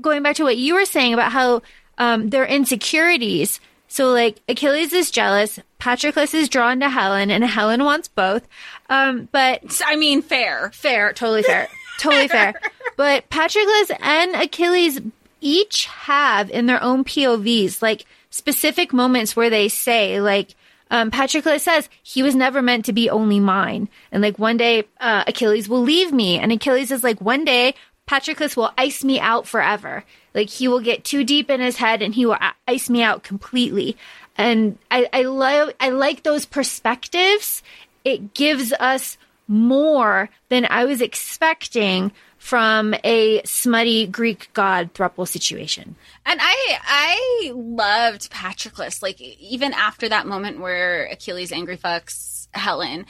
going 0.00 0.22
back 0.22 0.36
to 0.36 0.44
what 0.44 0.56
you 0.56 0.74
were 0.74 0.84
saying 0.84 1.14
about 1.14 1.32
how 1.32 1.62
um, 1.98 2.30
their 2.30 2.44
insecurities. 2.44 3.60
So, 3.88 4.10
like 4.10 4.40
Achilles 4.48 4.92
is 4.92 5.10
jealous, 5.10 5.58
Patroclus 5.78 6.32
is 6.32 6.48
drawn 6.48 6.80
to 6.80 6.88
Helen, 6.88 7.30
and 7.30 7.44
Helen 7.44 7.84
wants 7.84 8.08
both. 8.08 8.46
Um, 8.88 9.28
but 9.32 9.82
I 9.84 9.96
mean, 9.96 10.22
fair. 10.22 10.70
fair, 10.72 11.12
totally 11.12 11.42
fair, 11.42 11.68
totally 11.98 12.28
fair. 12.28 12.54
But 12.96 13.28
Patroclus 13.28 13.90
and 14.00 14.34
Achilles 14.36 15.00
each 15.40 15.86
have 15.86 16.50
in 16.50 16.66
their 16.66 16.82
own 16.82 17.04
POVs 17.04 17.82
like 17.82 18.06
specific 18.30 18.92
moments 18.92 19.36
where 19.36 19.50
they 19.50 19.68
say 19.68 20.20
like. 20.20 20.54
Um, 20.90 21.10
Patroclus 21.10 21.60
says 21.62 21.88
he 22.02 22.22
was 22.22 22.34
never 22.34 22.60
meant 22.60 22.84
to 22.84 22.92
be 22.92 23.08
only 23.08 23.40
mine, 23.40 23.88
and 24.12 24.22
like 24.22 24.38
one 24.38 24.58
day 24.58 24.84
uh, 25.00 25.24
Achilles 25.26 25.66
will 25.66 25.80
leave 25.80 26.12
me, 26.12 26.38
and 26.38 26.52
Achilles 26.52 26.90
is 26.90 27.02
like 27.02 27.18
one 27.18 27.46
day 27.46 27.74
Patroclus 28.12 28.58
will 28.58 28.70
ice 28.76 29.02
me 29.02 29.18
out 29.18 29.46
forever. 29.46 30.04
Like 30.34 30.50
he 30.50 30.68
will 30.68 30.80
get 30.80 31.02
too 31.02 31.24
deep 31.24 31.48
in 31.48 31.60
his 31.60 31.76
head 31.76 32.02
and 32.02 32.14
he 32.14 32.26
will 32.26 32.36
ice 32.68 32.90
me 32.90 33.02
out 33.02 33.22
completely. 33.22 33.96
And 34.36 34.76
I, 34.90 35.08
I 35.14 35.22
love, 35.22 35.70
I 35.80 35.88
like 35.88 36.22
those 36.22 36.44
perspectives. 36.44 37.62
It 38.04 38.34
gives 38.34 38.70
us 38.74 39.16
more 39.48 40.28
than 40.50 40.66
I 40.68 40.84
was 40.84 41.00
expecting 41.00 42.12
from 42.36 42.94
a 43.02 43.40
smutty 43.46 44.06
Greek 44.06 44.50
god 44.52 44.92
thruple 44.92 45.26
situation. 45.26 45.96
And 46.26 46.38
I 46.42 46.78
I 46.82 47.52
loved 47.54 48.30
Patroclus. 48.30 49.02
Like 49.02 49.22
even 49.22 49.72
after 49.72 50.06
that 50.10 50.26
moment 50.26 50.60
where 50.60 51.06
Achilles 51.06 51.50
angry 51.50 51.78
fucks 51.78 52.48
Helen, 52.52 53.06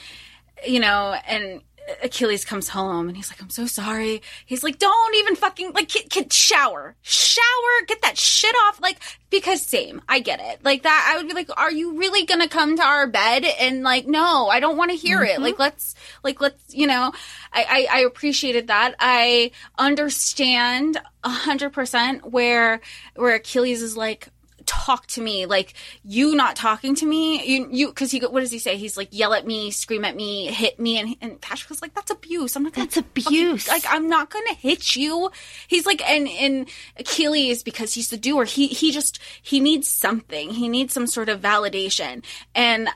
you 0.65 0.79
know, 0.79 1.13
and 1.27 1.61
Achilles 2.01 2.45
comes 2.45 2.69
home 2.69 3.07
and 3.07 3.17
he's 3.17 3.29
like, 3.29 3.41
I'm 3.41 3.49
so 3.49 3.65
sorry. 3.65 4.21
He's 4.45 4.63
like, 4.63 4.79
don't 4.79 5.15
even 5.15 5.35
fucking, 5.35 5.73
like, 5.73 5.89
kid, 5.89 6.09
kid, 6.09 6.31
shower. 6.31 6.95
Shower, 7.01 7.85
get 7.87 8.01
that 8.03 8.17
shit 8.17 8.55
off. 8.65 8.79
Like, 8.81 8.99
because 9.29 9.61
same, 9.61 10.01
I 10.07 10.19
get 10.19 10.39
it. 10.41 10.63
Like 10.63 10.83
that, 10.83 11.11
I 11.11 11.17
would 11.17 11.27
be 11.27 11.33
like, 11.33 11.49
are 11.57 11.71
you 11.71 11.97
really 11.97 12.25
gonna 12.25 12.47
come 12.47 12.77
to 12.77 12.83
our 12.83 13.07
bed? 13.07 13.45
And 13.59 13.83
like, 13.83 14.07
no, 14.07 14.47
I 14.47 14.59
don't 14.59 14.77
want 14.77 14.91
to 14.91 14.97
hear 14.97 15.23
it. 15.23 15.41
Like, 15.41 15.55
mm-hmm. 15.55 15.61
let's, 15.61 15.95
like, 16.23 16.39
let's, 16.39 16.73
you 16.73 16.87
know, 16.87 17.11
I, 17.51 17.87
I, 17.91 17.97
I 17.97 17.99
appreciated 18.01 18.67
that. 18.67 18.95
I 18.99 19.51
understand 19.77 20.99
a 21.23 21.29
hundred 21.29 21.71
percent 21.71 22.31
where, 22.31 22.79
where 23.15 23.35
Achilles 23.35 23.81
is 23.81 23.97
like, 23.97 24.29
talk 24.65 25.07
to 25.07 25.21
me 25.21 25.45
like 25.45 25.73
you 26.03 26.35
not 26.35 26.55
talking 26.55 26.95
to 26.95 27.05
me 27.05 27.45
you 27.45 27.67
you 27.71 27.87
because 27.87 28.11
he 28.11 28.19
what 28.19 28.39
does 28.41 28.51
he 28.51 28.59
say? 28.59 28.77
He's 28.77 28.97
like 28.97 29.09
yell 29.11 29.33
at 29.33 29.45
me 29.45 29.71
scream 29.71 30.05
at 30.05 30.15
me 30.15 30.47
hit 30.47 30.79
me 30.79 30.97
and, 30.97 31.15
and 31.21 31.41
patrick 31.41 31.69
was 31.69 31.81
like 31.81 31.93
that's 31.93 32.11
abuse. 32.11 32.55
I'm 32.55 32.63
not 32.63 32.73
gonna 32.73 32.87
That's 32.87 32.97
abuse. 32.97 33.65
fucking- 33.65 33.81
like 33.83 33.93
i'm 33.95 34.07
not 34.09 34.29
gonna 34.29 34.53
hit 34.55 34.95
you. 34.95 35.31
He's 35.67 35.85
like 35.85 36.01
and 36.09 36.27
and 36.27 36.69
achilles 36.97 37.63
because 37.63 37.93
he's 37.93 38.09
the 38.09 38.17
doer 38.17 38.45
he 38.45 38.67
he 38.67 38.91
just 38.91 39.19
he 39.41 39.59
needs 39.59 39.87
something. 39.87 40.49
He 40.51 40.67
needs 40.69 40.93
some 40.93 41.07
sort 41.07 41.29
of 41.29 41.41
validation. 41.41 42.23
And 42.55 42.89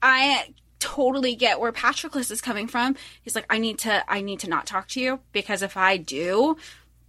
i 0.00 0.52
totally 0.78 1.36
get 1.36 1.60
where 1.60 1.70
patroclus 1.70 2.30
is 2.32 2.40
coming 2.40 2.66
from. 2.66 2.96
He's 3.22 3.34
like 3.36 3.46
i 3.50 3.58
need 3.58 3.78
to 3.80 4.02
i 4.12 4.20
need 4.20 4.40
to 4.40 4.48
not 4.50 4.66
talk 4.66 4.88
to 4.88 5.00
you 5.00 5.20
because 5.32 5.62
if 5.62 5.76
i 5.76 5.96
do 5.96 6.56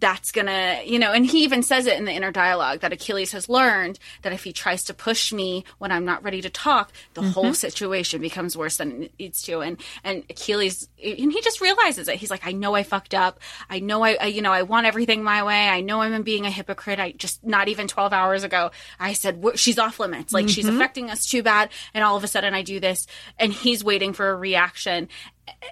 that's 0.03 0.33
gonna, 0.33 0.81
you 0.85 0.99
know, 0.99 1.13
and 1.13 1.25
he 1.25 1.45
even 1.45 1.63
says 1.63 1.87
it 1.87 1.97
in 1.97 2.03
the 2.03 2.11
inner 2.11 2.29
dialogue 2.29 2.81
that 2.81 2.91
Achilles 2.91 3.31
has 3.31 3.47
learned 3.47 3.97
that 4.23 4.33
if 4.33 4.43
he 4.43 4.51
tries 4.51 4.83
to 4.83 4.93
push 4.93 5.31
me 5.31 5.63
when 5.77 5.93
I'm 5.93 6.03
not 6.03 6.21
ready 6.25 6.41
to 6.41 6.49
talk, 6.49 6.91
the 7.13 7.21
mm-hmm. 7.21 7.29
whole 7.29 7.53
situation 7.53 8.19
becomes 8.19 8.57
worse 8.57 8.75
than 8.75 9.03
it 9.03 9.13
needs 9.17 9.41
to. 9.43 9.61
And 9.61 9.81
and 10.03 10.25
Achilles, 10.29 10.89
and 11.01 11.31
he 11.31 11.39
just 11.41 11.61
realizes 11.61 12.09
it. 12.09 12.17
He's 12.17 12.29
like, 12.29 12.45
I 12.45 12.51
know 12.51 12.75
I 12.75 12.83
fucked 12.83 13.13
up. 13.13 13.39
I 13.69 13.79
know 13.79 14.03
I, 14.03 14.17
I, 14.19 14.25
you 14.25 14.41
know, 14.41 14.51
I 14.51 14.63
want 14.63 14.87
everything 14.87 15.23
my 15.23 15.41
way. 15.41 15.69
I 15.69 15.79
know 15.79 16.01
I'm 16.01 16.21
being 16.23 16.45
a 16.45 16.51
hypocrite. 16.51 16.99
I 16.99 17.13
just 17.13 17.41
not 17.41 17.69
even 17.69 17.87
12 17.87 18.11
hours 18.11 18.43
ago, 18.43 18.71
I 18.99 19.13
said 19.13 19.41
she's 19.55 19.79
off 19.79 20.01
limits. 20.01 20.33
Like 20.33 20.49
she's 20.49 20.65
mm-hmm. 20.65 20.75
affecting 20.75 21.11
us 21.11 21.25
too 21.25 21.43
bad. 21.43 21.69
And 21.93 22.03
all 22.03 22.17
of 22.17 22.25
a 22.25 22.27
sudden, 22.27 22.53
I 22.53 22.61
do 22.61 22.81
this, 22.81 23.07
and 23.39 23.53
he's 23.53 23.85
waiting 23.85 24.11
for 24.11 24.31
a 24.31 24.35
reaction 24.35 25.07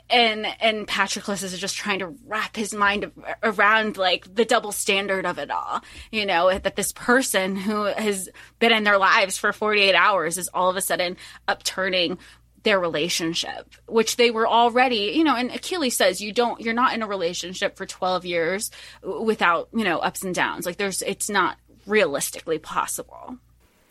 and 0.09 0.45
and 0.59 0.87
Patroclus 0.87 1.43
is 1.43 1.57
just 1.57 1.75
trying 1.75 1.99
to 1.99 2.15
wrap 2.25 2.55
his 2.55 2.73
mind 2.73 3.11
around 3.43 3.97
like 3.97 4.33
the 4.33 4.45
double 4.45 4.71
standard 4.71 5.25
of 5.25 5.37
it 5.37 5.51
all. 5.51 5.81
You 6.11 6.25
know 6.25 6.57
that 6.57 6.75
this 6.75 6.91
person 6.91 7.55
who 7.55 7.85
has 7.85 8.29
been 8.59 8.71
in 8.71 8.83
their 8.83 8.97
lives 8.97 9.37
for 9.37 9.53
48 9.53 9.95
hours 9.95 10.37
is 10.37 10.49
all 10.53 10.69
of 10.69 10.75
a 10.75 10.81
sudden 10.81 11.17
upturning 11.47 12.17
their 12.63 12.79
relationship 12.79 13.73
which 13.87 14.17
they 14.17 14.29
were 14.29 14.47
already 14.47 15.13
you 15.15 15.23
know 15.23 15.35
and 15.35 15.49
achilles 15.49 15.95
says 15.95 16.21
you 16.21 16.31
don't 16.31 16.61
you're 16.61 16.75
not 16.75 16.93
in 16.93 17.01
a 17.01 17.07
relationship 17.07 17.75
for 17.75 17.87
12 17.87 18.23
years 18.23 18.69
without 19.01 19.67
you 19.73 19.83
know 19.83 19.97
ups 19.97 20.23
and 20.23 20.35
downs 20.35 20.63
like 20.63 20.77
there's 20.77 21.01
it's 21.01 21.27
not 21.27 21.57
realistically 21.87 22.59
possible 22.59 23.39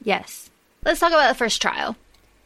Yes. 0.03 0.51
Let's 0.85 1.01
talk 1.01 1.13
about 1.13 1.29
the 1.29 1.35
first 1.35 1.61
trial. 1.61 1.97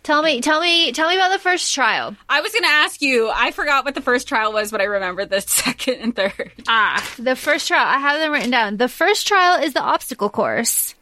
Tell 0.05 0.23
me, 0.23 0.41
tell 0.41 0.61
me, 0.61 0.93
tell 0.93 1.09
me 1.09 1.17
about 1.17 1.33
the 1.33 1.39
first 1.39 1.75
trial. 1.75 2.15
i 2.29 2.41
was 2.41 2.53
going 2.53 2.63
to 2.63 2.69
ask 2.69 3.01
you 3.03 3.31
i 3.35 3.51
forgot 3.51 3.85
what 3.85 3.95
the 3.95 4.01
first 4.03 4.29
trial 4.29 4.53
was 4.53 4.71
but 4.71 4.81
i 4.81 4.85
remember 4.85 5.25
the 5.25 5.41
second 5.65 5.95
and 5.95 6.15
third 6.15 6.53
Ah, 6.69 7.03
the 7.19 7.35
first 7.35 7.67
trial. 7.69 7.85
I 7.87 7.99
have 7.99 8.21
them 8.21 8.31
written 8.31 8.51
down. 8.51 8.77
The 8.77 8.89
first 8.89 9.27
trial 9.27 9.63
is 9.63 9.73
the 9.73 9.81
obstacle 9.83 10.29
course, 10.29 10.95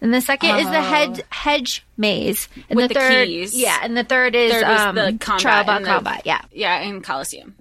and 0.00 0.14
the 0.14 0.20
second 0.20 0.56
is 0.56 0.66
the 0.70 0.80
hedge 0.82 1.20
hedge 1.30 1.84
maze, 1.96 2.48
and 2.70 2.76
With 2.76 2.88
the, 2.88 2.94
the 2.94 3.00
third, 3.00 3.26
keys. 3.26 3.54
yeah, 3.54 3.78
and 3.82 3.96
the 3.96 4.04
third 4.04 4.34
is 4.34 4.52
Third 4.52 4.66
was 4.68 4.80
um, 4.80 4.94
the 4.94 5.16
combat 5.20 5.40
trial 5.40 5.62
about 5.62 5.76
and 5.78 5.84
the- 5.86 5.90
combat. 5.90 6.22
Yeah, 6.24 6.42
Yeah, 6.52 6.80
in 6.80 7.00
Coliseum. 7.02 7.54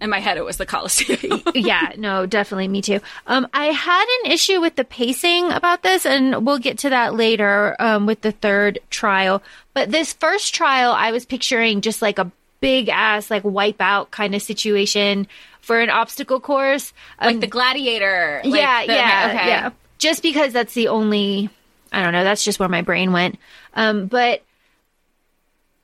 In 0.00 0.10
my 0.10 0.20
head, 0.20 0.36
it 0.36 0.44
was 0.44 0.58
the 0.58 0.66
Coliseum. 0.66 1.42
yeah, 1.54 1.92
no, 1.96 2.24
definitely, 2.24 2.68
me 2.68 2.80
too. 2.82 3.00
Um, 3.26 3.48
I 3.52 3.66
had 3.66 4.06
an 4.24 4.30
issue 4.30 4.60
with 4.60 4.76
the 4.76 4.84
pacing 4.84 5.50
about 5.50 5.82
this, 5.82 6.06
and 6.06 6.46
we'll 6.46 6.58
get 6.60 6.78
to 6.78 6.90
that 6.90 7.14
later 7.14 7.74
um, 7.80 8.06
with 8.06 8.20
the 8.20 8.30
third 8.30 8.78
trial. 8.90 9.42
But 9.74 9.90
this 9.90 10.12
first 10.12 10.54
trial, 10.54 10.92
I 10.92 11.10
was 11.10 11.24
picturing 11.24 11.80
just 11.80 12.00
like 12.00 12.20
a 12.20 12.30
big 12.60 12.88
ass 12.88 13.30
like 13.30 13.42
wipeout 13.42 14.10
kind 14.10 14.34
of 14.34 14.42
situation 14.42 15.26
for 15.60 15.80
an 15.80 15.90
obstacle 15.90 16.38
course. 16.40 16.92
Um, 17.18 17.32
like 17.32 17.40
the 17.40 17.46
Gladiator. 17.48 18.40
like 18.44 18.60
yeah, 18.60 18.86
the- 18.86 18.92
yeah, 18.92 19.26
okay. 19.34 19.48
yeah. 19.48 19.70
Just 19.98 20.22
because 20.22 20.52
that's 20.52 20.74
the 20.74 20.88
only, 20.88 21.50
I 21.92 22.04
don't 22.04 22.12
know, 22.12 22.22
that's 22.22 22.44
just 22.44 22.60
where 22.60 22.68
my 22.68 22.82
brain 22.82 23.10
went. 23.12 23.36
Um, 23.74 24.06
but 24.06 24.42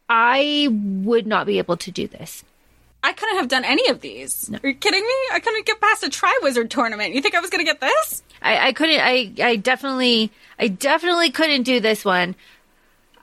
I 0.08 0.68
would 0.70 1.26
not 1.26 1.46
be 1.46 1.58
able 1.58 1.76
to 1.78 1.90
do 1.90 2.06
this. 2.06 2.44
I 3.04 3.12
couldn't 3.12 3.36
have 3.36 3.48
done 3.48 3.64
any 3.64 3.86
of 3.90 4.00
these. 4.00 4.50
Are 4.50 4.66
you 4.68 4.74
kidding 4.74 5.02
me? 5.02 5.14
I 5.32 5.38
couldn't 5.38 5.66
get 5.66 5.78
past 5.78 6.02
a 6.02 6.08
Triwizard 6.08 6.70
tournament. 6.70 7.12
You 7.14 7.20
think 7.20 7.34
I 7.34 7.40
was 7.40 7.50
going 7.50 7.64
to 7.64 7.70
get 7.70 7.78
this? 7.80 8.22
I, 8.40 8.68
I 8.68 8.72
couldn't. 8.72 8.98
I, 8.98 9.30
I 9.42 9.56
definitely, 9.56 10.32
I 10.58 10.68
definitely 10.68 11.30
couldn't 11.30 11.64
do 11.64 11.80
this 11.80 12.02
one. 12.02 12.34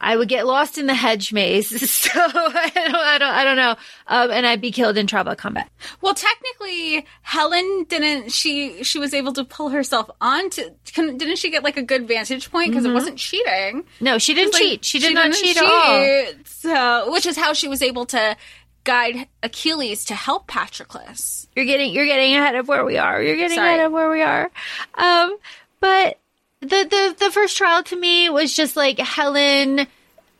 I 0.04 0.18
would 0.18 0.30
get 0.30 0.48
lost 0.48 0.80
in 0.80 0.88
the 0.88 0.96
hedge 0.96 1.32
maze, 1.32 1.68
so 1.92 2.10
I 2.16 2.72
don't, 2.74 2.96
I 2.96 3.18
don't, 3.20 3.30
I 3.30 3.44
don't 3.44 3.56
know. 3.56 3.76
Um, 4.08 4.32
and 4.32 4.48
I'd 4.48 4.60
be 4.60 4.72
killed 4.72 4.98
in 4.98 5.06
tribal 5.06 5.36
combat. 5.36 5.70
Well, 6.02 6.16
technically, 6.16 7.06
Helen 7.22 7.86
didn't. 7.88 8.32
She 8.32 8.84
she 8.84 8.98
was 8.98 9.14
able 9.14 9.32
to 9.34 9.44
pull 9.46 9.70
herself 9.70 10.10
onto. 10.20 10.72
Didn't 10.96 11.36
she 11.38 11.52
get 11.52 11.64
like 11.64 11.78
a 11.78 11.84
good 11.84 12.08
vantage 12.08 12.50
point 12.52 12.72
because 12.72 12.84
it 12.84 12.92
wasn't 12.94 13.18
cheating? 13.20 13.84
No, 14.00 14.18
she 14.18 14.34
didn't 14.34 14.54
Like, 14.54 14.62
cheat. 14.64 14.86
She 14.86 14.98
did 14.98 15.14
not 15.14 15.32
didn't 15.32 15.36
cheat, 15.38 15.58
at 15.58 15.64
all. 15.66 16.34
So, 16.46 17.12
which 17.12 17.28
is 17.28 17.38
how 17.38 17.54
she 17.54 17.68
was 17.68 17.84
able 17.84 18.06
to 18.08 18.36
guide 18.84 19.28
Achilles 19.44 20.06
to 20.06 20.16
help 20.16 20.48
Patroclus. 20.48 21.48
You're 21.56 21.66
getting 21.66 21.94
you're 21.94 22.06
getting 22.06 22.36
ahead 22.36 22.56
of 22.56 22.68
where 22.68 22.84
we 22.86 22.98
are. 22.98 23.22
You're 23.22 23.36
getting 23.36 23.58
Sorry. 23.58 23.76
ahead 23.76 23.86
of 23.86 23.92
where 23.92 24.10
we 24.10 24.22
are. 24.22 24.50
Um, 24.96 25.38
but 25.80 26.18
the 26.62 26.68
the 26.68 27.16
the 27.20 27.32
first 27.32 27.58
trial 27.58 27.84
to 27.84 27.96
me 27.96 28.30
was 28.30 28.56
just 28.56 28.76
like 28.76 28.98
Helen. 29.00 29.88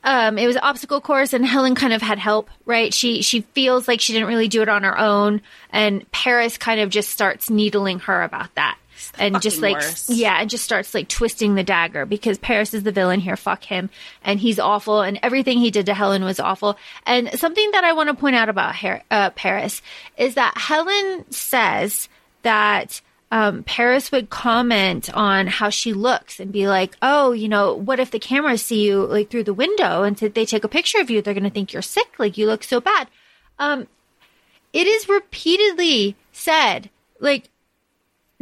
Um, 0.04 0.40
it 0.40 0.48
was 0.48 0.58
obstacle 0.58 1.00
course, 1.00 1.34
and 1.34 1.46
Helen 1.46 1.76
kind 1.76 1.94
of 1.94 2.02
had 2.02 2.18
help, 2.18 2.50
right? 2.66 2.92
She 2.94 3.22
she 3.22 3.42
feels 3.42 3.88
like 3.88 4.02
she 4.02 4.14
didn't 4.14 4.28
really 4.28 4.48
do 4.48 4.62
it 4.64 4.70
on 4.70 4.84
her 4.84 4.98
own, 4.98 5.42
and 5.72 6.10
Paris 6.12 6.58
kind 6.58 6.82
of 6.82 6.90
just 6.90 7.10
starts 7.10 7.50
needling 7.52 8.00
her 8.00 8.24
about 8.24 8.54
that, 8.56 8.80
and 9.18 9.42
just 9.42 9.62
like 9.62 9.76
worst. 9.76 10.10
yeah, 10.10 10.40
and 10.40 10.50
just 10.50 10.64
starts 10.64 10.94
like 10.94 11.08
twisting 11.08 11.56
the 11.56 11.64
dagger 11.64 12.06
because 12.06 12.38
Paris 12.38 12.74
is 12.74 12.84
the 12.84 12.92
villain 12.92 13.20
here. 13.20 13.38
Fuck 13.38 13.64
him, 13.64 13.90
and 14.24 14.40
he's 14.40 14.60
awful, 14.60 15.02
and 15.02 15.20
everything 15.24 15.60
he 15.60 15.72
did 15.72 15.86
to 15.88 15.94
Helen 15.94 16.24
was 16.24 16.40
awful. 16.40 16.78
And 17.06 17.32
something 17.40 17.72
that 17.72 17.84
I 17.84 17.94
want 17.94 18.10
to 18.10 18.16
point 18.16 18.36
out 18.36 18.50
about 18.50 18.76
Har- 18.76 19.04
uh, 19.12 19.30
Paris 19.32 19.82
is 20.18 20.36
that 20.36 20.58
Helen 20.58 21.26
says 21.32 22.10
that 22.44 23.02
um, 23.32 23.64
Paris 23.64 24.12
would 24.12 24.30
comment 24.30 25.10
on 25.14 25.48
how 25.48 25.70
she 25.70 25.94
looks 25.94 26.40
and 26.40 26.52
be 26.52 26.68
like, 26.68 26.96
"Oh, 27.02 27.32
you 27.32 27.48
know, 27.48 27.74
what 27.74 28.00
if 28.00 28.12
the 28.12 28.20
cameras 28.20 28.62
see 28.62 28.86
you 28.86 29.06
like 29.06 29.30
through 29.30 29.46
the 29.46 29.54
window 29.54 30.04
and 30.04 30.22
if 30.22 30.34
they 30.34 30.46
take 30.46 30.64
a 30.64 30.68
picture 30.68 31.00
of 31.00 31.10
you, 31.10 31.22
they're 31.22 31.34
going 31.34 31.44
to 31.44 31.50
think 31.50 31.72
you're 31.74 31.82
sick, 31.82 32.14
like 32.18 32.38
you 32.38 32.46
look 32.46 32.64
so 32.64 32.82
bad." 32.82 33.08
Um, 33.58 33.88
it 34.74 34.88
is 34.88 35.08
repeatedly 35.10 36.16
said, 36.32 36.90
like 37.20 37.50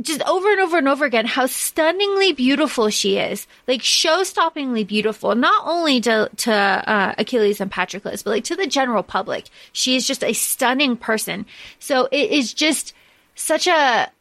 just 0.01 0.21
over 0.23 0.51
and 0.51 0.61
over 0.61 0.77
and 0.77 0.87
over 0.87 1.05
again 1.05 1.25
how 1.25 1.45
stunningly 1.45 2.33
beautiful 2.33 2.89
she 2.89 3.17
is. 3.17 3.47
Like 3.67 3.81
show-stoppingly 3.81 4.87
beautiful 4.87 5.35
not 5.35 5.63
only 5.65 6.01
to 6.01 6.29
to 6.37 6.53
uh, 6.53 7.15
achilles 7.17 7.61
and 7.61 7.71
patroclus 7.71 8.23
but 8.23 8.31
like 8.31 8.43
to 8.45 8.55
the 8.55 8.67
general 8.67 9.03
public. 9.03 9.45
She 9.71 9.95
is 9.95 10.07
just 10.07 10.23
a 10.23 10.33
stunning 10.33 10.97
person. 10.97 11.45
So 11.79 12.07
it 12.11 12.31
is 12.31 12.53
just 12.53 12.93
such 13.35 13.67
a 13.67 14.11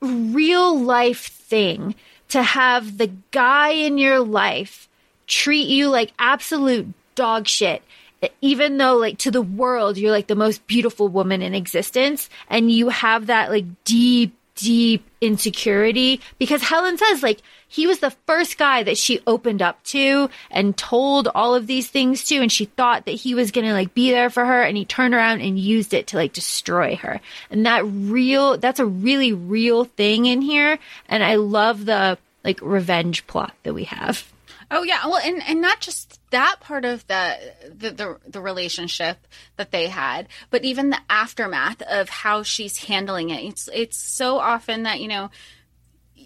real 0.00 0.78
life 0.78 1.26
thing 1.26 1.94
to 2.28 2.42
have 2.42 2.98
the 2.98 3.10
guy 3.30 3.70
in 3.70 3.98
your 3.98 4.20
life 4.20 4.88
treat 5.26 5.68
you 5.68 5.88
like 5.88 6.12
absolute 6.18 6.88
dog 7.14 7.46
shit 7.46 7.82
even 8.40 8.76
though 8.76 8.96
like 8.96 9.18
to 9.18 9.30
the 9.30 9.42
world 9.42 9.96
you're 9.96 10.10
like 10.10 10.26
the 10.26 10.34
most 10.34 10.66
beautiful 10.66 11.08
woman 11.08 11.42
in 11.42 11.54
existence 11.54 12.28
and 12.48 12.70
you 12.70 12.88
have 12.88 13.26
that 13.26 13.50
like 13.50 13.64
deep 13.84 14.34
deep 14.60 15.04
insecurity. 15.20 16.20
Because 16.38 16.62
Helen 16.62 16.98
says 16.98 17.22
like 17.22 17.40
he 17.68 17.86
was 17.86 18.00
the 18.00 18.10
first 18.26 18.58
guy 18.58 18.82
that 18.82 18.98
she 18.98 19.20
opened 19.26 19.62
up 19.62 19.82
to 19.84 20.30
and 20.50 20.76
told 20.76 21.28
all 21.34 21.54
of 21.54 21.66
these 21.66 21.88
things 21.88 22.24
to. 22.24 22.36
And 22.36 22.50
she 22.50 22.66
thought 22.66 23.06
that 23.06 23.12
he 23.12 23.34
was 23.34 23.50
going 23.50 23.66
to 23.66 23.72
like 23.72 23.94
be 23.94 24.10
there 24.10 24.30
for 24.30 24.44
her. 24.44 24.62
And 24.62 24.76
he 24.76 24.84
turned 24.84 25.14
around 25.14 25.40
and 25.40 25.58
used 25.58 25.94
it 25.94 26.08
to 26.08 26.16
like 26.16 26.32
destroy 26.32 26.96
her. 26.96 27.20
And 27.50 27.66
that 27.66 27.84
real 27.86 28.58
that's 28.58 28.80
a 28.80 28.86
really 28.86 29.32
real 29.32 29.84
thing 29.84 30.26
in 30.26 30.42
here. 30.42 30.78
And 31.08 31.24
I 31.24 31.36
love 31.36 31.84
the 31.84 32.18
like 32.44 32.60
revenge 32.62 33.26
plot 33.26 33.54
that 33.62 33.74
we 33.74 33.84
have. 33.84 34.30
Oh 34.70 34.82
yeah, 34.82 35.04
well, 35.06 35.20
and 35.24 35.42
and 35.48 35.60
not 35.60 35.80
just 35.80 36.19
that 36.30 36.56
part 36.60 36.84
of 36.84 37.06
the, 37.06 37.36
the 37.76 37.90
the 37.90 38.18
the 38.28 38.40
relationship 38.40 39.18
that 39.56 39.70
they 39.70 39.88
had, 39.88 40.28
but 40.50 40.64
even 40.64 40.90
the 40.90 41.00
aftermath 41.08 41.82
of 41.82 42.08
how 42.08 42.42
she's 42.42 42.84
handling 42.84 43.30
it. 43.30 43.44
It's 43.44 43.68
it's 43.72 43.98
so 43.98 44.38
often 44.38 44.84
that 44.84 45.00
you 45.00 45.08
know 45.08 45.30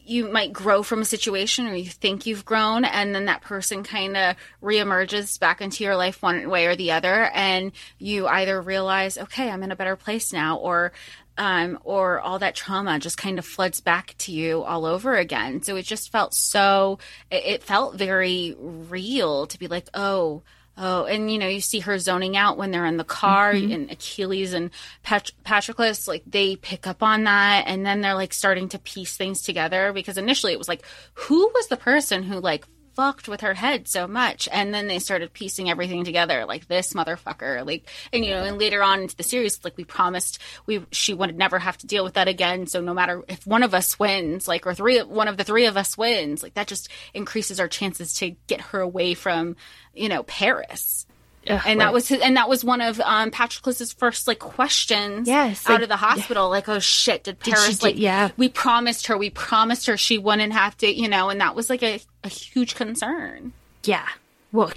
you 0.07 0.31
might 0.31 0.53
grow 0.53 0.83
from 0.83 1.01
a 1.01 1.05
situation 1.05 1.67
or 1.67 1.75
you 1.75 1.89
think 1.89 2.27
you've 2.27 2.45
grown 2.45 2.85
and 2.85 3.15
then 3.15 3.25
that 3.25 3.41
person 3.41 3.83
kind 3.83 4.17
of 4.17 4.37
reemerges 4.63 5.41
back 5.41 5.61
into 5.61 5.83
your 5.83 5.97
life 5.97 6.23
one 6.23 6.49
way 6.51 6.67
or 6.67 6.77
the 6.77 6.93
other 6.93 7.25
and 7.33 7.73
you 7.99 8.27
either 8.27 8.61
realize 8.61 9.17
okay 9.17 9.49
i'm 9.49 9.63
in 9.63 9.73
a 9.73 9.77
better 9.77 9.97
place 9.97 10.33
now 10.33 10.59
or 10.59 10.93
um, 11.39 11.79
or 11.85 12.21
all 12.21 12.39
that 12.39 12.55
trauma 12.55 12.99
just 12.99 13.19
kind 13.19 13.39
of 13.39 13.45
floods 13.45 13.81
back 13.81 14.15
to 14.19 14.33
you 14.33 14.63
all 14.63 14.87
over 14.87 15.17
again. 15.17 15.63
So 15.63 15.77
it 15.77 15.85
just 15.85 16.13
felt 16.13 16.35
so 16.35 16.99
it, 17.31 17.63
felt 17.63 17.97
very 17.97 18.55
real 18.59 19.47
to 19.47 19.59
be 19.59 19.69
like 19.69 19.89
oh 19.95 20.43
Oh, 20.77 21.05
and 21.05 21.31
you 21.31 21.39
know, 21.39 21.47
you 21.47 21.61
see 21.61 21.81
her 21.81 21.99
zoning 21.99 22.37
out 22.37 22.57
when 22.59 22.73
they're 22.73 22.85
in 22.87 22.97
the 22.97 23.05
car, 23.05 23.51
and 23.51 23.91
Achilles 23.93 24.53
and 24.55 24.71
Pat- 25.05 25.31
Patroclus, 25.45 26.09
like 26.09 26.25
they 26.27 26.57
pick 26.57 26.87
up 26.87 27.01
on 27.03 27.25
that, 27.25 27.65
and 27.69 27.87
then 27.87 28.01
they're 28.01 28.15
like 28.15 28.33
starting 28.33 28.69
to 28.71 28.79
piece 28.81 29.17
things 29.17 29.43
together 29.43 29.93
because 29.93 30.19
initially 30.19 30.53
it 30.53 30.59
was 30.59 30.69
like, 30.69 30.83
who 31.15 31.47
was 31.55 31.69
the 31.69 31.77
person 31.77 32.25
who 32.25 32.41
like 32.41 32.65
fucked 32.95 33.29
with 33.29 33.41
her 33.43 33.55
head 33.55 33.89
so 33.89 34.07
much? 34.07 34.49
And 34.51 34.73
then 34.73 34.87
they 34.87 34.99
started 34.99 35.33
piecing 35.33 35.71
everything 35.71 36.05
together, 36.05 36.45
like 36.45 36.67
this 36.69 36.95
motherfucker, 36.95 37.67
like, 37.67 37.89
and 38.13 38.25
you 38.25 38.31
know, 38.33 38.43
and 38.43 38.59
later 38.59 38.83
on 38.83 39.03
into 39.03 39.17
the 39.17 39.23
series, 39.23 39.65
like 39.65 39.77
we 39.77 39.85
promised 39.85 40.41
we 40.67 40.85
she 40.91 41.15
would 41.15 41.37
never 41.37 41.59
have 41.59 41.79
to 41.79 41.87
deal 41.87 42.05
with 42.05 42.15
that 42.15 42.29
again. 42.29 42.67
So 42.67 42.81
no 42.81 42.95
matter 42.95 43.23
if 43.29 43.47
one 43.47 43.63
of 43.63 43.75
us 43.75 43.99
wins, 43.99 44.49
like, 44.49 44.67
or 44.67 44.75
three, 44.75 45.01
one 45.03 45.29
of 45.29 45.37
the 45.37 45.45
three 45.45 45.67
of 45.67 45.77
us 45.77 45.97
wins, 45.99 46.43
like 46.43 46.55
that 46.55 46.69
just 46.69 46.89
increases 47.13 47.61
our 47.61 47.69
chances 47.69 48.15
to 48.15 48.37
get 48.47 48.61
her 48.61 48.81
away 48.81 49.15
from 49.15 49.57
you 49.95 50.09
know 50.09 50.23
Paris. 50.23 51.07
Ugh, 51.49 51.61
and 51.67 51.79
right. 51.79 51.85
that 51.87 51.93
was 51.93 52.09
his, 52.09 52.21
and 52.21 52.37
that 52.37 52.49
was 52.49 52.65
one 52.65 52.81
of 52.81 53.01
um, 53.01 53.31
Patroclus's 53.31 53.93
first 53.93 54.27
like 54.27 54.39
questions. 54.39 55.29
Yes, 55.29 55.67
out 55.67 55.75
like- 55.75 55.83
of 55.83 55.89
the 55.89 55.97
hospital, 55.97 56.49
like, 56.49 56.69
oh 56.69 56.79
shit, 56.79 57.25
did 57.25 57.39
Paris 57.39 57.79
get- 57.79 57.83
like? 57.83 57.99
yeah. 57.99 58.31
we 58.37 58.49
promised 58.49 59.07
her, 59.07 59.19
we 59.19 59.31
promised 59.31 59.87
her 59.87 59.97
she 59.97 60.19
wouldn't 60.19 60.53
have 60.53 60.77
to, 60.79 60.87
you 60.87 61.09
know, 61.09 61.29
and 61.31 61.41
that 61.41 61.55
was 61.55 61.69
like 61.71 61.83
a, 61.83 62.01
a 62.23 62.29
huge 62.29 62.75
concern. 62.75 63.53
Yeah. 63.85 64.07
Well, 64.53 64.73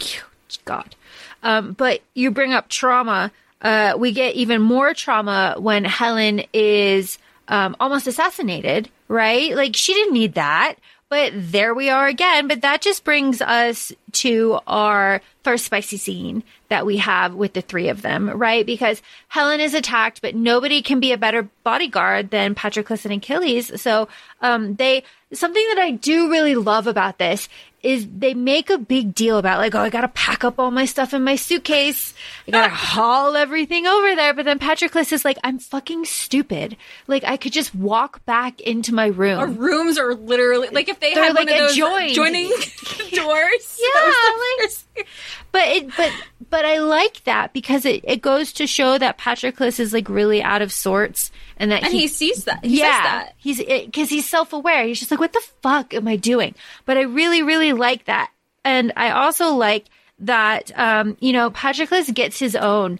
God. 0.66 0.96
Um, 1.44 1.74
but 1.74 2.02
you 2.14 2.32
bring 2.32 2.54
up 2.54 2.68
trauma. 2.70 3.32
Uh, 3.62 3.94
we 3.98 4.12
get 4.12 4.36
even 4.36 4.62
more 4.62 4.94
trauma 4.94 5.56
when 5.58 5.86
Helen 5.86 6.44
is 6.54 7.18
um, 7.48 7.76
almost 7.80 8.08
assassinated, 8.08 8.90
right? 9.08 9.56
Like 9.56 9.76
she 9.76 9.94
didn't 9.94 10.14
need 10.14 10.34
that. 10.34 10.76
But 11.10 11.32
there 11.34 11.74
we 11.74 11.90
are 11.90 12.06
again. 12.06 12.50
But 12.50 12.62
that 12.62 12.82
just 12.82 13.06
brings 13.06 13.42
us 13.42 13.94
to 14.14 14.60
our 14.68 15.22
first 15.44 15.66
spicy 15.66 15.98
scene 15.98 16.44
that 16.70 16.86
we 16.86 16.98
have 16.98 17.34
with 17.34 17.54
the 17.54 17.62
three 17.62 17.90
of 17.90 18.02
them, 18.02 18.30
right? 18.30 18.66
Because 18.66 19.02
Helen 19.30 19.60
is 19.60 19.74
attacked, 19.74 20.22
but 20.22 20.36
nobody 20.36 20.82
can 20.82 21.00
be 21.00 21.12
a 21.12 21.18
better 21.18 21.48
bodyguard 21.64 22.30
than 22.30 22.56
Patroclus 22.56 23.06
and 23.06 23.14
Achilles. 23.14 23.82
So, 23.82 24.08
um, 24.42 24.76
they, 24.76 25.04
something 25.34 25.66
that 25.70 25.78
I 25.80 25.92
do 25.92 26.30
really 26.30 26.56
love 26.56 26.88
about 26.88 27.18
this 27.18 27.48
is 27.84 28.08
they 28.18 28.34
make 28.34 28.70
a 28.70 28.78
big 28.78 29.14
deal 29.14 29.38
about 29.38 29.60
like, 29.60 29.76
oh, 29.76 29.80
I 29.80 29.90
gotta 29.90 30.08
pack 30.10 30.44
up 30.44 30.60
all 30.60 30.72
my 30.72 30.86
stuff 30.86 31.14
in 31.14 31.24
my 31.24 31.36
suitcase. 31.36 32.14
I 32.48 32.52
gotta 32.52 32.70
haul 32.74 33.36
everything 33.38 33.86
over 33.88 34.16
there. 34.16 34.34
But 34.34 34.46
then 34.46 34.60
Patroclus 34.60 35.14
is 35.14 35.24
like, 35.24 35.38
I'm 35.44 35.60
fucking 35.60 36.04
stupid. 36.06 36.76
Like 37.08 37.24
I 37.24 37.38
could 37.38 37.54
just 37.54 37.74
walk 37.76 38.26
back 38.26 38.60
into 38.62 38.94
my 38.94 39.08
room. 39.08 39.40
Our 39.40 39.48
rooms 39.48 39.98
are 39.98 40.16
literally 40.16 40.70
like 40.70 40.90
if 40.90 41.00
they 41.00 41.14
They're, 41.14 41.24
had 41.26 41.36
like, 41.36 41.48
one 41.48 41.54
of 41.54 41.60
those 41.60 41.74
adjoined. 41.74 42.14
joining 42.14 42.50
doors. 43.14 43.80
Yeah, 44.06 44.12
that 44.12 44.58
was 44.62 44.86
the 44.96 45.00
like- 45.02 45.08
but 45.52 45.68
it 45.68 45.96
but 45.98 46.12
but 46.50 46.66
I 46.66 46.80
like 46.80 47.24
that 47.26 47.54
because 47.54 47.86
it, 47.86 48.02
it 48.04 48.22
goes 48.22 48.54
to 48.54 48.68
show 48.68 48.98
that 48.98 49.18
Patroclus 49.18 49.80
is 49.80 49.94
like 49.94 50.10
really 50.10 50.42
out 50.42 50.62
of 50.62 50.72
sorts 50.72 51.32
and 51.58 51.72
that 51.72 51.84
and 51.84 51.92
he, 51.94 52.02
he 52.02 52.08
sees 52.08 52.46
that. 52.46 52.64
He 52.64 52.80
yeah 52.80 53.02
that. 53.04 53.34
he's 53.38 53.58
because 53.64 54.10
he's 54.10 54.28
self 54.28 54.54
aware. 54.54 54.86
He's 54.86 55.00
just 55.00 55.12
like, 55.12 55.20
what 55.20 55.34
the 55.34 55.44
fuck 55.62 55.94
am 55.94 56.08
I 56.08 56.16
doing? 56.16 56.56
But 56.86 56.98
I 56.98 57.02
really 57.02 57.44
really 57.44 57.74
like 57.74 58.06
that, 58.06 58.32
and 58.64 58.94
I 58.96 59.12
also 59.12 59.54
like 59.56 59.86
that 60.20 60.72
um 60.78 61.16
you 61.20 61.32
know 61.34 61.50
Patroclus 61.52 62.12
gets 62.14 62.40
his 62.40 62.56
own 62.56 63.00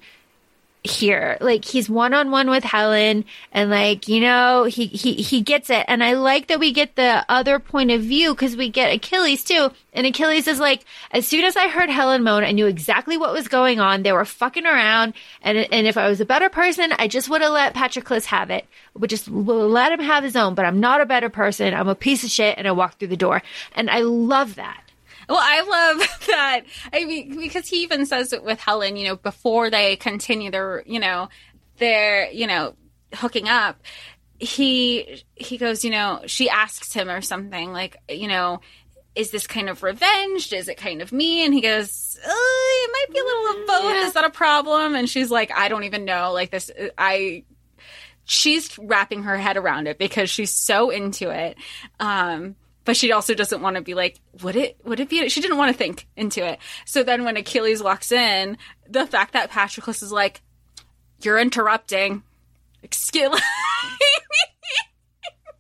here. 0.90 1.38
Like 1.42 1.66
he's 1.66 1.90
one 1.90 2.14
on 2.14 2.32
one 2.32 2.50
with 2.50 2.64
Helen 2.64 3.26
and 3.52 3.70
like, 3.70 4.08
you 4.08 4.20
know, 4.20 4.64
he, 4.66 4.88
he, 4.88 5.14
he 5.16 5.42
gets 5.42 5.70
it. 5.70 5.86
And 5.88 6.04
I 6.04 6.14
like 6.14 6.48
that 6.48 6.60
we 6.60 6.72
get 6.72 6.96
the 6.96 7.26
other 7.30 7.60
point 7.60 7.92
of 7.92 8.02
view 8.02 8.34
because 8.34 8.56
we 8.56 8.70
get 8.70 8.94
Achilles 8.94 9.44
too. 9.44 9.72
And 9.94 10.06
Achilles 10.06 10.48
is 10.48 10.60
like, 10.60 10.86
as 11.12 11.28
soon 11.28 11.44
as 11.44 11.56
I 11.56 11.68
heard 11.68 11.90
Helen 11.90 12.24
moan, 12.24 12.44
I 12.44 12.52
knew 12.52 12.68
exactly 12.68 13.18
what 13.18 13.34
was 13.34 13.48
going 13.48 13.80
on. 13.80 14.04
They 14.04 14.12
were 14.12 14.26
fucking 14.26 14.66
around. 14.66 15.14
And, 15.42 15.58
and 15.72 15.88
if 15.88 15.98
I 15.98 16.08
was 16.08 16.22
a 16.22 16.26
better 16.26 16.50
person, 16.50 16.92
I 16.98 17.08
just 17.08 17.30
would 17.30 17.42
have 17.42 17.52
let 17.52 17.74
Patroclus 17.74 18.26
have 18.26 18.50
it. 18.50 18.66
Would 18.96 19.10
just 19.10 19.28
let 19.28 19.92
him 19.92 20.00
have 20.00 20.24
his 20.24 20.36
own, 20.36 20.56
but 20.56 20.66
I'm 20.66 20.80
not 20.80 21.02
a 21.02 21.06
better 21.06 21.30
person. 21.30 21.74
I'm 21.74 21.88
a 21.88 21.96
piece 21.96 22.24
of 22.24 22.30
shit. 22.30 22.58
And 22.58 22.68
I 22.68 22.72
walked 22.72 23.00
through 23.00 23.10
the 23.10 23.18
door. 23.18 23.42
And 23.76 23.90
I 23.90 24.02
love 24.02 24.56
that. 24.56 24.82
Well, 25.30 25.40
I 25.42 25.62
love 25.62 26.20
that. 26.28 26.62
I 26.94 27.06
mean, 27.06 27.38
because 27.38 27.68
he 27.68 27.84
even 27.84 28.06
says 28.06 28.34
it 28.34 28.44
with 28.44 28.60
Helen, 28.60 28.96
you 28.96 29.08
know, 29.08 29.16
before 29.16 29.70
they 29.70 29.96
continue 29.96 30.52
their, 30.52 30.84
you 30.86 31.00
know, 31.00 31.30
their, 31.78 32.32
you 32.32 32.48
know, 32.48 32.76
hooking 33.14 33.48
up. 33.50 33.82
He 34.40 35.24
he 35.36 35.58
goes, 35.58 35.84
you 35.84 35.90
know, 35.90 36.22
she 36.28 36.48
asks 36.50 36.94
him 36.94 37.10
or 37.10 37.22
something 37.22 37.74
like, 37.74 37.98
you 38.08 38.28
know, 38.28 38.62
is 39.16 39.32
this 39.32 39.48
kind 39.48 39.68
of 39.68 39.82
revenge? 39.82 40.54
Is 40.54 40.68
it 40.68 40.78
kind 40.78 41.02
of 41.02 41.12
me? 41.12 41.44
And 41.44 41.54
he 41.54 41.62
goes, 41.62 42.20
uh, 42.24 42.30
it 42.30 42.92
might 42.92 43.14
be 43.14 43.20
a 43.20 43.24
little 43.24 43.62
of 43.62 43.68
both. 43.68 44.06
Is 44.06 44.14
that 44.14 44.26
a 44.26 44.30
problem? 44.30 44.94
And 44.96 45.10
she's 45.10 45.32
like, 45.32 45.52
I 45.52 45.70
don't 45.70 45.86
even 45.86 46.06
know. 46.06 46.34
Like 46.34 46.52
this, 46.52 46.70
I 46.98 47.44
she's 48.26 48.78
wrapping 48.78 49.24
her 49.24 49.38
head 49.38 49.58
around 49.58 49.88
it 49.88 49.98
because 49.98 50.30
she's 50.30 50.54
so 50.54 50.92
into 50.92 51.32
it. 51.32 51.58
Um, 52.00 52.56
but 52.88 52.96
she 52.96 53.12
also 53.12 53.34
doesn't 53.34 53.62
want 53.62 53.76
to 53.76 53.82
be 53.82 53.94
like, 53.94 54.18
would 54.42 54.56
it, 54.56 54.78
would 54.86 55.02
it 55.02 55.10
be, 55.10 55.28
she 55.28 55.42
didn't 55.42 55.58
want 55.58 55.74
to 55.74 55.78
think 55.78 56.08
into 56.16 56.42
it. 56.42 56.58
So 56.86 57.04
then 57.04 57.26
when 57.26 57.36
Achilles 57.36 57.84
walks 57.84 58.14
in, 58.14 58.58
the 58.90 59.06
fact 59.06 59.34
that 59.34 59.52
Patroclus 59.52 60.02
is 60.02 60.12
like, 60.14 60.42
you're 61.22 61.38
interrupting. 61.38 62.24
Excuse 62.82 63.30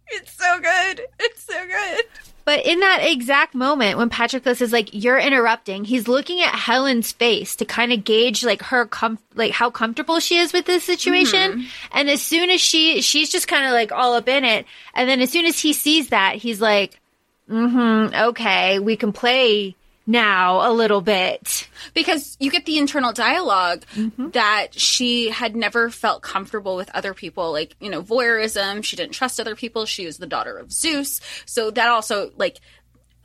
It's 0.10 0.32
so 0.32 0.60
good. 0.62 1.02
It's 1.20 1.44
so 1.44 1.66
good. 1.66 2.06
But 2.46 2.66
in 2.66 2.80
that 2.80 3.00
exact 3.04 3.54
moment 3.54 3.98
when 3.98 4.10
Patroclus 4.10 4.62
is 4.62 4.72
like, 4.72 4.92
"You're 4.94 5.18
interrupting," 5.18 5.84
he's 5.84 6.08
looking 6.08 6.40
at 6.40 6.56
Helen's 6.56 7.12
face 7.12 7.58
to 7.58 7.66
kind 7.66 7.92
of 7.92 8.06
gauge 8.06 8.42
like 8.42 8.62
her 8.62 8.86
com- 8.86 9.20
like 9.36 9.52
how 9.52 9.70
comfortable 9.70 10.22
she 10.22 10.38
is 10.38 10.54
with 10.54 10.66
this 10.66 10.86
situation. 10.86 11.52
Mm-hmm. 11.52 11.68
And 11.92 12.10
as 12.10 12.22
soon 12.22 12.50
as 12.50 12.62
she 12.62 13.02
she's 13.02 13.30
just 13.30 13.50
kind 13.50 13.66
of 13.66 13.74
like 13.74 13.92
all 13.92 14.13
up 14.13 14.30
in 14.30 14.46
it, 14.46 14.66
and 14.94 15.10
then 15.10 15.20
as 15.20 15.30
soon 15.30 15.46
as 15.46 15.60
he 15.60 15.74
sees 15.74 16.08
that, 16.08 16.36
he's 16.36 16.62
like, 16.62 17.02
"Mm-hmm, 17.50 18.30
okay, 18.30 18.80
we 18.80 18.96
can 18.96 19.14
play 19.14 19.76
now 20.06 20.70
a 20.70 20.72
little 20.72 21.02
bit." 21.02 21.68
because 21.94 22.38
you 22.40 22.52
get 22.52 22.66
the 22.66 22.78
internal 22.78 23.14
dialog 23.14 23.84
that 24.18 24.68
she 24.74 25.30
had 25.30 25.56
never 25.56 25.90
felt 25.90 26.22
comfortable 26.22 26.76
with 26.76 26.90
other 26.94 27.14
people 27.14 27.52
like 27.52 27.76
you 27.80 27.90
know 27.90 28.02
voyeurism. 28.02 28.84
She 28.84 28.96
didn't 28.96 29.14
trust 29.14 29.40
other 29.40 29.56
people. 29.56 29.86
She 29.86 30.06
was 30.06 30.18
the 30.18 30.28
daughter 30.28 30.58
of 30.58 30.72
zeus. 30.72 31.22
So 31.46 31.72
that 31.72 31.90
also 31.90 32.32
like 32.38 32.60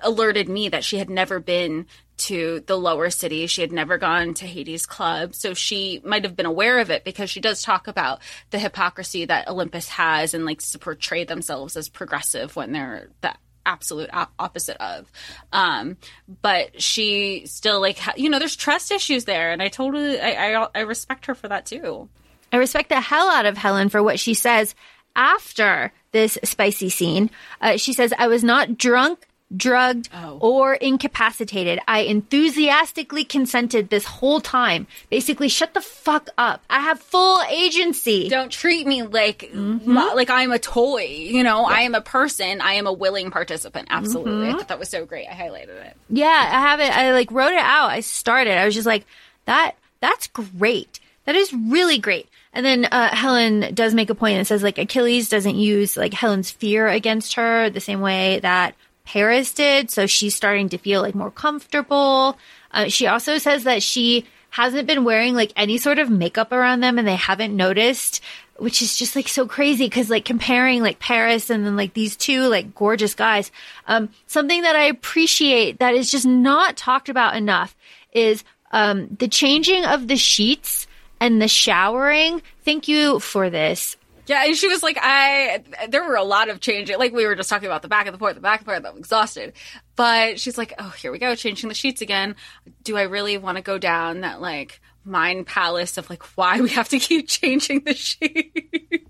alerted 0.00 0.48
me 0.48 0.68
that 0.68 0.84
she 0.84 0.98
had 0.98 1.08
never 1.08 1.38
been 1.38 1.86
to 2.16 2.62
the 2.66 2.76
lower 2.76 3.10
city. 3.10 3.46
She 3.46 3.60
had 3.60 3.72
never 3.72 3.98
gone 3.98 4.34
to 4.34 4.46
hades 4.46 4.86
club. 4.86 5.34
So 5.34 5.54
she 5.54 6.00
might 6.04 6.24
have 6.24 6.36
been 6.36 6.46
aware 6.46 6.78
of 6.78 6.90
it 6.90 7.04
because 7.04 7.30
she 7.30 7.40
does 7.40 7.62
talk 7.62 7.88
about 7.88 8.20
the 8.50 8.58
hypocrisy 8.58 9.24
that 9.24 9.48
olympus 9.48 9.88
has 9.88 10.34
and 10.34 10.44
likes 10.44 10.72
to 10.72 10.78
portray 10.78 11.24
themselves 11.24 11.76
as 11.76 11.88
progressive 11.88 12.54
when 12.54 12.72
they're 12.72 13.08
the 13.20 13.34
absolute 13.64 14.10
opposite 14.38 14.76
of 14.78 15.10
um 15.52 15.96
but 16.42 16.80
she 16.82 17.44
still 17.46 17.80
like 17.80 17.98
you 18.16 18.28
know 18.28 18.38
there's 18.38 18.56
trust 18.56 18.90
issues 18.90 19.24
there 19.24 19.52
and 19.52 19.62
i 19.62 19.68
totally 19.68 20.20
I, 20.20 20.54
I 20.54 20.68
i 20.74 20.80
respect 20.80 21.26
her 21.26 21.34
for 21.34 21.48
that 21.48 21.66
too 21.66 22.08
I 22.52 22.58
respect 22.58 22.90
the 22.90 23.00
hell 23.00 23.30
out 23.30 23.46
of 23.46 23.56
Helen 23.56 23.88
for 23.88 24.02
what 24.02 24.20
she 24.20 24.34
says 24.34 24.74
after 25.16 25.92
this 26.12 26.38
spicy 26.44 26.90
scene. 26.90 27.30
Uh, 27.60 27.78
she 27.78 27.94
says, 27.94 28.12
I 28.16 28.28
was 28.28 28.44
not 28.44 28.76
drunk, 28.76 29.26
drugged, 29.56 30.08
Oh. 30.14 30.38
or 30.40 30.74
incapacitated. 30.74 31.78
I 31.86 32.00
enthusiastically 32.00 33.24
consented 33.24 33.88
this 33.90 34.04
whole 34.04 34.40
time. 34.40 34.86
Basically, 35.10 35.48
shut 35.48 35.74
the 35.74 35.80
fuck 35.80 36.28
up. 36.38 36.62
I 36.68 36.80
have 36.80 37.00
full 37.00 37.40
agency. 37.50 38.28
don't 38.28 38.50
treat 38.50 38.86
me 38.86 39.02
like 39.02 39.52
mo- 39.54 40.14
like 40.14 40.30
i'm 40.30 40.52
a 40.52 40.58
toy 40.58 41.04
you 41.04 41.42
know 41.42 41.64
i 41.64 41.80
am 41.80 41.94
a 41.94 42.00
person 42.00 42.60
i 42.60 42.74
am 42.74 42.86
a 42.86 42.92
willing 42.92 43.30
participant 43.30 43.88
absolutely 43.90 44.48
i 44.48 44.52
thought 44.52 44.68
that 44.68 44.78
was 44.78 44.88
so 44.88 45.04
great 45.04 45.26
i 45.28 45.32
highlighted 45.34 45.68
it 45.86 45.96
Yeah, 46.10 46.26
I 46.28 46.60
have 46.60 46.80
it. 46.80 46.90
I 46.90 47.12
like 47.12 47.30
wrote 47.30 47.52
it 47.52 47.58
out. 47.58 47.90
I 47.90 48.00
started. 48.00 48.56
I 48.58 48.64
was 48.64 48.74
just 48.74 48.86
like, 48.86 49.04
that, 49.46 49.76
that's 50.00 50.26
great. 50.28 51.00
That 51.24 51.36
is 51.36 51.52
really 51.52 51.98
great. 51.98 52.28
And 52.52 52.64
then 52.66 52.84
uh, 52.86 53.14
Helen 53.14 53.74
does 53.74 53.94
make 53.94 54.10
a 54.10 54.14
point 54.14 54.36
and 54.36 54.46
says 54.46 54.62
like 54.62 54.78
Achilles 54.78 55.28
doesn't 55.28 55.56
use 55.56 55.96
like 55.96 56.12
Helen's 56.12 56.50
fear 56.50 56.86
against 56.88 57.34
her 57.34 57.70
the 57.70 57.80
same 57.80 58.00
way 58.00 58.40
that 58.40 58.74
Paris 59.04 59.52
did. 59.52 59.90
So 59.90 60.06
she's 60.06 60.34
starting 60.34 60.68
to 60.70 60.78
feel 60.78 61.02
like 61.02 61.14
more 61.14 61.30
comfortable. 61.30 62.38
Uh, 62.70 62.88
she 62.88 63.06
also 63.06 63.38
says 63.38 63.64
that 63.64 63.82
she 63.82 64.26
hasn't 64.50 64.86
been 64.86 65.04
wearing 65.04 65.34
like 65.34 65.52
any 65.56 65.78
sort 65.78 65.98
of 65.98 66.10
makeup 66.10 66.52
around 66.52 66.80
them 66.80 66.98
and 66.98 67.08
they 67.08 67.16
haven't 67.16 67.56
noticed, 67.56 68.20
which 68.56 68.82
is 68.82 68.98
just 68.98 69.16
like 69.16 69.28
so 69.28 69.46
crazy 69.46 69.86
because 69.86 70.10
like 70.10 70.24
comparing 70.24 70.82
like 70.82 70.98
Paris 70.98 71.48
and 71.48 71.64
then 71.64 71.76
like 71.76 71.94
these 71.94 72.16
two 72.16 72.48
like 72.48 72.74
gorgeous 72.74 73.14
guys. 73.14 73.50
Um, 73.86 74.10
something 74.26 74.62
that 74.62 74.76
I 74.76 74.84
appreciate 74.84 75.78
that 75.78 75.94
is 75.94 76.10
just 76.10 76.26
not 76.26 76.76
talked 76.76 77.08
about 77.08 77.34
enough 77.34 77.74
is 78.12 78.44
um, 78.72 79.08
the 79.18 79.28
changing 79.28 79.84
of 79.84 80.08
the 80.08 80.16
sheets 80.16 80.86
and 81.18 81.40
the 81.40 81.48
showering. 81.48 82.42
Thank 82.64 82.88
you 82.88 83.20
for 83.20 83.48
this. 83.48 83.96
Yeah, 84.26 84.44
and 84.44 84.56
she 84.56 84.68
was 84.68 84.82
like, 84.82 84.98
I, 85.00 85.62
there 85.88 86.04
were 86.04 86.14
a 86.14 86.22
lot 86.22 86.48
of 86.48 86.60
changes. 86.60 86.96
Like, 86.96 87.12
we 87.12 87.26
were 87.26 87.34
just 87.34 87.50
talking 87.50 87.66
about 87.66 87.82
the 87.82 87.88
back 87.88 88.06
of 88.06 88.12
the 88.12 88.18
port, 88.18 88.34
the 88.34 88.40
back 88.40 88.60
of 88.60 88.66
the 88.66 88.72
port, 88.72 88.84
I'm 88.84 88.96
exhausted. 88.98 89.52
But 89.96 90.38
she's 90.38 90.56
like, 90.56 90.72
oh, 90.78 90.90
here 90.90 91.10
we 91.10 91.18
go, 91.18 91.34
changing 91.34 91.68
the 91.68 91.74
sheets 91.74 92.00
again. 92.00 92.36
Do 92.84 92.96
I 92.96 93.02
really 93.02 93.36
want 93.36 93.56
to 93.56 93.62
go 93.62 93.78
down 93.78 94.20
that, 94.20 94.40
like, 94.40 94.80
mind 95.04 95.46
palace 95.46 95.98
of, 95.98 96.08
like, 96.08 96.22
why 96.36 96.60
we 96.60 96.70
have 96.70 96.88
to 96.90 96.98
keep 96.98 97.28
changing 97.28 97.80
the 97.80 97.94
sheets? 97.94 99.08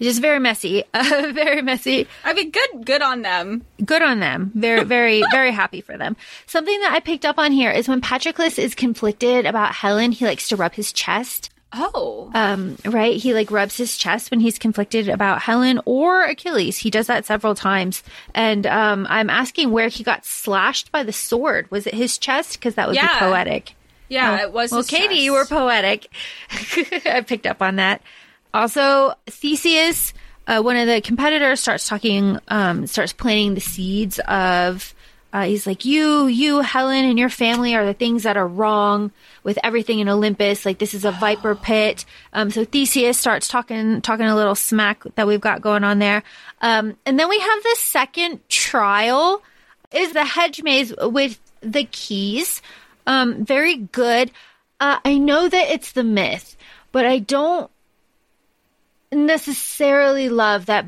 It's 0.00 0.08
just 0.08 0.22
very 0.22 0.38
messy, 0.38 0.82
uh, 0.94 1.30
very 1.34 1.60
messy. 1.60 2.06
I 2.24 2.32
mean, 2.32 2.50
good, 2.50 2.86
good 2.86 3.02
on 3.02 3.20
them. 3.20 3.66
Good 3.84 4.00
on 4.00 4.20
them. 4.20 4.50
Very, 4.54 4.82
very, 4.84 5.22
very 5.30 5.50
happy 5.50 5.82
for 5.82 5.98
them. 5.98 6.16
Something 6.46 6.80
that 6.80 6.92
I 6.92 7.00
picked 7.00 7.26
up 7.26 7.38
on 7.38 7.52
here 7.52 7.70
is 7.70 7.86
when 7.86 8.00
Patroclus 8.00 8.58
is 8.58 8.74
conflicted 8.74 9.44
about 9.44 9.74
Helen, 9.74 10.12
he 10.12 10.24
likes 10.24 10.48
to 10.48 10.56
rub 10.56 10.72
his 10.72 10.90
chest. 10.90 11.50
Oh. 11.72 12.30
Um, 12.34 12.76
right? 12.84 13.16
He 13.16 13.32
like 13.34 13.50
rubs 13.50 13.76
his 13.76 13.96
chest 13.96 14.30
when 14.30 14.40
he's 14.40 14.58
conflicted 14.58 15.08
about 15.08 15.42
Helen 15.42 15.80
or 15.84 16.24
Achilles. 16.24 16.78
He 16.78 16.90
does 16.90 17.06
that 17.06 17.24
several 17.26 17.54
times. 17.54 18.02
And 18.34 18.66
um, 18.66 19.06
I'm 19.08 19.30
asking 19.30 19.70
where 19.70 19.88
he 19.88 20.02
got 20.02 20.24
slashed 20.26 20.90
by 20.90 21.02
the 21.04 21.12
sword. 21.12 21.70
Was 21.70 21.86
it 21.86 21.94
his 21.94 22.18
chest? 22.18 22.54
Because 22.54 22.74
that 22.74 22.88
would 22.88 22.96
Yeah. 22.96 23.12
be 23.14 23.18
poetic. 23.20 23.74
yeah, 24.08 24.38
Oh, 24.40 24.42
it 24.42 24.52
was. 24.52 24.72
Well, 24.72 24.80
his 24.80 24.88
Katee, 24.90 25.06
chest. 25.08 25.20
you 25.20 25.32
were 25.32 25.44
poetic. 25.46 26.08
I 27.06 27.22
picked 27.26 27.46
up 27.46 27.62
on 27.62 27.76
that. 27.76 28.02
Also, 28.52 29.14
Theseus, 29.26 30.12
uh, 30.48 30.60
one 30.62 30.76
of 30.76 30.88
the 30.88 31.00
competitors, 31.00 31.60
starts 31.60 31.86
talking, 31.88 32.38
um, 32.48 32.86
starts 32.88 33.12
planting 33.12 33.54
the 33.54 33.60
seeds 33.60 34.18
of. 34.26 34.92
Uh, 35.32 35.44
he's 35.44 35.66
like, 35.66 35.84
you, 35.84 36.26
you, 36.26 36.60
Helen, 36.60 37.04
and 37.04 37.18
your 37.18 37.28
family 37.28 37.74
are 37.74 37.86
the 37.86 37.94
things 37.94 38.24
that 38.24 38.36
are 38.36 38.46
wrong 38.46 39.12
with 39.44 39.58
everything 39.62 40.00
in 40.00 40.08
Olympus. 40.08 40.66
Like 40.66 40.78
this 40.78 40.94
is 40.94 41.04
a 41.04 41.12
viper 41.12 41.54
pit. 41.62 42.04
Um, 42.32 42.50
so 42.50 42.64
Theseus 42.64 43.18
starts 43.18 43.48
talking, 43.48 44.00
talking 44.00 44.26
a 44.26 44.34
little 44.34 44.54
smack 44.54 45.04
that 45.14 45.26
we've 45.26 45.40
got 45.40 45.60
going 45.60 45.84
on 45.84 45.98
there. 45.98 46.22
Um, 46.60 46.96
and 47.06 47.18
then 47.18 47.28
we 47.28 47.38
have 47.38 47.62
the 47.62 47.76
second 47.78 48.48
trial 48.48 49.42
is 49.92 50.12
the 50.12 50.24
hedge 50.24 50.62
maze 50.62 50.92
with 50.98 51.38
the 51.60 51.84
keys. 51.84 52.62
Um, 53.06 53.44
very 53.44 53.76
good. 53.76 54.30
Uh, 54.78 54.98
I 55.04 55.18
know 55.18 55.48
that 55.48 55.70
it's 55.70 55.92
the 55.92 56.04
myth, 56.04 56.56
but 56.92 57.04
I 57.04 57.18
don't 57.18 57.70
necessarily 59.12 60.28
love 60.28 60.66
that 60.66 60.86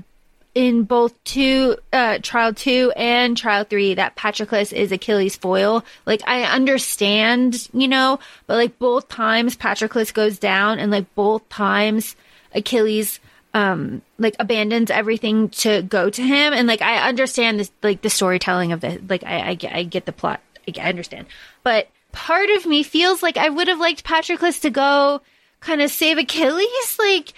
in 0.54 0.82
both 0.84 1.22
two 1.24 1.76
uh 1.92 2.18
trial 2.22 2.52
2 2.52 2.92
and 2.96 3.36
trial 3.36 3.64
3 3.64 3.94
that 3.94 4.16
Patroclus 4.16 4.72
is 4.72 4.92
Achilles 4.92 5.36
foil. 5.36 5.84
Like 6.04 6.22
I 6.26 6.42
understand, 6.44 7.68
you 7.72 7.88
know, 7.88 8.18
but 8.46 8.56
like 8.56 8.78
both 8.78 9.08
times 9.08 9.56
Patroclus 9.56 10.12
goes 10.12 10.38
down 10.38 10.78
and 10.78 10.90
like 10.90 11.14
both 11.14 11.48
times 11.48 12.16
Achilles 12.54 13.18
um 13.54 14.02
like 14.18 14.34
abandons 14.38 14.90
everything 14.90 15.48
to 15.50 15.82
go 15.82 16.08
to 16.10 16.22
him 16.22 16.52
and 16.52 16.66
like 16.68 16.82
I 16.82 17.08
understand 17.08 17.60
this 17.60 17.70
like 17.82 18.02
the 18.02 18.10
storytelling 18.10 18.72
of 18.72 18.80
the 18.80 19.00
like 19.08 19.24
I 19.24 19.50
I 19.50 19.54
get 19.54 19.74
I 19.74 19.82
get 19.84 20.06
the 20.06 20.12
plot. 20.12 20.40
I, 20.68 20.72
I 20.80 20.88
understand. 20.88 21.26
But 21.62 21.88
part 22.12 22.50
of 22.50 22.66
me 22.66 22.82
feels 22.82 23.22
like 23.22 23.38
I 23.38 23.48
would 23.48 23.68
have 23.68 23.80
liked 23.80 24.04
Patroclus 24.04 24.60
to 24.62 24.70
go 24.70 25.22
kind 25.60 25.80
of 25.80 25.90
save 25.90 26.18
Achilles 26.18 26.96
like 26.98 27.32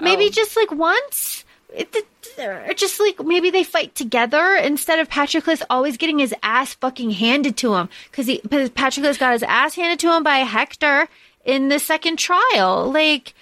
maybe 0.00 0.26
Oh. 0.26 0.30
just 0.30 0.56
like 0.56 0.70
once 0.70 1.44
it, 1.72 2.06
or 2.40 2.74
just 2.74 2.98
like 3.00 3.24
maybe 3.24 3.50
they 3.50 3.64
fight 3.64 3.94
together 3.94 4.54
instead 4.54 4.98
of 4.98 5.08
Patroclus 5.08 5.62
always 5.70 5.96
getting 5.96 6.18
his 6.18 6.34
ass 6.42 6.74
fucking 6.74 7.10
handed 7.10 7.56
to 7.58 7.74
him 7.74 7.88
because 8.10 8.26
he 8.26 8.40
because 8.42 8.70
Patroclus 8.70 9.18
got 9.18 9.32
his 9.32 9.42
ass 9.42 9.74
handed 9.74 9.98
to 10.00 10.14
him 10.14 10.22
by 10.22 10.38
Hector 10.38 11.08
in 11.44 11.68
the 11.68 11.78
second 11.78 12.18
trial. 12.18 12.90
Like 12.90 13.34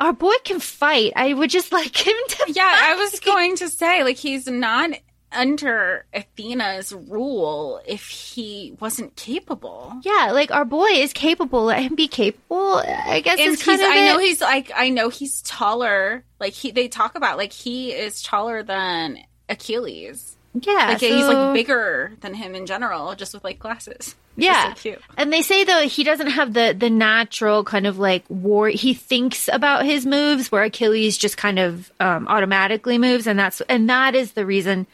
our 0.00 0.14
boy 0.14 0.32
can 0.44 0.58
fight. 0.58 1.12
I 1.14 1.34
would 1.34 1.50
just 1.50 1.72
like 1.72 1.96
him 2.06 2.16
to. 2.28 2.52
Yeah, 2.52 2.62
I 2.64 2.96
was 2.96 3.20
going 3.20 3.56
to 3.56 3.68
say, 3.68 4.02
like, 4.02 4.16
he's 4.16 4.46
not 4.46 4.90
under 5.32 6.04
Athena's 6.14 6.92
rule 6.92 7.80
if 7.86 8.08
he 8.08 8.74
wasn't 8.80 9.16
capable. 9.16 9.94
Yeah, 10.02 10.30
like 10.32 10.50
our 10.50 10.64
boy 10.64 10.88
is 10.88 11.12
capable. 11.12 11.64
Let 11.64 11.82
him 11.82 11.94
be 11.94 12.08
capable. 12.08 12.76
I 12.84 13.20
guess 13.20 13.38
And 13.38 13.52
it's 13.52 13.64
kind 13.64 13.80
of 13.80 13.88
I 13.88 14.06
know 14.06 14.18
it. 14.18 14.24
he's 14.24 14.40
like, 14.40 14.70
I 14.74 14.88
know 14.90 15.08
he's 15.08 15.42
taller. 15.42 16.24
Like 16.38 16.52
he, 16.52 16.70
they 16.70 16.88
talk 16.88 17.14
about 17.16 17.36
like 17.38 17.52
he 17.52 17.92
is 17.92 18.22
taller 18.22 18.62
than 18.62 19.18
Achilles. 19.48 20.36
yeah, 20.54 20.88
Like 20.88 21.00
he's 21.00 21.26
like 21.26 21.54
bigger 21.54 22.12
than 22.20 22.34
him 22.34 22.54
in 22.54 22.66
general, 22.66 23.14
just 23.14 23.34
with 23.34 23.44
like 23.44 23.58
glasses. 23.58 24.16
Yeah. 24.36 24.74
So. 24.74 24.96
And 25.18 25.32
they 25.32 25.42
say 25.42 25.64
though 25.64 25.86
he 25.86 26.02
doesn't 26.02 26.28
have 26.28 26.54
the 26.54 26.74
the 26.76 26.88
natural 26.88 27.62
kind 27.62 27.86
of 27.86 27.98
like 27.98 28.24
war. 28.28 28.68
He 28.68 28.94
thinks 28.94 29.48
about 29.52 29.84
his 29.84 30.06
moves 30.06 30.50
where 30.50 30.62
Achilles 30.62 31.18
just 31.18 31.36
kind 31.36 31.58
of 31.58 31.92
um, 32.00 32.26
automatically 32.26 32.96
moves, 32.96 33.26
and 33.26 33.38
that's 33.38 33.60
and 33.62 33.90
that 33.90 34.14
is 34.14 34.32
the 34.32 34.46
reason 34.46 34.86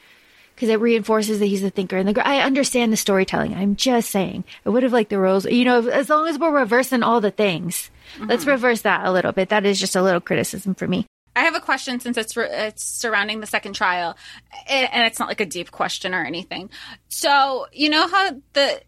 because 0.57 0.71
it 0.71 0.81
reinforces 0.81 1.39
that 1.39 1.47
he's 1.47 1.63
a 1.63 1.71
thinker. 1.71 1.99
And 1.99 2.09
the 2.09 2.15
gr- 2.15 2.23
I 2.25 2.41
understand 2.41 2.93
the 2.93 2.97
storytelling. 2.97 3.55
I'm 3.55 3.77
just 3.77 4.11
saying 4.11 4.45
I 4.65 4.71
would 4.71 4.83
have 4.83 4.93
liked 4.93 5.11
the 5.11 5.19
roles. 5.19 5.45
You 5.45 5.67
know, 5.67 5.87
as 5.87 6.09
long 6.09 6.27
as 6.27 6.39
we're 6.39 6.51
reversing 6.51 7.03
all 7.03 7.21
the 7.21 7.31
things, 7.31 7.91
let's 8.19 8.43
mm-hmm. 8.43 8.53
reverse 8.53 8.81
that 8.83 9.07
a 9.07 9.13
little 9.13 9.33
bit. 9.33 9.51
That 9.51 9.67
is 9.67 9.79
just 9.79 9.95
a 9.95 10.03
little 10.03 10.21
criticism 10.21 10.75
for 10.75 10.89
me. 10.89 11.07
I 11.37 11.41
have 11.41 11.55
a 11.55 11.61
question 11.61 12.01
since 12.01 12.17
it's 12.17 12.35
re- 12.35 12.49
it's 12.51 12.83
surrounding 12.83 13.41
the 13.41 13.47
second 13.47 13.75
trial, 13.75 14.17
and, 14.67 14.89
and 14.91 15.05
it's 15.05 15.19
not 15.19 15.29
like 15.29 15.43
a 15.43 15.47
deep 15.47 15.71
question 15.71 16.15
or 16.15 16.25
anything. 16.25 16.71
So 17.09 17.67
you 17.73 17.91
know 17.91 18.09
how 18.09 18.31
the 18.55 18.81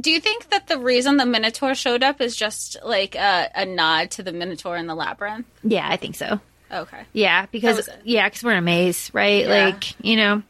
do 0.00 0.10
you 0.10 0.18
think 0.18 0.50
that 0.50 0.66
the 0.66 0.78
reason 0.78 1.16
the 1.16 1.26
Minotaur 1.26 1.76
showed 1.76 2.02
up 2.02 2.20
is 2.20 2.34
just 2.34 2.76
like 2.84 3.14
a, 3.14 3.50
a 3.54 3.64
nod 3.64 4.10
to 4.12 4.24
the 4.24 4.32
Minotaur 4.32 4.76
in 4.76 4.88
the 4.88 4.94
labyrinth? 4.94 5.46
Yeah, 5.62 5.86
I 5.88 5.96
think 5.96 6.16
so. 6.16 6.40
Okay. 6.72 7.02
Yeah, 7.12 7.46
because 7.46 7.88
yeah, 8.02 8.26
because 8.28 8.42
we're 8.42 8.52
in 8.52 8.58
a 8.58 8.62
maze, 8.62 9.10
right? 9.14 9.46
Yeah. 9.46 9.66
Like 9.66 10.04
you 10.04 10.16
know, 10.16 10.42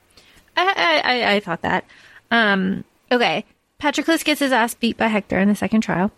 I, 0.56 1.02
I 1.04 1.34
I 1.34 1.40
thought 1.40 1.62
that. 1.62 1.84
Um, 2.30 2.84
okay, 3.10 3.44
Patroclus 3.80 4.24
gets 4.24 4.40
his 4.40 4.52
ass 4.52 4.74
beat 4.74 4.96
by 4.96 5.08
Hector 5.08 5.38
in 5.38 5.48
the 5.48 5.54
second 5.54 5.82
trial. 5.82 6.10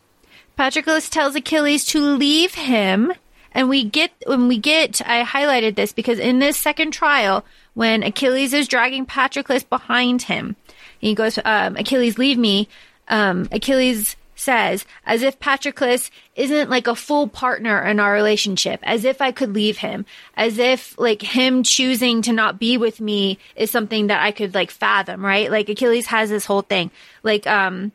Patroclus 0.59 1.11
tells 1.11 1.34
Achilles 1.34 1.84
to 1.87 2.01
leave 2.01 2.55
him, 2.55 3.12
and 3.53 3.68
we 3.68 3.84
get 3.84 4.12
when 4.26 4.49
we 4.49 4.59
get. 4.59 5.03
I 5.07 5.24
highlighted 5.24 5.76
this 5.76 5.93
because 5.93 6.18
in 6.18 6.39
this 6.39 6.57
second 6.57 6.93
trial, 6.93 7.45
when 7.74 8.03
Achilles 8.03 8.53
is 8.53 8.68
dragging 8.68 9.07
Patroclus 9.07 9.68
behind 9.68 10.22
him, 10.22 10.57
he 10.99 11.14
goes, 11.14 11.39
um, 11.45 11.76
"Achilles, 11.76 12.18
leave 12.18 12.39
me." 12.39 12.68
Um, 13.09 13.49
Achilles 13.53 14.16
says, 14.37 14.84
as 15.05 15.22
if 15.22 15.41
Patroclus 15.41 16.11
isn't 16.37 16.70
like 16.70 16.87
a 16.87 16.95
full 16.95 17.26
partner 17.26 17.82
in 17.82 17.99
our 17.99 18.12
relationship, 18.12 18.78
as 18.82 19.05
if 19.05 19.20
I 19.20 19.32
could 19.32 19.55
leave 19.55 19.78
him, 19.78 20.05
as 20.37 20.59
if 20.59 20.97
like 20.99 21.22
him 21.22 21.62
choosing 21.62 22.22
to 22.22 22.32
not 22.32 22.61
be 22.61 22.76
with 22.76 23.01
me 23.01 23.39
is 23.57 23.70
something 23.70 24.07
that 24.09 24.22
I 24.22 24.30
could 24.30 24.55
like 24.55 24.70
fathom, 24.70 25.24
right? 25.24 25.51
Like 25.51 25.68
Achilles 25.68 26.07
has 26.07 26.30
this 26.30 26.45
whole 26.45 26.62
thing, 26.62 26.91
like, 27.22 27.47
um, 27.47 27.91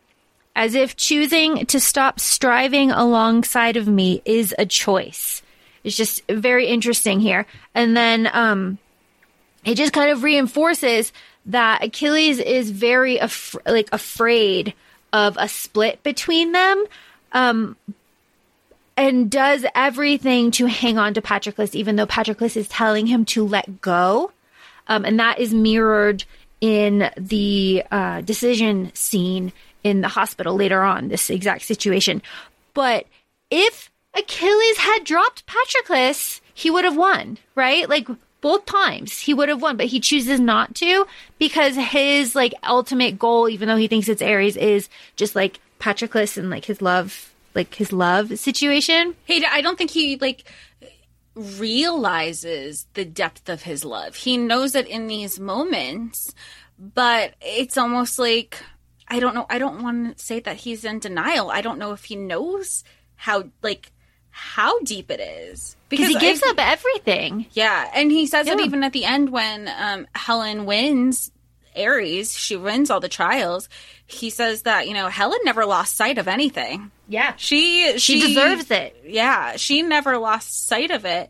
as 0.53 0.75
if 0.75 0.97
choosing 0.97 1.65
to 1.67 1.79
stop 1.79 2.19
striving 2.19 2.91
alongside 2.91 3.77
of 3.77 3.87
me 3.87 4.21
is 4.25 4.53
a 4.59 4.65
choice. 4.65 5.41
It's 5.83 5.95
just 5.95 6.27
very 6.27 6.67
interesting 6.67 7.21
here. 7.21 7.45
And 7.73 7.95
then, 7.95 8.29
um, 8.33 8.77
it 9.63 9.75
just 9.75 9.93
kind 9.93 10.11
of 10.11 10.23
reinforces 10.23 11.13
that 11.45 11.83
Achilles 11.83 12.39
is 12.39 12.71
very 12.71 13.17
af- 13.17 13.55
like 13.65 13.89
afraid 13.91 14.73
of 15.13 15.37
a 15.39 15.47
split 15.47 16.01
between 16.03 16.51
them, 16.51 16.85
um, 17.33 17.75
and 18.97 19.29
does 19.31 19.65
everything 19.73 20.51
to 20.51 20.65
hang 20.67 20.97
on 20.97 21.13
to 21.13 21.21
Patroclus, 21.21 21.75
even 21.75 21.95
though 21.95 22.05
Patroclus 22.05 22.55
is 22.55 22.67
telling 22.67 23.07
him 23.07 23.25
to 23.25 23.45
let 23.45 23.81
go. 23.81 24.31
Um, 24.87 25.05
and 25.05 25.19
that 25.19 25.39
is 25.39 25.53
mirrored 25.53 26.23
in 26.59 27.09
the 27.17 27.83
uh, 27.91 28.21
decision 28.21 28.91
scene 28.93 29.53
in 29.83 30.01
the 30.01 30.07
hospital 30.07 30.55
later 30.55 30.81
on. 30.81 31.07
This 31.07 31.29
exact 31.29 31.63
situation, 31.63 32.21
but 32.73 33.05
if 33.49 33.91
Achilles 34.13 34.77
had 34.77 35.03
dropped 35.03 35.45
Patroclus, 35.45 36.41
he 36.53 36.69
would 36.69 36.83
have 36.83 36.97
won, 36.97 37.37
right? 37.55 37.87
Like 37.87 38.07
both 38.41 38.65
times 38.65 39.19
he 39.19 39.33
would 39.33 39.49
have 39.49 39.61
won, 39.61 39.77
but 39.77 39.85
he 39.85 39.99
chooses 39.99 40.39
not 40.39 40.75
to 40.75 41.07
because 41.39 41.75
his 41.75 42.35
like 42.35 42.53
ultimate 42.67 43.17
goal, 43.17 43.47
even 43.47 43.67
though 43.67 43.77
he 43.77 43.87
thinks 43.87 44.09
it's 44.09 44.21
Ares, 44.21 44.57
is 44.57 44.89
just 45.15 45.35
like 45.35 45.59
Patroclus 45.79 46.37
and 46.37 46.49
like 46.49 46.65
his 46.65 46.81
love, 46.81 47.33
like 47.55 47.75
his 47.75 47.93
love 47.93 48.37
situation. 48.37 49.15
Hey, 49.25 49.43
I 49.49 49.61
don't 49.61 49.77
think 49.77 49.91
he 49.91 50.17
like 50.17 50.43
realizes 51.35 52.87
the 52.93 53.05
depth 53.05 53.47
of 53.47 53.63
his 53.63 53.85
love. 53.85 54.15
He 54.15 54.37
knows 54.37 54.75
it 54.75 54.87
in 54.87 55.07
these 55.07 55.39
moments, 55.39 56.33
but 56.77 57.35
it's 57.41 57.77
almost 57.77 58.19
like 58.19 58.61
I 59.07 59.19
don't 59.19 59.35
know. 59.35 59.45
I 59.49 59.59
don't 59.59 59.83
want 59.83 60.17
to 60.17 60.23
say 60.23 60.39
that 60.39 60.55
he's 60.57 60.85
in 60.85 60.99
denial. 60.99 61.51
I 61.51 61.61
don't 61.61 61.79
know 61.79 61.91
if 61.91 62.05
he 62.05 62.15
knows 62.15 62.83
how 63.15 63.43
like 63.61 63.91
how 64.31 64.79
deep 64.81 65.11
it 65.11 65.19
is 65.19 65.75
Because 65.89 66.07
he 66.07 66.15
gives 66.17 66.41
I- 66.43 66.49
up 66.51 66.55
everything. 66.59 67.45
Yeah, 67.51 67.89
and 67.93 68.11
he 68.11 68.25
says 68.27 68.47
it 68.47 68.59
even 68.59 68.83
at 68.83 68.93
the 68.93 69.05
end 69.05 69.29
when 69.29 69.67
um, 69.77 70.07
Helen 70.15 70.65
wins 70.65 71.31
Ares, 71.77 72.33
She 72.37 72.55
wins 72.57 72.89
all 72.89 72.99
the 72.99 73.07
trials. 73.07 73.69
He 74.05 74.29
says 74.29 74.63
that 74.63 74.87
you 74.89 74.93
know 74.93 75.07
Helen 75.07 75.39
never 75.45 75.65
lost 75.65 75.95
sight 75.95 76.17
of 76.17 76.27
anything. 76.27 76.91
Yeah. 77.07 77.33
She 77.37 77.97
She, 77.97 78.19
deserves 78.21 78.69
it. 78.71 79.03
yeah, 79.05 79.55
she 79.57 79.81
never 79.81 80.17
lost 80.17 80.67
sight 80.67 80.91
of 80.91 81.05
it. 81.05 81.29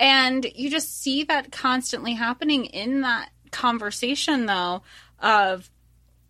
And 0.00 0.46
you 0.54 0.70
just 0.70 1.00
see 1.02 1.24
that 1.24 1.52
constantly 1.52 2.14
happening 2.14 2.64
in 2.66 3.02
that 3.02 3.28
conversation, 3.50 4.46
though, 4.46 4.82
of 5.20 5.70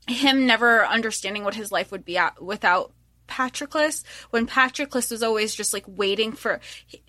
him 0.08 0.46
never 0.46 0.84
understanding 0.84 1.44
what 1.44 1.54
his 1.54 1.70
life 1.72 1.90
would 1.92 2.04
be 2.04 2.18
at 2.18 2.42
without 2.42 2.92
Patroclus 3.32 4.04
when 4.28 4.46
Patroclus 4.46 5.10
was 5.10 5.22
always 5.22 5.54
just 5.54 5.72
like 5.72 5.84
waiting 5.86 6.32
for 6.32 6.60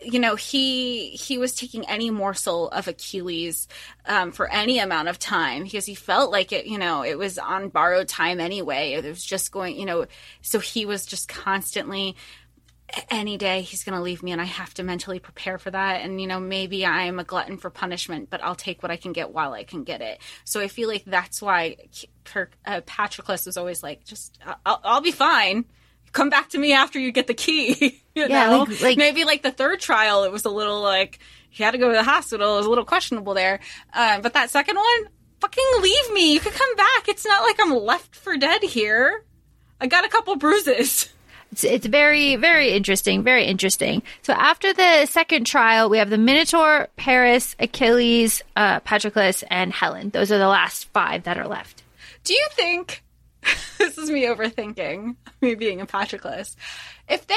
you 0.02 0.20
know 0.20 0.36
he 0.36 1.10
he 1.10 1.38
was 1.38 1.54
taking 1.54 1.86
any 1.90 2.10
morsel 2.10 2.70
of 2.70 2.88
Achilles 2.88 3.68
um, 4.06 4.32
for 4.32 4.50
any 4.50 4.80
amount 4.80 5.10
of 5.10 5.20
time 5.20 5.64
because 5.64 5.86
he 5.86 5.96
felt 5.96 6.32
like 6.32 6.54
it 6.54 6.66
you 6.66 6.78
know 6.78 7.04
it 7.04 7.18
was 7.18 7.38
on 7.38 7.68
borrowed 7.68 8.08
time 8.08 8.40
anyway 8.40 8.94
it 8.94 9.04
was 9.04 9.24
just 9.24 9.52
going 9.52 9.78
you 9.78 9.86
know 9.86 10.06
so 10.42 10.60
he 10.60 10.86
was 10.86 11.06
just 11.06 11.28
constantly 11.28 12.16
any 13.10 13.38
day 13.38 13.62
he's 13.62 13.84
going 13.84 13.96
to 13.98 14.02
leave 14.02 14.24
me 14.24 14.32
and 14.32 14.42
I 14.42 14.46
have 14.46 14.74
to 14.76 14.84
mentally 14.84 15.20
prepare 15.20 15.58
for 15.58 15.72
that. 15.72 16.02
And, 16.02 16.22
you 16.22 16.28
know, 16.28 16.40
maybe 16.40 16.86
I'm 16.86 17.20
a 17.20 17.24
glutton 17.24 17.58
for 17.58 17.70
punishment, 17.70 18.30
but 18.30 18.44
I'll 18.44 18.56
take 18.56 18.84
what 18.84 18.92
I 18.92 18.98
can 18.98 19.14
get 19.14 19.32
while 19.32 19.54
I 19.54 19.64
can 19.64 19.84
get 19.84 20.02
it. 20.02 20.20
So 20.44 20.60
I 20.60 20.68
feel 20.68 20.88
like 20.88 21.04
that's 21.06 21.42
why 21.42 21.78
uh, 22.36 22.82
Patroclus 22.82 23.46
was 23.46 23.58
always 23.58 23.82
like, 23.82 24.06
just, 24.06 24.38
I'll, 24.66 24.82
I'll 24.84 25.02
be 25.02 25.12
fine. 25.12 25.66
Come 26.14 26.30
back 26.30 26.50
to 26.52 26.58
me 26.58 26.72
after 26.74 26.98
you 27.00 27.12
get 27.12 27.28
the 27.28 27.34
key. 27.34 28.02
you 28.16 28.26
Yeah, 28.28 28.50
know? 28.50 28.64
like- 28.64 28.82
like- 28.82 28.98
maybe 28.98 29.26
like 29.26 29.42
the 29.44 29.52
third 29.52 29.80
trial, 29.82 30.24
it 30.24 30.32
was 30.32 30.46
a 30.46 30.50
little 30.50 30.82
like, 30.82 31.20
he 31.50 31.64
had 31.64 31.72
to 31.72 31.78
go 31.78 31.90
to 31.90 31.94
the 31.96 32.04
hospital. 32.04 32.54
It 32.54 32.58
was 32.58 32.66
a 32.66 32.70
little 32.70 32.86
questionable 32.86 33.34
there. 33.34 33.60
Uh, 33.94 34.22
but 34.22 34.34
that 34.34 34.50
second 34.50 34.76
one, 34.78 35.10
fucking 35.42 35.64
leave 35.82 36.12
me. 36.14 36.34
You 36.34 36.40
could 36.40 36.54
come 36.54 36.76
back. 36.76 37.08
It's 37.10 37.26
not 37.26 37.44
like 37.44 37.58
I'm 37.60 37.76
left 37.76 38.16
for 38.16 38.38
dead 38.38 38.64
here. 38.64 39.24
I 39.82 39.88
got 39.88 40.06
a 40.06 40.10
couple 40.10 40.36
bruises. 40.38 41.10
It's, 41.54 41.64
it's 41.64 41.86
very, 41.86 42.36
very 42.36 42.72
interesting. 42.72 43.22
Very 43.22 43.46
interesting. 43.46 44.02
So 44.24 44.34
after 44.34 44.74
the 44.74 45.06
second 45.06 45.46
trial, 45.46 45.88
we 45.88 46.00
have 46.00 46.10
the 46.10 46.18
Minotaur, 46.18 46.88
Paris, 46.96 47.56
Achilles, 47.60 48.42
uh, 48.56 48.80
Patroclus, 48.80 49.44
and 49.52 49.72
Helen. 49.72 50.10
Those 50.10 50.32
are 50.32 50.40
the 50.40 50.48
last 50.48 50.86
five 50.94 51.26
that 51.26 51.38
are 51.38 51.48
left. 51.48 51.84
Do 52.24 52.34
you 52.34 52.44
think 52.54 53.03
this 53.78 53.98
is 53.98 54.10
me 54.10 54.26
overthinking 54.26 55.16
me 55.42 55.56
being 55.56 55.82
a 55.82 55.86
Patroclus? 55.86 56.56
If 57.08 57.28
they 57.28 57.36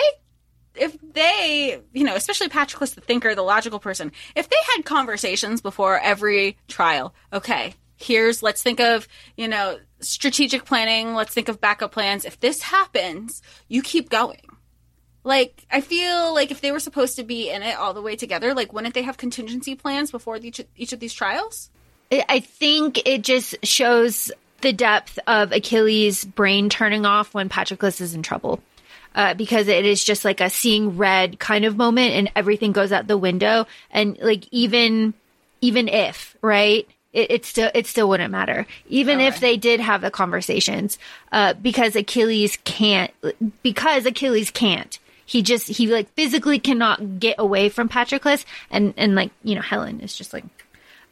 if 0.74 0.96
they, 1.00 1.80
you 1.94 2.04
know, 2.04 2.14
especially 2.14 2.48
Patroclus 2.48 2.94
the 2.94 3.00
thinker, 3.00 3.34
the 3.34 3.42
logical 3.42 3.78
person, 3.78 4.12
if 4.34 4.48
they 4.48 4.56
had 4.74 4.84
conversations 4.84 5.60
before 5.60 5.98
every 5.98 6.58
trial, 6.68 7.14
okay, 7.32 7.74
here's 7.96 8.42
let's 8.42 8.62
think 8.62 8.80
of, 8.80 9.08
you 9.36 9.48
know, 9.48 9.78
strategic 10.00 10.64
planning, 10.64 11.14
let's 11.14 11.32
think 11.32 11.48
of 11.48 11.60
backup 11.60 11.92
plans. 11.92 12.24
If 12.24 12.40
this 12.40 12.62
happens, 12.62 13.42
you 13.68 13.82
keep 13.82 14.10
going. 14.10 14.42
Like, 15.24 15.66
I 15.72 15.80
feel 15.80 16.32
like 16.34 16.52
if 16.52 16.60
they 16.60 16.70
were 16.70 16.78
supposed 16.78 17.16
to 17.16 17.24
be 17.24 17.50
in 17.50 17.62
it 17.62 17.76
all 17.76 17.94
the 17.94 18.02
way 18.02 18.14
together, 18.14 18.54
like, 18.54 18.72
wouldn't 18.72 18.94
they 18.94 19.02
have 19.02 19.16
contingency 19.16 19.74
plans 19.74 20.12
before 20.12 20.36
each, 20.36 20.60
each 20.76 20.92
of 20.92 21.00
these 21.00 21.12
trials? 21.12 21.70
I 22.12 22.24
I 22.28 22.40
think 22.40 23.06
it 23.06 23.22
just 23.22 23.56
shows 23.64 24.30
the 24.60 24.72
depth 24.72 25.18
of 25.26 25.52
Achilles' 25.52 26.24
brain 26.24 26.68
turning 26.68 27.06
off 27.06 27.34
when 27.34 27.48
Patroclus 27.48 28.00
is 28.00 28.14
in 28.14 28.22
trouble. 28.22 28.60
Uh, 29.14 29.32
because 29.32 29.66
it 29.66 29.86
is 29.86 30.04
just 30.04 30.26
like 30.26 30.42
a 30.42 30.50
seeing 30.50 30.98
red 30.98 31.38
kind 31.38 31.64
of 31.64 31.74
moment 31.74 32.12
and 32.12 32.30
everything 32.36 32.72
goes 32.72 32.92
out 32.92 33.06
the 33.06 33.16
window. 33.16 33.66
And 33.90 34.18
like, 34.18 34.46
even, 34.50 35.14
even 35.62 35.88
if, 35.88 36.36
right? 36.42 36.86
It, 37.14 37.30
it 37.30 37.44
still, 37.46 37.70
it 37.74 37.86
still 37.86 38.10
wouldn't 38.10 38.30
matter. 38.30 38.66
Even 38.90 39.20
if 39.20 39.40
they 39.40 39.56
did 39.56 39.80
have 39.80 40.02
the 40.02 40.10
conversations, 40.10 40.98
uh, 41.32 41.54
because 41.54 41.96
Achilles 41.96 42.58
can't, 42.64 43.10
because 43.62 44.04
Achilles 44.04 44.50
can't. 44.50 44.98
He 45.24 45.40
just, 45.40 45.66
he 45.66 45.86
like 45.86 46.12
physically 46.12 46.58
cannot 46.58 47.18
get 47.18 47.36
away 47.38 47.70
from 47.70 47.88
Patroclus. 47.88 48.44
And, 48.70 48.92
and 48.98 49.14
like, 49.14 49.30
you 49.42 49.54
know, 49.54 49.62
Helen 49.62 50.00
is 50.00 50.14
just 50.14 50.34
like, 50.34 50.44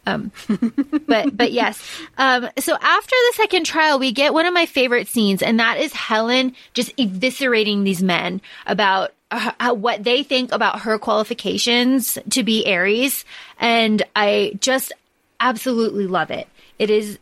but 0.05 1.37
but 1.37 1.53
yes. 1.53 1.83
Um, 2.19 2.49
so 2.59 2.77
after 2.81 3.17
the 3.31 3.33
second 3.37 3.65
trial, 3.65 3.99
we 3.99 4.13
get 4.13 4.35
one 4.35 4.47
of 4.47 4.55
my 4.55 4.67
favorite 4.67 5.09
scenes, 5.09 5.43
and 5.43 5.59
that 5.61 5.79
is 5.79 5.93
Helen 5.93 6.55
just 6.73 6.97
eviscerating 6.97 7.85
these 7.85 8.03
men 8.03 8.41
about 8.67 9.13
uh, 9.31 9.75
what 9.75 10.05
they 10.05 10.23
think 10.23 10.53
about 10.53 10.81
her 10.81 10.99
qualifications 10.99 12.19
to 12.31 12.43
be 12.43 12.65
Ares, 12.71 13.25
and 13.59 14.03
I 14.15 14.53
just 14.61 14.93
absolutely 15.41 16.07
love 16.07 16.31
it. 16.31 16.49
It 16.79 16.91
is 16.91 17.19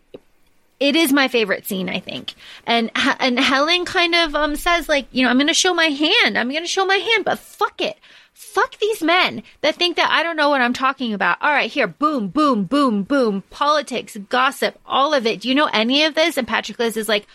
it 0.83 0.97
is 0.97 1.12
my 1.12 1.28
favorite 1.28 1.64
scene, 1.64 1.89
I 1.89 2.01
think. 2.01 2.35
And 2.66 2.91
and 3.20 3.39
Helen 3.39 3.85
kind 3.85 4.14
of 4.14 4.35
um 4.35 4.57
says 4.57 4.89
like, 4.89 5.07
you 5.12 5.22
know, 5.22 5.30
I'm 5.30 5.39
going 5.39 5.47
to 5.47 5.55
show 5.55 5.74
my 5.74 5.87
hand. 5.87 6.37
I'm 6.37 6.51
going 6.51 6.62
to 6.64 6.68
show 6.68 6.85
my 6.85 6.97
hand, 6.97 7.24
but 7.24 7.39
fuck 7.39 7.80
it. 7.80 7.97
Fuck 8.33 8.78
these 8.78 9.03
men 9.03 9.43
that 9.61 9.76
think 9.76 9.97
that 9.97 10.11
I 10.11 10.22
don't 10.22 10.37
know 10.37 10.49
what 10.49 10.61
I'm 10.61 10.72
talking 10.72 11.14
about. 11.14 11.39
All 11.41 11.51
right, 11.51 11.70
here, 11.70 11.87
boom, 11.87 12.28
boom, 12.28 12.64
boom, 12.64 13.03
boom. 13.03 13.43
Politics, 13.51 14.16
gossip, 14.28 14.78
all 14.85 15.14
of 15.14 15.26
it. 15.26 15.41
Do 15.41 15.49
you 15.49 15.55
know 15.55 15.68
any 15.72 16.05
of 16.05 16.14
this? 16.14 16.37
And 16.37 16.47
Patroclus 16.49 16.97
is 16.97 17.09
like, 17.09 17.26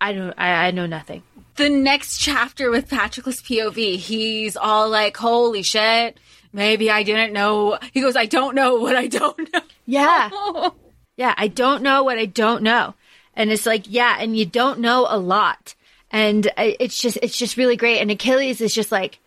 I 0.00 0.12
don't, 0.12 0.34
I, 0.36 0.66
I 0.66 0.70
know 0.72 0.86
nothing. 0.86 1.22
the 1.56 1.68
next 1.68 2.18
chapter 2.18 2.70
with 2.70 2.88
Patroclus 2.88 3.40
POV, 3.42 3.96
he's 3.98 4.56
all 4.56 4.88
like, 4.90 5.16
"Holy 5.16 5.62
shit, 5.62 6.18
maybe 6.52 6.90
I 6.90 7.02
didn't 7.02 7.32
know." 7.32 7.78
He 7.92 8.00
goes, 8.00 8.16
"I 8.16 8.26
don't 8.26 8.54
know 8.54 8.76
what 8.76 8.96
I 8.96 9.06
don't 9.06 9.52
know." 9.52 9.60
Yeah. 9.86 10.30
Yeah, 11.18 11.34
I 11.36 11.48
don't 11.48 11.82
know 11.82 12.02
what 12.04 12.16
I 12.18 12.24
don't 12.24 12.62
know. 12.62 12.94
And 13.36 13.52
it's 13.52 13.66
like, 13.66 13.84
yeah, 13.86 14.16
and 14.18 14.34
you 14.36 14.46
don't 14.46 14.80
know 14.80 15.06
a 15.08 15.18
lot. 15.18 15.74
And 16.10 16.46
uh, 16.46 16.72
it's 16.80 16.98
just 16.98 17.18
it's 17.22 17.36
just 17.36 17.58
really 17.58 17.76
great 17.76 17.98
and 18.00 18.10
Achilles 18.10 18.62
is 18.62 18.74
just 18.74 18.90
like, 18.90 19.18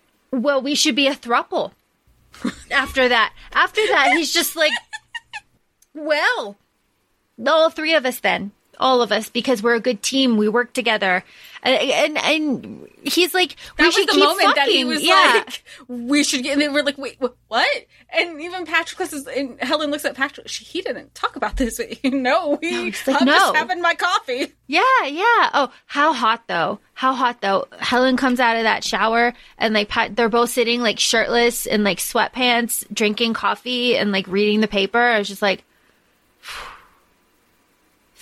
well, 0.42 0.62
we 0.62 0.76
should 0.76 0.96
be 0.96 1.08
a 1.08 1.16
thruple. 1.16 1.72
After 2.72 3.08
that. 3.08 3.34
After 3.54 3.82
that, 3.88 4.14
he's 4.18 4.34
just 4.34 4.56
like, 4.56 4.74
well, 5.94 6.58
all 7.48 7.70
three 7.70 7.96
of 7.96 8.06
us 8.06 8.20
then. 8.20 8.52
All 8.80 9.02
of 9.02 9.12
us 9.12 9.30
because 9.30 9.62
we're 9.64 9.76
a 9.76 9.80
good 9.80 10.02
team. 10.02 10.38
We 10.38 10.50
work 10.50 10.74
together. 10.74 11.24
And 11.64 12.18
and, 12.18 12.18
and 12.20 12.88
he's 13.04 13.34
like, 13.34 13.56
That 13.78 13.80
we 13.80 13.86
was 13.86 13.96
should 13.96 14.08
the 14.08 14.12
keep 14.12 14.24
moment 14.24 14.56
that 14.56 14.68
he 14.68 14.84
fucking. 14.84 14.88
was 14.88 15.04
yeah. 15.04 15.44
like, 15.46 15.64
"We 15.88 16.24
should 16.24 16.44
get." 16.44 16.54
And 16.54 16.62
they 16.62 16.68
were 16.70 16.84
like, 16.84 16.96
"Wait, 17.00 17.20
what?" 17.48 17.86
And 18.12 18.40
even 18.40 18.66
Patrick 18.66 19.02
is. 19.02 19.26
And 19.26 19.60
Helen 19.60 19.90
looks 19.90 20.06
at 20.06 20.14
Patrick. 20.16 20.48
She, 20.48 20.64
he 20.64 20.82
didn't 20.84 21.16
talk 21.16 21.36
about 21.36 21.58
this. 21.58 21.82
no, 22.04 22.58
he. 22.62 22.92
he's 22.92 23.08
like, 23.08 23.20
I'm 23.20 23.26
"No." 23.26 23.34
just 23.34 23.56
having 23.56 23.82
my 23.82 23.96
coffee. 23.96 24.54
Yeah, 24.68 24.82
yeah. 25.06 25.50
Oh, 25.54 25.72
how 25.88 26.14
hot 26.14 26.44
though? 26.48 26.80
How 26.94 27.14
hot 27.14 27.42
though? 27.42 27.68
Helen 27.80 28.16
comes 28.16 28.40
out 28.40 28.58
of 28.58 28.64
that 28.64 28.84
shower 28.84 29.34
and 29.58 29.74
like 29.74 29.90
Pat, 29.90 30.16
they're 30.16 30.30
both 30.30 30.52
sitting 30.52 30.82
like 30.82 31.00
shirtless 31.00 31.66
in 31.66 31.84
like 31.84 31.98
sweatpants, 31.98 32.86
drinking 32.94 33.34
coffee 33.34 33.98
and 33.98 34.12
like 34.12 34.28
reading 34.28 34.62
the 34.62 34.68
paper. 34.68 35.00
I 35.00 35.18
was 35.18 35.28
just 35.28 35.42
like, 35.42 35.64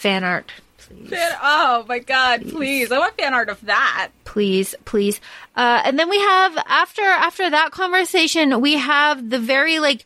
fan 0.03 0.23
art, 0.23 0.51
please, 0.77 1.09
Fan- 1.09 1.37
oh 1.41 1.85
my 1.87 1.99
god! 1.99 2.49
Please, 2.49 2.91
I 2.91 2.99
want 2.99 3.17
fan 3.17 3.33
art 3.33 3.49
of 3.49 3.59
that. 3.61 4.09
please, 4.25 4.75
please. 4.85 5.19
Uh, 5.55 5.81
and 5.85 5.97
then 5.97 6.09
we 6.09 6.19
have 6.19 6.57
after 6.67 7.01
after 7.01 7.49
that 7.49 7.71
conversation, 7.71 8.59
we 8.61 8.73
have 8.75 9.29
the 9.29 9.39
very 9.39 9.79
like 9.79 10.05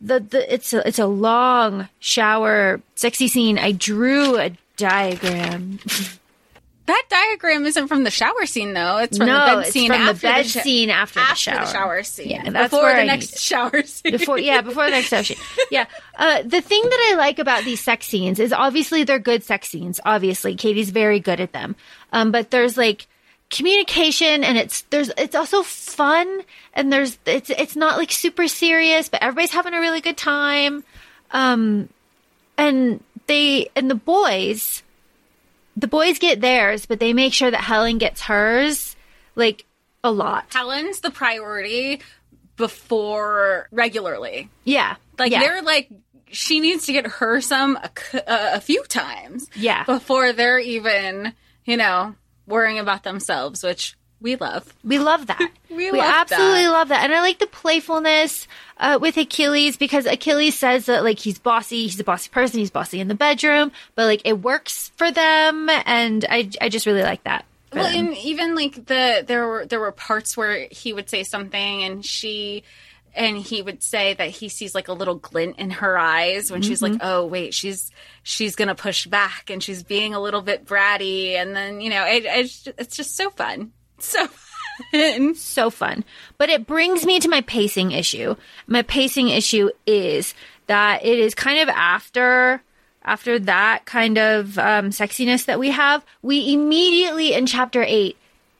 the 0.00 0.20
the 0.20 0.52
it's 0.52 0.72
a 0.72 0.86
it's 0.88 0.98
a 0.98 1.06
long 1.06 1.88
shower 2.00 2.80
sexy 2.94 3.28
scene. 3.28 3.58
I 3.58 3.72
drew 3.72 4.38
a 4.38 4.50
diagram. 4.76 5.78
That 6.86 7.02
diagram 7.10 7.66
isn't 7.66 7.88
from 7.88 8.04
the 8.04 8.10
shower 8.10 8.46
scene, 8.46 8.72
though. 8.72 8.98
It's 8.98 9.18
from 9.18 9.26
no, 9.26 9.40
the 9.40 9.46
bed 9.46 9.58
it's 9.62 9.70
scene 9.72 9.90
from 9.90 10.04
the 10.04 10.10
after 10.10 10.26
bed 10.28 10.46
sho- 10.46 10.60
scene 10.60 10.90
after, 10.90 11.18
after 11.20 11.32
the 11.32 11.36
shower. 11.36 11.60
the 11.64 11.72
shower 11.72 12.02
scene. 12.04 12.30
Yeah, 12.30 12.50
that's 12.50 12.70
before 12.70 12.90
the 12.92 13.00
I 13.00 13.04
next 13.04 13.32
need- 13.32 13.38
shower 13.40 13.82
scene. 13.82 14.12
before 14.12 14.38
yeah 14.38 14.60
before 14.60 14.84
the 14.84 14.90
next 14.92 15.08
session 15.08 15.36
yeah 15.70 15.86
uh, 16.16 16.42
the 16.42 16.60
thing 16.60 16.82
that 16.82 17.08
i 17.12 17.16
like 17.16 17.38
about 17.38 17.64
these 17.64 17.80
sex 17.80 18.06
scenes 18.06 18.38
is 18.38 18.52
obviously 18.52 19.04
they're 19.04 19.18
good 19.18 19.42
sex 19.42 19.68
scenes 19.68 20.00
obviously 20.04 20.54
katee's 20.54 20.90
very 20.90 21.18
good 21.20 21.40
at 21.40 21.52
them 21.52 21.74
um, 22.12 22.30
but 22.32 22.50
there's 22.50 22.76
like 22.76 23.06
communication 23.50 24.44
and 24.44 24.56
it's 24.58 24.82
there's 24.90 25.10
it's 25.18 25.34
also 25.34 25.62
fun 25.62 26.42
and 26.74 26.92
there's 26.92 27.18
it's 27.26 27.50
it's 27.50 27.76
not 27.76 27.96
like 27.98 28.12
super 28.12 28.46
serious 28.48 29.08
but 29.08 29.22
everybody's 29.22 29.52
having 29.52 29.74
a 29.74 29.80
really 29.80 30.00
good 30.00 30.16
time 30.16 30.82
um 31.32 31.88
and 32.58 33.02
they 33.26 33.68
and 33.76 33.90
the 33.90 33.94
boys 33.94 34.82
the 35.76 35.86
boys 35.86 36.18
get 36.18 36.40
theirs 36.40 36.86
but 36.86 36.98
they 37.00 37.12
make 37.12 37.32
sure 37.32 37.50
that 37.50 37.60
helen 37.60 37.98
gets 37.98 38.22
hers 38.22 38.96
like 39.34 39.64
a 40.02 40.10
lot 40.10 40.46
Helen's 40.50 41.00
the 41.00 41.10
priority 41.10 42.00
before 42.56 43.68
regularly. 43.70 44.48
yeah 44.64 44.96
Like 45.18 45.32
yeah. 45.32 45.40
they're 45.40 45.62
like 45.62 45.90
she 46.30 46.60
needs 46.60 46.86
to 46.86 46.92
get 46.92 47.06
her 47.06 47.40
some 47.40 47.78
a 48.26 48.60
few 48.60 48.82
times. 48.84 49.48
Yeah. 49.54 49.84
Before 49.84 50.32
they're 50.32 50.58
even 50.58 51.32
you 51.66 51.76
know, 51.76 52.14
worrying 52.46 52.78
about 52.78 53.02
themselves, 53.02 53.62
which 53.62 53.96
we 54.20 54.36
love. 54.36 54.72
We 54.84 54.98
love 54.98 55.26
that. 55.26 55.50
We 55.68 55.90
love 55.90 56.00
absolutely 56.00 56.62
that. 56.62 56.70
love 56.70 56.88
that. 56.88 57.04
And 57.04 57.12
I 57.12 57.20
like 57.20 57.38
the 57.38 57.46
playfulness 57.46 58.48
uh, 58.78 58.98
with 58.98 59.18
Achilles 59.18 59.76
because 59.76 60.06
Achilles 60.06 60.56
says 60.56 60.86
that 60.86 61.04
like 61.04 61.18
he's 61.18 61.38
bossy, 61.38 61.82
he's 61.82 62.00
a 62.00 62.04
bossy 62.04 62.30
person, 62.30 62.60
he's 62.60 62.70
bossy 62.70 62.98
in 62.98 63.08
the 63.08 63.14
bedroom, 63.14 63.72
but 63.94 64.06
like 64.06 64.22
it 64.24 64.40
works 64.40 64.90
for 64.96 65.10
them, 65.10 65.68
and 65.68 66.24
I 66.30 66.48
I 66.62 66.70
just 66.70 66.86
really 66.86 67.02
like 67.02 67.24
that. 67.24 67.44
Well, 67.74 67.84
them. 67.84 68.06
and 68.06 68.16
even 68.16 68.54
like 68.54 68.86
the 68.86 69.22
there 69.26 69.46
were 69.46 69.66
there 69.66 69.80
were 69.80 69.92
parts 69.92 70.34
where 70.34 70.66
he 70.70 70.94
would 70.94 71.10
say 71.10 71.24
something 71.24 71.82
and 71.82 72.02
she 72.06 72.62
and 73.16 73.38
he 73.38 73.62
would 73.62 73.82
say 73.82 74.14
that 74.14 74.28
he 74.28 74.48
sees 74.48 74.74
like 74.74 74.88
a 74.88 74.92
little 74.92 75.16
glint 75.16 75.58
in 75.58 75.70
her 75.70 75.98
eyes 75.98 76.50
when 76.50 76.62
she's 76.62 76.82
like, 76.82 76.98
"Oh, 77.00 77.26
wait, 77.26 77.54
she's 77.54 77.90
she's 78.22 78.54
gonna 78.54 78.74
push 78.74 79.06
back 79.06 79.50
and 79.50 79.62
she's 79.62 79.82
being 79.82 80.14
a 80.14 80.20
little 80.20 80.42
bit 80.42 80.66
bratty," 80.66 81.34
and 81.34 81.56
then 81.56 81.80
you 81.80 81.90
know, 81.90 82.04
it, 82.04 82.24
it's 82.26 82.68
it's 82.78 82.96
just 82.96 83.16
so 83.16 83.30
fun, 83.30 83.72
so 83.98 84.26
fun. 84.26 85.34
so 85.34 85.70
fun. 85.70 86.04
But 86.38 86.48
it 86.48 86.66
brings 86.66 87.06
me 87.06 87.20
to 87.20 87.28
my 87.28 87.40
pacing 87.42 87.92
issue. 87.92 88.36
My 88.66 88.82
pacing 88.82 89.28
issue 89.28 89.70
is 89.86 90.34
that 90.66 91.04
it 91.04 91.18
is 91.18 91.34
kind 91.34 91.60
of 91.60 91.68
after 91.68 92.62
after 93.04 93.38
that 93.38 93.84
kind 93.84 94.18
of 94.18 94.58
um, 94.58 94.90
sexiness 94.90 95.44
that 95.44 95.60
we 95.60 95.70
have, 95.70 96.04
we 96.22 96.52
immediately 96.52 97.34
in 97.34 97.46
chapter 97.46 97.84
eight 97.86 98.16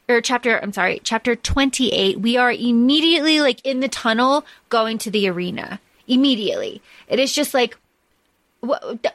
or 0.08 0.20
chapter 0.20 0.58
I'm 0.58 0.72
sorry, 0.72 1.00
chapter 1.02 1.34
28, 1.34 2.20
we 2.20 2.36
are 2.36 2.52
immediately 2.52 3.40
like 3.40 3.64
in 3.66 3.80
the 3.80 3.88
tunnel 3.88 4.44
going 4.68 4.98
to 4.98 5.10
the 5.10 5.28
arena. 5.28 5.80
Immediately. 6.08 6.80
It 7.08 7.18
is 7.18 7.32
just 7.32 7.52
like 7.52 7.76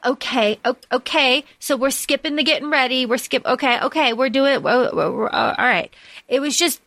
okay, 0.06 0.60
okay. 0.92 1.44
So 1.60 1.76
we're 1.76 1.90
skipping 1.92 2.36
the 2.36 2.44
getting 2.44 2.70
ready. 2.70 3.06
We're 3.06 3.18
skip. 3.18 3.46
Okay, 3.46 3.80
okay. 3.82 4.14
We're 4.14 4.30
doing 4.30 4.66
all 4.66 5.30
right. 5.30 5.94
It 6.32 6.40
was 6.40 6.58
just 6.58 6.82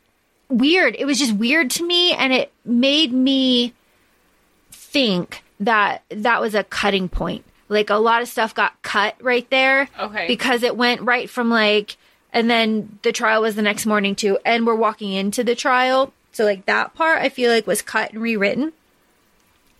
weird. 0.48 0.96
It 0.98 1.04
was 1.04 1.18
just 1.18 1.34
weird 1.34 1.70
to 1.72 1.86
me, 1.86 2.12
and 2.12 2.32
it 2.32 2.50
made 2.64 3.12
me 3.12 3.74
think 4.72 5.44
that 5.60 6.02
that 6.08 6.40
was 6.40 6.54
a 6.54 6.64
cutting 6.64 7.08
point. 7.08 7.44
Like 7.68 7.90
a 7.90 7.96
lot 7.96 8.22
of 8.22 8.28
stuff 8.28 8.54
got 8.54 8.80
cut 8.82 9.16
right 9.20 9.48
there. 9.50 9.88
Okay. 10.00 10.26
Because 10.26 10.62
it 10.62 10.76
went 10.76 11.02
right 11.02 11.28
from 11.28 11.50
like, 11.50 11.96
and 12.32 12.50
then 12.50 12.98
the 13.02 13.12
trial 13.12 13.42
was 13.42 13.54
the 13.54 13.62
next 13.62 13.86
morning 13.86 14.14
too, 14.14 14.38
and 14.44 14.66
we're 14.66 14.74
walking 14.74 15.12
into 15.12 15.44
the 15.44 15.54
trial. 15.54 16.12
So 16.32 16.44
like 16.44 16.66
that 16.66 16.94
part, 16.94 17.20
I 17.20 17.28
feel 17.28 17.50
like 17.50 17.66
was 17.66 17.82
cut 17.82 18.12
and 18.12 18.22
rewritten. 18.22 18.72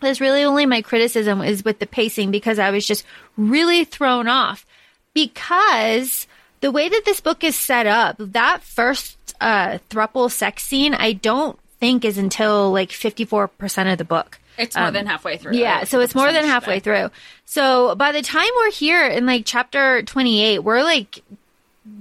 That's 0.01 0.21
really 0.21 0.45
only 0.45 0.67
my 0.67 0.83
criticism 0.83 1.41
is 1.41 1.65
with 1.65 1.79
the 1.79 1.87
pacing 1.87 2.31
because 2.31 2.59
I 2.59 2.71
was 2.71 2.87
just 2.87 3.05
really 3.37 3.85
thrown 3.85 4.29
off 4.29 4.67
because 5.15 6.27
the 6.65 6.71
way 6.71 6.89
that 6.89 7.03
this 7.05 7.21
book 7.21 7.45
is 7.45 7.55
set 7.55 7.87
up, 7.87 8.17
that 8.19 8.63
first 8.63 9.19
uh, 9.39 9.77
thruple 9.91 10.31
sex 10.31 10.65
scene, 10.65 10.95
I 10.95 11.13
don't 11.13 11.59
think 11.79 12.07
is 12.07 12.17
until 12.17 12.73
like 12.73 12.89
54% 12.89 13.93
of 13.93 13.99
the 13.99 14.05
book. 14.07 14.41
It's 14.57 14.75
more 14.75 14.91
than 14.91 15.05
halfway 15.05 15.37
through. 15.37 15.59
Yeah, 15.59 15.85
so 15.85 16.01
it's 16.01 16.15
more 16.15 16.33
than 16.33 16.47
halfway 16.47 16.81
through. 16.81 17.11
So 17.45 17.95
by 17.97 18.13
the 18.13 18.23
time 18.23 18.49
we're 18.57 18.71
here 18.71 19.07
in 19.07 19.27
like 19.27 19.43
chapter 19.45 20.03
28, 20.05 20.61
we're 20.61 20.83
like, 20.83 21.23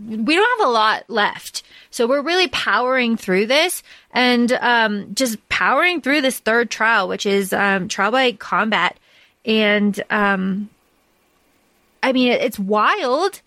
we 0.07 0.33
don't 0.33 0.59
have 0.59 0.69
a 0.69 0.71
lot 0.71 1.03
left. 1.09 1.63
So 1.91 2.07
we're 2.07 2.21
really 2.21 2.47
powering 2.47 3.17
through 3.17 3.47
this 3.47 3.83
and 4.11 4.49
um, 4.53 5.13
just 5.13 5.45
powering 5.49 5.99
through 5.99 6.21
this 6.21 6.39
third 6.39 6.71
trial, 6.71 7.09
which 7.09 7.25
is 7.25 7.51
um, 7.51 7.89
trial 7.89 8.11
by 8.11 8.31
combat. 8.31 8.97
And 9.43 10.01
um, 10.09 10.69
I 12.01 12.13
mean, 12.13 12.31
it's 12.31 12.57
wild. 12.57 13.41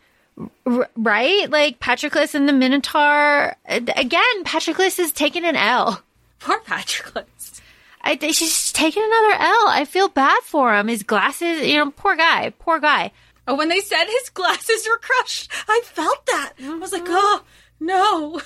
R- 0.66 0.88
Right? 0.96 1.50
Like 1.50 1.80
Patroclus 1.80 2.34
and 2.34 2.48
the 2.48 2.52
Minotaur. 2.52 3.56
Again, 3.66 4.44
Patroclus 4.44 4.98
is 4.98 5.12
taking 5.12 5.44
an 5.44 5.56
L. 5.56 6.02
Poor 6.40 6.60
Patroclus. 6.60 7.60
I 8.02 8.16
she's 8.30 8.70
taking 8.72 9.02
another 9.02 9.32
L. 9.34 9.68
I 9.68 9.84
feel 9.84 10.08
bad 10.08 10.40
for 10.44 10.74
him. 10.76 10.86
His 10.86 11.02
glasses, 11.02 11.66
you 11.66 11.74
know, 11.76 11.90
poor 11.90 12.14
guy, 12.14 12.50
poor 12.58 12.78
guy. 12.78 13.10
Oh, 13.48 13.56
when 13.56 13.68
they 13.68 13.80
said 13.80 14.04
his 14.04 14.28
glasses 14.30 14.86
were 14.88 14.98
crushed, 14.98 15.50
I 15.68 15.80
felt 15.84 16.24
that. 16.26 16.52
I 16.62 16.74
was 16.76 16.92
like, 16.92 17.02
oh 17.06 17.42
no. 17.80 18.40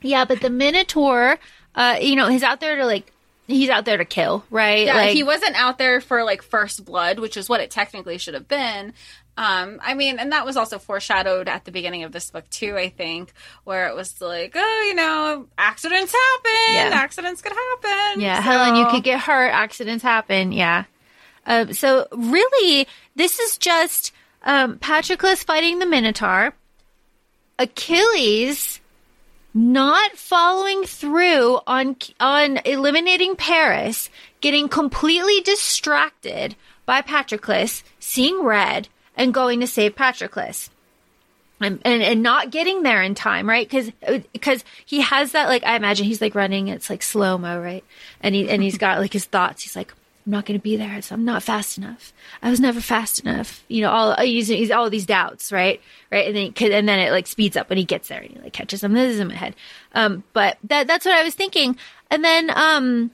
Yeah, 0.00 0.24
but 0.24 0.40
the 0.40 0.48
Minotaur, 0.50 1.38
uh, 1.74 1.98
you 2.00 2.16
know, 2.16 2.28
he's 2.28 2.42
out 2.42 2.60
there 2.60 2.76
to 2.76 2.86
like, 2.86 3.12
he's 3.46 3.68
out 3.68 3.84
there 3.84 3.98
to 3.98 4.04
kill, 4.06 4.44
right? 4.50 4.86
Yeah, 4.86 4.96
like, 4.96 5.10
he 5.14 5.22
wasn't 5.22 5.54
out 5.56 5.76
there 5.76 6.00
for 6.00 6.24
like 6.24 6.42
first 6.42 6.84
blood, 6.84 7.18
which 7.18 7.36
is 7.36 7.48
what 7.50 7.60
it 7.60 7.70
technically 7.70 8.16
should 8.16 8.34
have 8.34 8.48
been. 8.48 8.94
Um, 9.36 9.80
I 9.82 9.94
mean, 9.94 10.18
and 10.18 10.32
that 10.32 10.44
was 10.44 10.56
also 10.58 10.78
foreshadowed 10.78 11.48
at 11.48 11.64
the 11.64 11.72
beginning 11.72 12.04
of 12.04 12.12
this 12.12 12.30
book 12.30 12.48
too. 12.50 12.76
I 12.76 12.90
think 12.90 13.32
where 13.64 13.88
it 13.88 13.94
was 13.96 14.20
like, 14.20 14.52
oh, 14.54 14.84
you 14.86 14.94
know, 14.94 15.46
accidents 15.56 16.12
happen. 16.12 16.74
Yeah. 16.74 16.90
Accidents 16.92 17.40
could 17.40 17.52
happen. 17.52 18.20
Yeah, 18.20 18.36
So- 18.36 18.42
Helen, 18.42 18.76
you 18.76 18.86
could 18.90 19.02
get 19.04 19.20
hurt. 19.20 19.48
Accidents 19.52 20.02
happen. 20.04 20.52
Yeah. 20.52 20.84
Um, 21.46 21.72
so 21.72 22.06
really, 22.12 22.86
this 23.16 23.38
is 23.40 23.56
just 23.58 24.12
um, 24.42 24.78
Patroclus 24.78 25.44
fighting 25.44 25.78
the 25.78 25.86
Minotaur, 25.86 26.52
Achilles 27.58 28.80
not 29.54 30.12
following 30.16 30.84
through 30.84 31.58
on 31.66 31.96
on 32.20 32.58
eliminating 32.64 33.36
Paris, 33.36 34.08
getting 34.40 34.68
completely 34.68 35.40
distracted 35.42 36.54
by 36.86 37.02
Patroclus, 37.02 37.82
seeing 38.00 38.42
red, 38.42 38.88
and 39.16 39.34
going 39.34 39.60
to 39.60 39.66
save 39.66 39.94
Patroclus 39.94 40.70
and, 41.60 41.80
and 41.84 42.02
and 42.02 42.22
not 42.22 42.50
getting 42.50 42.82
there 42.82 43.02
in 43.02 43.14
time, 43.14 43.48
right? 43.48 43.68
Because 43.68 43.90
because 44.32 44.64
he 44.84 45.00
has 45.00 45.32
that 45.32 45.48
like 45.48 45.64
I 45.64 45.76
imagine 45.76 46.06
he's 46.06 46.20
like 46.20 46.34
running, 46.34 46.68
it's 46.68 46.90
like 46.90 47.02
slow 47.02 47.38
mo, 47.38 47.60
right? 47.60 47.84
And 48.20 48.34
he 48.34 48.48
and 48.48 48.62
he's 48.62 48.78
got 48.78 48.98
like 48.98 49.12
his 49.12 49.24
thoughts. 49.24 49.62
He's 49.62 49.76
like, 49.76 49.92
I'm 50.26 50.32
not 50.32 50.46
going 50.46 50.58
to 50.58 50.62
be 50.62 50.76
there. 50.76 51.00
So 51.02 51.14
I'm 51.14 51.24
not 51.24 51.42
fast 51.42 51.78
enough. 51.78 52.12
I 52.42 52.50
was 52.50 52.60
never 52.60 52.80
fast 52.80 53.20
enough. 53.20 53.64
You 53.68 53.82
know, 53.82 53.90
all 53.90 54.16
he's, 54.20 54.48
he's 54.48 54.70
all 54.70 54.88
these 54.90 55.06
doubts, 55.06 55.50
right? 55.52 55.80
Right, 56.10 56.26
and 56.26 56.36
then 56.36 56.52
he, 56.54 56.72
and 56.72 56.88
then 56.88 56.98
it 56.98 57.10
like 57.10 57.26
speeds 57.26 57.56
up 57.56 57.68
when 57.68 57.78
he 57.78 57.84
gets 57.84 58.08
there 58.08 58.20
and 58.20 58.30
he 58.30 58.38
like 58.40 58.52
catches 58.52 58.82
him. 58.82 58.92
This 58.92 59.14
is 59.14 59.20
in 59.20 59.28
my 59.28 59.34
head. 59.34 59.54
Um, 59.94 60.24
but 60.32 60.58
that 60.64 60.86
that's 60.86 61.04
what 61.04 61.14
I 61.14 61.24
was 61.24 61.34
thinking. 61.34 61.76
And 62.10 62.24
then 62.24 62.50
um, 62.50 63.10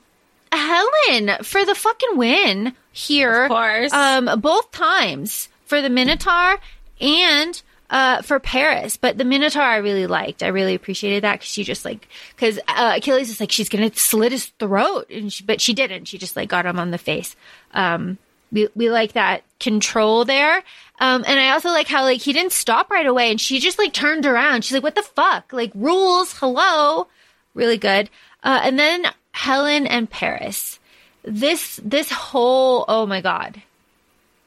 Helen 0.53 1.43
for 1.43 1.65
the 1.65 1.75
fucking 1.75 2.17
win 2.17 2.75
here. 2.93 3.45
Of 3.45 3.51
course. 3.51 3.93
Um, 3.93 4.41
both 4.41 4.71
times 4.71 5.49
for 5.69 5.83
the 5.83 5.91
Minotaur 5.91 6.59
and 7.01 7.63
uh, 7.91 8.23
for 8.23 8.39
Paris. 8.41 8.97
But 8.97 9.19
the 9.19 9.25
Minotaur 9.25 9.63
I 9.63 9.77
really 9.77 10.07
liked. 10.07 10.43
I 10.43 10.49
really 10.49 10.75
appreciated 10.75 11.25
that 11.25 11.35
because 11.35 11.49
she 11.49 11.65
just 11.65 11.85
like 11.85 12.09
because 12.35 12.59
uh, 12.69 12.95
Achilles 12.97 13.31
is 13.31 13.41
like 13.41 13.53
she's 13.53 13.69
gonna 13.69 13.93
slit 13.95 14.33
his 14.33 14.47
throat, 14.59 15.09
and 15.11 15.33
she, 15.33 15.45
but 15.45 15.61
she 15.61 15.75
didn't. 15.75 16.07
She 16.07 16.19
just 16.19 16.37
like 16.37 16.49
got 16.49 16.67
him 16.67 16.79
on 16.79 16.91
the 16.91 16.99
face. 16.99 17.37
Um, 17.73 18.19
we 18.51 18.69
we 18.75 18.91
like 18.91 19.13
that 19.13 19.43
control 19.61 20.25
there. 20.25 20.63
Um, 21.01 21.25
and 21.27 21.39
I 21.39 21.51
also 21.51 21.69
like 21.69 21.87
how 21.87 22.03
like 22.03 22.21
he 22.21 22.33
didn't 22.33 22.53
stop 22.53 22.91
right 22.91 23.07
away, 23.07 23.31
and 23.31 23.41
she 23.41 23.61
just 23.61 23.79
like 23.79 23.93
turned 23.93 24.27
around. 24.27 24.65
She's 24.65 24.75
like, 24.75 24.83
"What 24.83 24.95
the 24.95 25.03
fuck? 25.03 25.53
Like 25.53 25.73
rules? 25.75 26.33
Hello." 26.39 27.09
Really 27.55 27.79
good. 27.79 28.11
Uh, 28.43 28.61
and 28.63 28.79
then 28.79 29.07
Helen 29.33 29.87
and 29.87 30.09
Paris. 30.09 30.79
This 31.25 31.81
this 31.83 32.11
whole 32.11 32.85
oh 32.89 33.05
my 33.05 33.21
god 33.21 33.63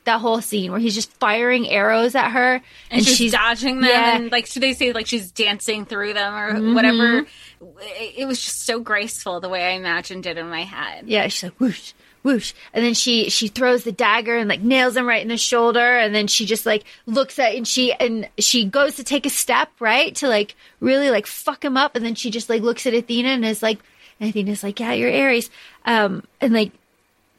that 0.05 0.19
whole 0.19 0.41
scene 0.41 0.71
where 0.71 0.79
he's 0.79 0.95
just 0.95 1.11
firing 1.13 1.67
arrows 1.69 2.15
at 2.15 2.31
her 2.31 2.61
and 2.89 3.05
she's, 3.05 3.31
dodging 3.33 3.81
them 3.81 3.89
yeah. 3.89 4.15
and 4.17 4.31
like 4.31 4.47
should 4.47 4.63
they 4.63 4.73
say 4.73 4.93
like 4.93 5.05
she's 5.05 5.31
dancing 5.31 5.85
through 5.85 6.13
them 6.13 6.33
or 6.33 6.53
Mm-hmm. 6.53 6.73
whatever 6.73 7.17
it, 7.19 8.13
it 8.17 8.25
was 8.25 8.41
just 8.41 8.65
so 8.65 8.79
graceful 8.79 9.39
the 9.39 9.49
way 9.49 9.63
i 9.63 9.69
imagined 9.71 10.25
it 10.25 10.37
in 10.37 10.49
my 10.49 10.63
head 10.63 11.07
yeah 11.07 11.27
she's 11.27 11.43
like 11.43 11.59
whoosh 11.59 11.93
whoosh 12.23 12.53
and 12.73 12.83
then 12.85 12.93
she 12.93 13.29
she 13.29 13.47
throws 13.47 13.83
the 13.83 13.91
dagger 13.91 14.35
and 14.37 14.49
like 14.49 14.61
nails 14.61 14.95
him 14.95 15.07
right 15.07 15.21
in 15.21 15.27
the 15.27 15.37
shoulder 15.37 15.97
and 15.97 16.13
then 16.13 16.27
she 16.27 16.45
just 16.45 16.65
like 16.65 16.83
looks 17.05 17.37
at 17.39 17.55
and 17.55 17.67
she 17.67 17.93
and 17.93 18.27
she 18.37 18.65
goes 18.65 18.95
to 18.95 19.03
take 19.03 19.25
a 19.25 19.29
step 19.29 19.69
right 19.79 20.15
to 20.15 20.27
like 20.27 20.55
really 20.79 21.09
like 21.09 21.25
fuck 21.27 21.63
him 21.63 21.77
up 21.77 21.95
and 21.95 22.05
then 22.05 22.15
she 22.15 22.29
just 22.29 22.49
like 22.49 22.61
looks 22.61 22.85
at 22.85 22.93
athena 22.93 23.29
and 23.29 23.45
is 23.45 23.63
like 23.63 23.79
and 24.19 24.29
athena's 24.29 24.63
like 24.63 24.79
yeah 24.79 24.93
you're 24.93 25.11
ares 25.11 25.49
um 25.85 26.23
and 26.39 26.53
like 26.53 26.71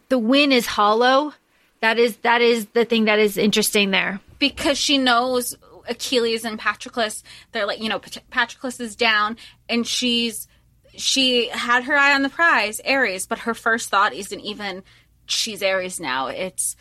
the 0.08 0.18
wind 0.18 0.52
is 0.52 0.66
hollow 0.66 1.32
that 1.82 1.98
is 1.98 2.16
that 2.18 2.40
is 2.40 2.66
the 2.68 2.84
thing 2.84 3.04
that 3.04 3.18
is 3.18 3.36
interesting 3.36 3.90
there 3.90 4.20
because 4.38 4.78
she 4.78 4.98
knows 4.98 5.54
Achilles 5.88 6.44
and 6.44 6.58
Patroclus. 6.58 7.22
They're 7.50 7.66
like, 7.66 7.80
you 7.80 7.88
know, 7.88 7.98
Pat- 7.98 8.22
Patroclus 8.30 8.80
is 8.80 8.96
down, 8.96 9.36
and 9.68 9.86
she's 9.86 10.48
she 10.94 11.48
had 11.48 11.84
her 11.84 11.96
eye 11.96 12.14
on 12.14 12.22
the 12.22 12.28
prize, 12.28 12.80
Ares, 12.86 13.26
but 13.26 13.40
her 13.40 13.54
first 13.54 13.90
thought 13.90 14.14
isn't 14.14 14.40
even 14.40 14.82
she's 15.26 15.62
Ares 15.62 15.98
now. 16.00 16.28
It's 16.28 16.76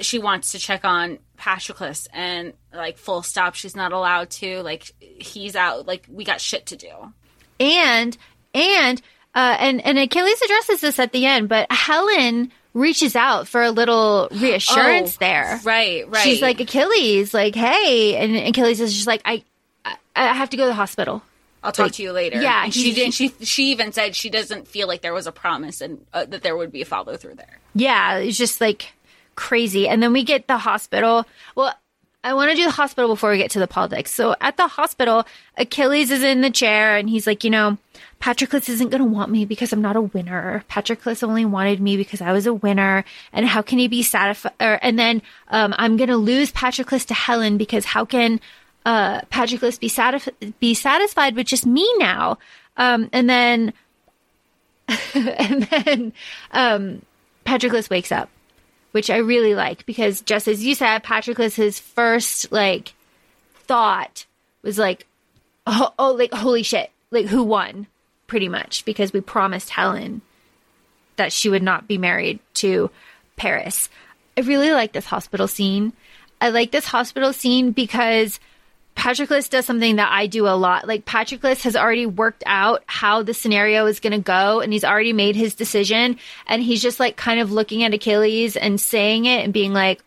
she 0.00 0.18
wants 0.18 0.52
to 0.52 0.58
check 0.58 0.84
on 0.84 1.18
Patroclus, 1.38 2.08
and 2.12 2.52
like 2.72 2.98
full 2.98 3.22
stop. 3.22 3.54
She's 3.54 3.76
not 3.76 3.92
allowed 3.92 4.30
to. 4.30 4.62
Like 4.62 4.90
he's 5.00 5.54
out. 5.54 5.86
Like 5.86 6.06
we 6.10 6.24
got 6.24 6.40
shit 6.40 6.66
to 6.66 6.76
do. 6.76 6.90
and 7.60 8.16
and 8.54 9.00
uh 9.34 9.56
and 9.60 9.80
and 9.84 9.98
Achilles 9.98 10.42
addresses 10.42 10.80
this 10.80 10.98
at 10.98 11.12
the 11.12 11.26
end, 11.26 11.48
but 11.48 11.70
Helen 11.70 12.50
reaches 12.74 13.14
out 13.16 13.48
for 13.48 13.62
a 13.62 13.70
little 13.70 14.28
reassurance 14.32 15.14
Oh, 15.16 15.18
there. 15.20 15.60
Right, 15.64 16.08
right. 16.08 16.22
She's 16.22 16.40
like 16.42 16.60
Achilles, 16.60 17.32
like 17.34 17.54
hey, 17.54 18.16
and 18.16 18.36
Achilles 18.48 18.80
is 18.80 18.92
just 18.94 19.06
like 19.06 19.22
I. 19.24 19.42
I- 19.84 19.96
I 20.14 20.34
have 20.34 20.50
to 20.50 20.58
go 20.58 20.64
to 20.64 20.68
the 20.68 20.74
hospital. 20.74 21.22
I'll 21.64 21.72
talk 21.72 21.92
to 21.92 22.02
you 22.02 22.12
later. 22.12 22.40
yeah, 22.42 22.64
and 22.64 22.74
he- 22.74 22.82
she 22.82 22.92
didn't. 22.94 23.14
She 23.14 23.28
she 23.42 23.70
even 23.70 23.92
said 23.92 24.14
she 24.14 24.28
doesn't 24.30 24.68
feel 24.68 24.86
like 24.88 25.00
there 25.00 25.14
was 25.14 25.26
a 25.26 25.32
promise 25.32 25.80
and 25.80 26.04
uh, 26.12 26.26
that 26.26 26.42
there 26.42 26.54
would 26.56 26.70
be 26.70 26.82
a 26.82 26.84
follow 26.84 27.16
through 27.16 27.36
there. 27.36 27.58
Yeah, 27.74 28.18
it's 28.18 28.36
just 28.36 28.60
like 28.60 28.92
crazy. 29.36 29.88
And 29.88 30.02
then 30.02 30.12
we 30.12 30.22
get 30.24 30.48
the 30.48 30.58
hospital. 30.58 31.24
Well, 31.56 31.74
I 32.24 32.34
want 32.34 32.50
to 32.50 32.56
do 32.56 32.64
the 32.64 32.70
hospital 32.72 33.08
before 33.08 33.30
we 33.30 33.38
get 33.38 33.50
to 33.52 33.58
the 33.58 33.66
politics. 33.66 34.10
So 34.12 34.36
at 34.40 34.56
the 34.58 34.66
hospital, 34.68 35.24
Achilles 35.56 36.10
is 36.10 36.22
in 36.22 36.40
the 36.42 36.50
chair 36.50 36.96
and 36.96 37.08
he's 37.08 37.26
like, 37.26 37.42
you 37.42 37.50
know, 37.50 37.78
Patroclus 38.22 38.68
isn't 38.68 38.90
going 38.90 39.00
to 39.00 39.08
want 39.08 39.32
me 39.32 39.44
because 39.44 39.72
I'm 39.72 39.82
not 39.82 39.96
a 39.96 40.00
winner. 40.00 40.64
Patroclus 40.70 41.24
only 41.24 41.44
wanted 41.44 41.80
me 41.80 41.96
because 41.96 42.20
I 42.20 42.30
was 42.30 42.46
a 42.46 42.54
winner. 42.54 43.04
And 43.32 43.46
how 43.46 43.62
can 43.62 43.80
he 43.80 43.88
be 43.88 44.04
satisfied? 44.04 44.52
And 44.60 44.96
then 44.96 45.22
um, 45.48 45.74
I'm 45.76 45.96
going 45.96 46.08
to 46.08 46.16
lose 46.16 46.52
Patroclus 46.52 47.04
to 47.06 47.14
Helen 47.14 47.58
because 47.58 47.84
how 47.84 48.04
can 48.04 48.40
uh, 48.86 49.22
Patroclus 49.22 49.80
be, 49.80 49.88
satisf- 49.88 50.52
be 50.60 50.72
satisfied 50.72 51.34
with 51.34 51.48
just 51.48 51.66
me 51.66 51.92
now? 51.98 52.38
Um, 52.76 53.10
and 53.12 53.28
then, 53.28 53.72
and 55.14 55.64
then 55.64 56.12
um, 56.52 57.02
Patroclus 57.44 57.90
wakes 57.90 58.12
up 58.12 58.30
which 58.92 59.08
I 59.08 59.16
really 59.16 59.54
like 59.54 59.86
because 59.86 60.20
just 60.20 60.46
as 60.46 60.62
you 60.62 60.74
said, 60.74 61.02
Patroclus, 61.02 61.54
his 61.54 61.78
first 61.78 62.52
like 62.52 62.92
thought 63.54 64.26
was 64.60 64.78
like, 64.78 65.06
oh, 65.66 65.92
oh, 65.98 66.12
like 66.12 66.32
holy 66.32 66.62
shit, 66.62 66.90
like 67.10 67.24
who 67.24 67.42
won, 67.42 67.86
pretty 68.32 68.48
much 68.48 68.86
because 68.86 69.12
we 69.12 69.20
promised 69.20 69.68
Helen 69.68 70.22
that 71.16 71.34
she 71.34 71.50
would 71.50 71.62
not 71.62 71.86
be 71.86 71.98
married 71.98 72.38
to 72.54 72.90
Paris. 73.36 73.90
I 74.38 74.40
really 74.40 74.70
like 74.70 74.92
this 74.92 75.04
hospital 75.04 75.46
scene. 75.46 75.92
I 76.40 76.48
like 76.48 76.70
this 76.70 76.86
hospital 76.86 77.34
scene 77.34 77.72
because 77.72 78.40
Patroclus 78.96 79.50
does 79.50 79.66
something 79.66 79.96
that 79.96 80.10
I 80.10 80.28
do 80.28 80.46
a 80.46 80.56
lot. 80.56 80.88
Like 80.88 81.04
Patroclus 81.04 81.64
has 81.64 81.76
already 81.76 82.06
worked 82.06 82.42
out 82.46 82.84
how 82.86 83.22
the 83.22 83.34
scenario 83.34 83.84
is 83.84 84.00
going 84.00 84.14
to 84.14 84.18
go 84.18 84.62
and 84.62 84.72
he's 84.72 84.82
already 84.82 85.12
made 85.12 85.36
his 85.36 85.54
decision 85.54 86.18
and 86.46 86.62
he's 86.62 86.80
just 86.80 86.98
like 86.98 87.16
kind 87.18 87.38
of 87.38 87.52
looking 87.52 87.82
at 87.82 87.92
Achilles 87.92 88.56
and 88.56 88.80
saying 88.80 89.26
it 89.26 89.44
and 89.44 89.52
being 89.52 89.74
like, 89.74 90.02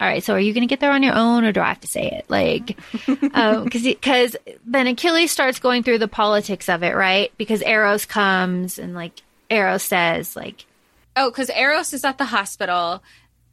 all 0.00 0.08
right, 0.08 0.22
so 0.22 0.34
are 0.34 0.40
you 0.40 0.52
going 0.52 0.66
to 0.66 0.70
get 0.70 0.80
there 0.80 0.90
on 0.90 1.02
your 1.02 1.14
own 1.14 1.44
or 1.44 1.52
do 1.52 1.60
I 1.60 1.68
have 1.68 1.80
to 1.80 1.86
say 1.86 2.10
it? 2.10 2.24
Like, 2.28 2.76
um, 3.34 3.68
cause, 3.68 3.86
cause 4.02 4.36
then 4.66 4.86
Achilles 4.88 5.30
starts 5.30 5.60
going 5.60 5.82
through 5.82 5.98
the 5.98 6.08
politics 6.08 6.68
of 6.68 6.82
it, 6.82 6.94
right? 6.94 7.32
Because 7.38 7.62
Eros 7.62 8.04
comes 8.04 8.78
and 8.78 8.94
like 8.94 9.12
Eros 9.50 9.84
says 9.84 10.34
like, 10.36 10.66
Oh, 11.16 11.30
because 11.30 11.48
Eros 11.50 11.92
is 11.92 12.04
at 12.04 12.18
the 12.18 12.24
hospital 12.24 13.02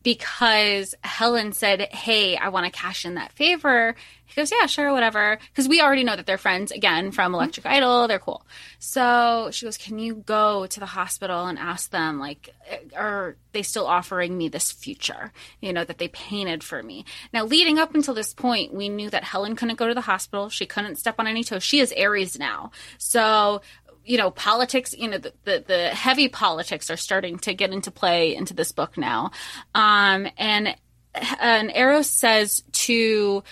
because 0.03 0.95
Helen 1.03 1.53
said, 1.53 1.81
Hey, 1.93 2.35
I 2.37 2.49
want 2.49 2.65
to 2.65 2.71
cash 2.71 3.05
in 3.05 3.15
that 3.15 3.31
favor. 3.33 3.95
He 4.25 4.39
goes, 4.39 4.51
Yeah, 4.51 4.65
sure, 4.65 4.93
whatever. 4.93 5.37
Because 5.49 5.67
we 5.67 5.81
already 5.81 6.03
know 6.03 6.15
that 6.15 6.25
they're 6.25 6.37
friends 6.37 6.71
again 6.71 7.11
from 7.11 7.27
mm-hmm. 7.27 7.35
Electric 7.35 7.65
Idol. 7.65 8.07
They're 8.07 8.19
cool. 8.19 8.45
So 8.79 9.49
she 9.51 9.65
goes, 9.65 9.77
Can 9.77 9.99
you 9.99 10.15
go 10.15 10.65
to 10.67 10.79
the 10.79 10.85
hospital 10.85 11.45
and 11.45 11.59
ask 11.59 11.89
them, 11.91 12.19
like, 12.19 12.53
eh, 12.67 12.79
are 12.95 13.35
they 13.51 13.63
still 13.63 13.85
offering 13.85 14.37
me 14.37 14.47
this 14.47 14.71
future, 14.71 15.33
you 15.59 15.73
know, 15.73 15.83
that 15.83 15.97
they 15.97 16.07
painted 16.07 16.63
for 16.63 16.81
me? 16.81 17.05
Now, 17.33 17.45
leading 17.45 17.77
up 17.77 17.93
until 17.93 18.13
this 18.13 18.33
point, 18.33 18.73
we 18.73 18.89
knew 18.89 19.09
that 19.09 19.23
Helen 19.23 19.55
couldn't 19.55 19.79
go 19.79 19.87
to 19.87 19.93
the 19.93 20.01
hospital. 20.01 20.49
She 20.49 20.65
couldn't 20.65 20.95
step 20.95 21.15
on 21.19 21.27
any 21.27 21.43
toes. 21.43 21.63
She 21.63 21.79
is 21.79 21.93
Ares 21.93 22.39
now. 22.39 22.71
So 22.97 23.61
you 24.05 24.17
know 24.17 24.31
politics 24.31 24.93
you 24.97 25.07
know 25.07 25.17
the, 25.17 25.33
the, 25.43 25.63
the 25.67 25.89
heavy 25.89 26.27
politics 26.27 26.89
are 26.89 26.97
starting 26.97 27.37
to 27.37 27.53
get 27.53 27.71
into 27.71 27.91
play 27.91 28.35
into 28.35 28.53
this 28.53 28.71
book 28.71 28.97
now 28.97 29.31
um 29.75 30.27
and 30.37 30.75
and 31.39 31.71
eros 31.75 32.09
says 32.09 32.63
to 32.71 33.43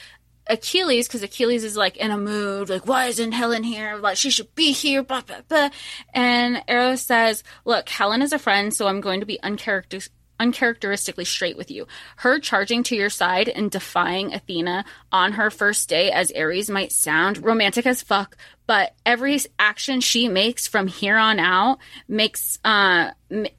Achilles, 0.49 1.07
because 1.07 1.21
Achilles 1.21 1.63
is 1.63 1.77
like 1.77 1.95
in 1.97 2.09
a 2.09 2.17
mood, 2.17 2.69
like, 2.69 2.87
why 2.87 3.05
isn't 3.05 3.33
Helen 3.33 3.63
here? 3.63 3.97
Like, 3.97 4.17
she 4.17 4.31
should 4.31 4.55
be 4.55 4.71
here, 4.71 5.03
blah, 5.03 5.21
blah, 5.21 5.41
blah. 5.47 5.69
And 6.11 6.63
Eros 6.67 7.03
says, 7.03 7.43
look, 7.65 7.87
Helen 7.87 8.23
is 8.23 8.33
a 8.33 8.39
friend, 8.39 8.73
so 8.73 8.87
I'm 8.87 8.99
going 8.99 9.19
to 9.19 9.27
be 9.27 9.39
uncharacteristic 9.43 10.13
uncharacteristically 10.39 11.25
straight 11.25 11.57
with 11.57 11.69
you. 11.69 11.85
Her 12.15 12.39
charging 12.39 12.81
to 12.83 12.95
your 12.95 13.09
side 13.09 13.49
and 13.49 13.69
defying 13.69 14.33
Athena 14.33 14.85
on 15.11 15.33
her 15.33 15.49
first 15.49 15.89
day 15.89 16.11
as 16.11 16.31
Ares 16.31 16.69
might 16.69 16.93
sound 16.93 17.43
romantic 17.43 17.85
as 17.85 18.01
fuck, 18.01 18.37
but 18.70 18.93
every 19.03 19.39
action 19.57 19.99
she 19.99 20.28
makes 20.28 20.67
from 20.67 20.86
here 20.86 21.17
on 21.17 21.39
out 21.39 21.80
makes 22.07 22.59
uh, 22.63 23.09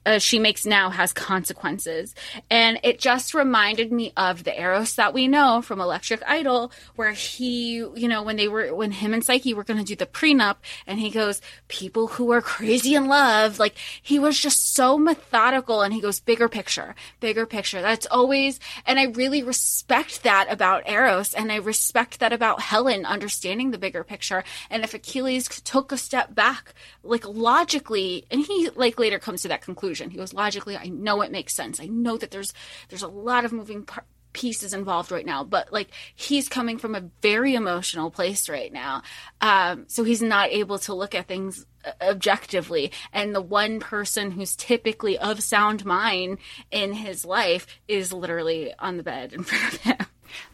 uh, 0.05 0.19
she 0.19 0.39
makes 0.39 0.65
now 0.65 0.89
has 0.89 1.13
consequences. 1.13 2.13
And 2.49 2.79
it 2.83 2.99
just 2.99 3.33
reminded 3.33 3.91
me 3.91 4.11
of 4.17 4.43
the 4.43 4.59
eros 4.59 4.95
that 4.95 5.13
we 5.13 5.27
know 5.27 5.61
from 5.61 5.79
electric 5.79 6.21
idol 6.25 6.71
where 6.95 7.11
he 7.11 7.75
you 7.75 8.07
know 8.07 8.23
when 8.23 8.35
they 8.35 8.47
were 8.47 8.73
when 8.73 8.91
him 8.91 9.13
and 9.13 9.23
psyche 9.23 9.53
were 9.53 9.63
going 9.63 9.79
to 9.79 9.85
do 9.85 9.95
the 9.95 10.05
prenup 10.05 10.57
and 10.87 10.99
he 10.99 11.09
goes 11.09 11.41
people 11.67 12.07
who 12.07 12.31
are 12.31 12.41
crazy 12.41 12.95
in 12.95 13.07
love 13.07 13.59
like 13.59 13.75
he 14.01 14.19
was 14.19 14.39
just 14.39 14.73
so 14.73 14.97
methodical 14.97 15.81
and 15.81 15.93
he 15.93 16.01
goes 16.01 16.19
bigger 16.19 16.49
picture 16.49 16.95
bigger 17.19 17.45
picture. 17.45 17.81
That's 17.81 18.07
always 18.07 18.59
and 18.85 18.99
i 18.99 19.05
really 19.05 19.43
respect 19.43 20.23
that 20.23 20.47
about 20.49 20.89
eros 20.89 21.33
and 21.33 21.51
i 21.51 21.55
respect 21.55 22.19
that 22.19 22.33
about 22.33 22.61
helen 22.61 23.05
understanding 23.05 23.71
the 23.71 23.77
bigger 23.77 24.03
picture 24.03 24.43
and 24.69 24.83
if 24.83 24.93
Achilles 25.01 25.47
took 25.47 25.91
a 25.91 25.97
step 25.97 26.35
back, 26.35 26.75
like 27.03 27.25
logically, 27.27 28.25
and 28.29 28.39
he 28.45 28.69
like 28.75 28.99
later 28.99 29.17
comes 29.17 29.41
to 29.41 29.47
that 29.47 29.63
conclusion. 29.63 30.11
He 30.11 30.17
goes 30.17 30.33
logically, 30.33 30.77
I 30.77 30.85
know 30.85 31.21
it 31.21 31.31
makes 31.31 31.55
sense. 31.55 31.79
I 31.79 31.87
know 31.87 32.17
that 32.17 32.29
there's 32.29 32.53
there's 32.89 33.01
a 33.01 33.07
lot 33.07 33.43
of 33.43 33.51
moving 33.51 33.87
pieces 34.33 34.73
involved 34.73 35.11
right 35.11 35.25
now, 35.25 35.43
but 35.43 35.73
like 35.73 35.89
he's 36.15 36.47
coming 36.47 36.77
from 36.77 36.93
a 36.93 37.09
very 37.21 37.55
emotional 37.55 38.11
place 38.11 38.47
right 38.47 38.71
now, 38.71 39.01
um, 39.41 39.85
so 39.87 40.03
he's 40.03 40.21
not 40.21 40.51
able 40.51 40.77
to 40.79 40.93
look 40.93 41.15
at 41.15 41.27
things 41.27 41.65
uh, 41.83 41.91
objectively. 42.01 42.91
And 43.11 43.33
the 43.33 43.41
one 43.41 43.79
person 43.79 44.29
who's 44.29 44.55
typically 44.55 45.17
of 45.17 45.41
sound 45.41 45.83
mind 45.83 46.37
in 46.69 46.93
his 46.93 47.25
life 47.25 47.65
is 47.87 48.13
literally 48.13 48.71
on 48.77 48.97
the 48.97 49.03
bed 49.03 49.33
in 49.33 49.43
front 49.43 49.73
of 49.73 49.81
him. 49.81 50.05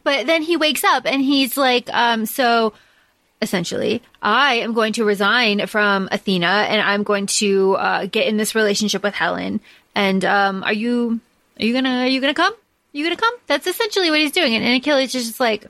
But 0.04 0.26
then 0.26 0.42
he 0.42 0.58
wakes 0.58 0.84
up 0.84 1.06
and 1.06 1.22
he's 1.22 1.56
like, 1.56 1.88
um, 1.94 2.26
so 2.26 2.74
essentially, 3.42 4.02
I 4.22 4.56
am 4.56 4.74
going 4.74 4.94
to 4.94 5.06
resign 5.06 5.68
from 5.68 6.10
Athena 6.12 6.48
and 6.48 6.82
I'm 6.82 7.04
going 7.04 7.28
to 7.28 7.76
uh, 7.76 8.06
get 8.06 8.28
in 8.28 8.38
this 8.38 8.56
relationship 8.56 9.04
with 9.04 9.14
Helen. 9.14 9.60
And 9.96 10.24
um, 10.26 10.64
are 10.64 10.74
you 10.74 11.20
are 11.60 11.66
you 11.66 11.74
gonna 11.74 12.02
are 12.02 12.08
you 12.08 12.22
gonna 12.22 12.34
come? 12.34 12.54
you 12.98 13.04
gonna 13.04 13.16
come? 13.16 13.36
That's 13.48 13.68
essentially 13.68 14.10
what 14.10 14.20
he's 14.20 14.32
doing. 14.32 14.56
And, 14.56 14.64
and 14.66 14.76
Achilles 14.76 15.14
is 15.14 15.28
just 15.28 15.40
like, 15.40 15.68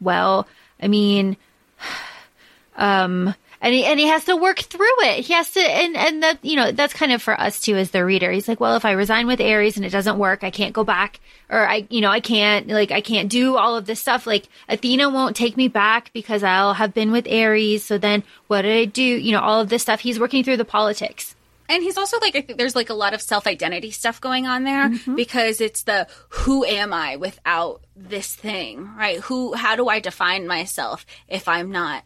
well, 0.00 0.46
I 0.80 0.88
mean, 0.88 1.36
um, 2.76 3.34
and 3.60 3.74
he 3.74 3.84
and 3.84 4.00
he 4.00 4.06
has 4.06 4.24
to 4.24 4.36
work 4.36 4.58
through 4.58 5.02
it. 5.02 5.24
He 5.24 5.32
has 5.34 5.50
to, 5.52 5.60
and 5.60 5.96
and 5.96 6.22
that 6.22 6.42
you 6.42 6.56
know 6.56 6.72
that's 6.72 6.94
kind 6.94 7.12
of 7.12 7.20
for 7.20 7.38
us 7.38 7.60
too 7.60 7.76
as 7.76 7.90
the 7.90 8.04
reader. 8.04 8.30
He's 8.30 8.48
like, 8.48 8.60
well, 8.60 8.76
if 8.76 8.84
I 8.84 8.92
resign 8.92 9.26
with 9.26 9.40
Ares 9.40 9.76
and 9.76 9.84
it 9.84 9.90
doesn't 9.90 10.18
work, 10.18 10.42
I 10.42 10.50
can't 10.50 10.72
go 10.72 10.84
back, 10.84 11.20
or 11.50 11.66
I, 11.66 11.86
you 11.90 12.00
know, 12.00 12.10
I 12.10 12.20
can't 12.20 12.68
like 12.68 12.90
I 12.90 13.00
can't 13.00 13.28
do 13.28 13.56
all 13.56 13.76
of 13.76 13.86
this 13.86 14.00
stuff. 14.00 14.26
Like 14.26 14.46
Athena 14.68 15.10
won't 15.10 15.36
take 15.36 15.56
me 15.56 15.68
back 15.68 16.10
because 16.12 16.42
I'll 16.42 16.74
have 16.74 16.94
been 16.94 17.12
with 17.12 17.28
Ares. 17.28 17.84
So 17.84 17.98
then 17.98 18.22
what 18.46 18.62
did 18.62 18.72
I 18.72 18.84
do? 18.86 19.02
You 19.02 19.32
know, 19.32 19.40
all 19.40 19.60
of 19.60 19.68
this 19.68 19.82
stuff. 19.82 20.00
He's 20.00 20.18
working 20.18 20.42
through 20.42 20.56
the 20.56 20.64
politics. 20.64 21.34
And 21.68 21.84
he's 21.84 21.96
also 21.96 22.18
like, 22.18 22.34
I 22.34 22.40
think 22.40 22.58
there's 22.58 22.74
like 22.74 22.90
a 22.90 22.94
lot 22.94 23.14
of 23.14 23.22
self 23.22 23.46
identity 23.46 23.92
stuff 23.92 24.20
going 24.20 24.48
on 24.48 24.64
there 24.64 24.88
mm-hmm. 24.88 25.14
because 25.14 25.60
it's 25.60 25.84
the 25.84 26.08
who 26.28 26.64
am 26.64 26.92
I 26.92 27.14
without 27.14 27.82
this 27.94 28.34
thing, 28.34 28.90
right? 28.96 29.20
Who, 29.20 29.54
how 29.54 29.76
do 29.76 29.88
I 29.88 30.00
define 30.00 30.48
myself 30.48 31.06
if 31.28 31.46
I'm 31.46 31.70
not 31.70 32.02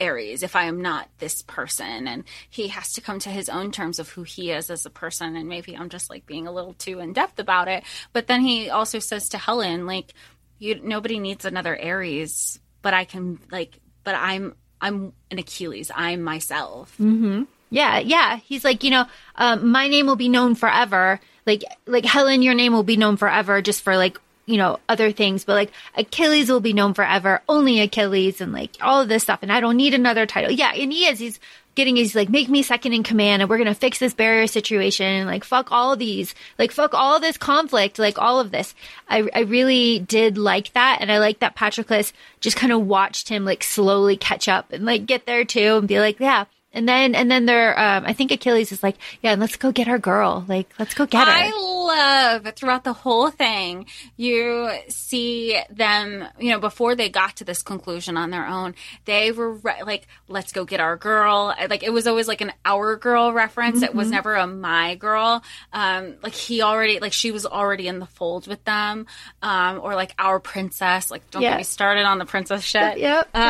Ares, 0.00 0.42
if 0.42 0.56
I 0.56 0.64
am 0.64 0.82
not 0.82 1.08
this 1.18 1.42
person? 1.42 2.08
And 2.08 2.24
he 2.48 2.68
has 2.68 2.92
to 2.94 3.00
come 3.00 3.18
to 3.20 3.28
his 3.28 3.48
own 3.48 3.70
terms 3.70 3.98
of 3.98 4.08
who 4.08 4.22
he 4.22 4.50
is 4.50 4.70
as 4.70 4.86
a 4.86 4.90
person. 4.90 5.36
And 5.36 5.48
maybe 5.48 5.76
I'm 5.76 5.88
just 5.88 6.10
like 6.10 6.26
being 6.26 6.46
a 6.46 6.52
little 6.52 6.74
too 6.74 7.00
in 7.00 7.12
depth 7.12 7.38
about 7.38 7.68
it. 7.68 7.84
But 8.12 8.26
then 8.26 8.40
he 8.40 8.70
also 8.70 8.98
says 8.98 9.28
to 9.30 9.38
Helen, 9.38 9.86
like, 9.86 10.12
you, 10.58 10.80
nobody 10.82 11.18
needs 11.18 11.44
another 11.44 11.80
Ares, 11.80 12.58
but 12.82 12.94
I 12.94 13.04
can, 13.04 13.38
like, 13.50 13.78
but 14.02 14.14
I'm, 14.14 14.54
I'm 14.80 15.12
an 15.30 15.38
Achilles. 15.38 15.90
I'm 15.94 16.22
myself. 16.22 16.92
Mm-hmm. 16.98 17.44
Yeah, 17.70 17.98
yeah. 17.98 18.36
He's 18.36 18.64
like, 18.64 18.84
you 18.84 18.90
know, 18.90 19.06
um, 19.34 19.70
my 19.70 19.88
name 19.88 20.06
will 20.06 20.16
be 20.16 20.28
known 20.28 20.54
forever. 20.54 21.20
Like, 21.46 21.64
like 21.86 22.04
Helen, 22.04 22.42
your 22.42 22.54
name 22.54 22.72
will 22.72 22.84
be 22.84 22.96
known 22.96 23.16
forever, 23.16 23.60
just 23.62 23.82
for 23.82 23.96
like, 23.96 24.18
you 24.46 24.56
know, 24.56 24.78
other 24.88 25.12
things. 25.12 25.44
But 25.44 25.54
like 25.54 25.72
Achilles 25.96 26.50
will 26.50 26.60
be 26.60 26.72
known 26.72 26.94
forever, 26.94 27.42
only 27.48 27.80
Achilles, 27.80 28.40
and 28.40 28.52
like 28.52 28.76
all 28.80 29.00
of 29.00 29.08
this 29.08 29.22
stuff. 29.22 29.40
And 29.42 29.52
I 29.52 29.60
don't 29.60 29.76
need 29.76 29.94
another 29.94 30.26
title. 30.26 30.50
Yeah, 30.50 30.72
and 30.72 30.92
he 30.92 31.06
is. 31.06 31.18
He's 31.18 31.40
getting. 31.74 31.96
He's 31.96 32.14
like, 32.14 32.28
make 32.28 32.48
me 32.48 32.62
second 32.62 32.92
in 32.92 33.02
command, 33.02 33.42
and 33.42 33.48
we're 33.48 33.58
gonna 33.58 33.74
fix 33.74 33.98
this 33.98 34.14
barrier 34.14 34.46
situation. 34.46 35.06
And 35.06 35.26
like, 35.28 35.44
fuck 35.44 35.72
all 35.72 35.96
these. 35.96 36.34
Like, 36.58 36.72
fuck 36.72 36.94
all 36.94 37.20
this 37.20 37.36
conflict. 37.36 37.98
Like 37.98 38.18
all 38.18 38.40
of 38.40 38.50
this. 38.50 38.74
I 39.08 39.28
I 39.34 39.40
really 39.40 39.98
did 39.98 40.38
like 40.38 40.72
that, 40.74 40.98
and 41.00 41.10
I 41.10 41.18
like 41.18 41.40
that 41.40 41.56
Patroclus 41.56 42.12
just 42.40 42.56
kind 42.56 42.72
of 42.72 42.86
watched 42.86 43.28
him 43.28 43.44
like 43.44 43.64
slowly 43.64 44.16
catch 44.16 44.48
up 44.48 44.72
and 44.72 44.84
like 44.84 45.06
get 45.06 45.26
there 45.26 45.44
too, 45.44 45.76
and 45.78 45.88
be 45.88 46.00
like, 46.00 46.20
yeah. 46.20 46.44
And 46.74 46.86
then, 46.88 47.14
and 47.14 47.30
then 47.30 47.46
they're, 47.46 47.78
um, 47.78 48.04
I 48.04 48.12
think 48.12 48.32
Achilles 48.32 48.72
is 48.72 48.82
like, 48.82 48.96
yeah, 49.22 49.34
let's 49.36 49.56
go 49.56 49.72
get 49.72 49.88
our 49.88 49.98
girl. 49.98 50.44
Like, 50.46 50.68
let's 50.78 50.92
go 50.92 51.06
get 51.06 51.26
her. 51.26 51.32
I 51.32 51.50
love 51.50 52.52
throughout 52.56 52.84
the 52.84 52.92
whole 52.92 53.30
thing, 53.30 53.86
you 54.16 54.70
see 54.88 55.58
them, 55.70 56.26
you 56.38 56.50
know, 56.50 56.58
before 56.58 56.94
they 56.94 57.08
got 57.08 57.36
to 57.36 57.44
this 57.44 57.62
conclusion 57.62 58.16
on 58.16 58.30
their 58.30 58.46
own, 58.46 58.74
they 59.04 59.30
were 59.32 59.52
re- 59.52 59.82
like, 59.86 60.08
let's 60.28 60.52
go 60.52 60.64
get 60.64 60.80
our 60.80 60.96
girl. 60.96 61.54
Like, 61.70 61.82
it 61.82 61.92
was 61.92 62.06
always 62.06 62.26
like 62.28 62.40
an 62.40 62.52
our 62.64 62.96
girl 62.96 63.32
reference. 63.32 63.82
It 63.82 63.94
was 63.94 64.10
never 64.10 64.34
a 64.34 64.46
my 64.46 64.96
girl. 64.96 65.42
Um, 65.72 66.16
like 66.22 66.34
he 66.34 66.60
already, 66.62 66.98
like 66.98 67.12
she 67.12 67.30
was 67.30 67.46
already 67.46 67.86
in 67.86 68.00
the 68.00 68.06
fold 68.06 68.46
with 68.48 68.64
them. 68.64 69.06
Um, 69.42 69.80
or 69.80 69.94
like 69.94 70.14
our 70.18 70.40
princess. 70.40 71.10
Like, 71.10 71.30
don't 71.30 71.42
Yeah. 71.42 71.50
get 71.50 71.58
me 71.58 71.64
started 71.64 72.04
on 72.04 72.18
the 72.18 72.24
princess 72.26 72.62
shit. 72.64 72.98
Yep. 72.98 73.26
Um, 73.34 73.42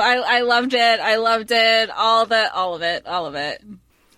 I, 0.00 0.22
I 0.26 0.40
loved 0.42 0.74
it. 0.74 1.00
I 1.00 1.16
loved 1.16 1.50
it. 1.50 1.90
All 1.90 2.26
the, 2.26 2.54
all 2.58 2.74
of 2.74 2.82
it. 2.82 3.06
All 3.06 3.26
of 3.26 3.34
it. 3.36 3.62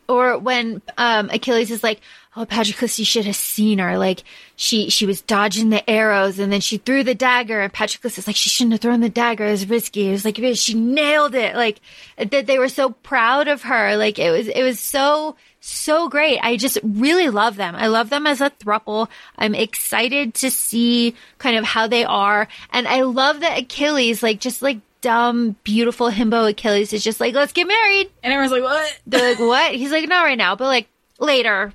or 0.08 0.38
when 0.38 0.82
um 0.98 1.28
Achilles 1.30 1.70
is 1.70 1.82
like, 1.84 2.00
"Oh, 2.36 2.44
Patroclus, 2.44 2.98
you 2.98 3.04
should 3.04 3.26
have 3.26 3.36
seen 3.36 3.78
her. 3.78 3.96
Like 3.98 4.24
she 4.56 4.90
she 4.90 5.06
was 5.06 5.20
dodging 5.22 5.70
the 5.70 5.88
arrows, 5.88 6.38
and 6.40 6.50
then 6.52 6.60
she 6.60 6.78
threw 6.78 7.04
the 7.04 7.14
dagger." 7.14 7.60
And 7.60 7.72
Patroclus 7.72 8.18
is 8.18 8.26
like, 8.26 8.36
"She 8.36 8.50
shouldn't 8.50 8.72
have 8.72 8.80
thrown 8.80 9.00
the 9.02 9.08
dagger. 9.08 9.46
It 9.46 9.52
was 9.52 9.68
risky." 9.68 10.08
It 10.08 10.12
was 10.12 10.24
like 10.24 10.40
she 10.56 10.74
nailed 10.74 11.34
it. 11.34 11.54
Like 11.54 11.80
that 12.16 12.46
they 12.46 12.58
were 12.58 12.68
so 12.80 12.90
proud 12.90 13.46
of 13.46 13.62
her. 13.62 13.96
Like 13.96 14.18
it 14.18 14.30
was 14.32 14.48
it 14.48 14.62
was 14.62 14.80
so 14.80 15.36
so 15.60 16.08
great. 16.08 16.38
I 16.42 16.56
just 16.56 16.78
really 16.82 17.28
love 17.28 17.56
them. 17.56 17.74
I 17.76 17.86
love 17.88 18.08
them 18.08 18.26
as 18.26 18.40
a 18.40 18.50
thruple. 18.50 19.08
I'm 19.36 19.54
excited 19.54 20.32
to 20.42 20.50
see 20.50 21.14
kind 21.38 21.56
of 21.56 21.64
how 21.64 21.86
they 21.86 22.04
are, 22.04 22.48
and 22.72 22.88
I 22.88 23.02
love 23.02 23.40
that 23.40 23.58
Achilles, 23.58 24.22
like 24.22 24.40
just 24.40 24.62
like 24.62 24.80
dumb, 25.00 25.56
beautiful 25.64 26.10
himbo 26.10 26.48
Achilles, 26.50 26.92
is 26.92 27.02
just 27.04 27.20
like, 27.20 27.34
"Let's 27.34 27.52
get 27.52 27.66
married." 27.66 28.10
And 28.22 28.32
everyone's 28.32 28.52
like, 28.52 28.62
what? 28.62 29.00
They're 29.06 29.30
like, 29.30 29.38
what? 29.40 29.74
He's 29.74 29.90
like, 29.92 30.08
not 30.08 30.22
right 30.24 30.38
now, 30.38 30.56
but 30.56 30.66
like 30.66 30.88
later, 31.18 31.72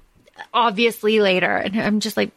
obviously 0.53 1.19
later. 1.19 1.55
And 1.57 1.79
I'm 1.81 1.99
just 1.99 2.17
like, 2.17 2.31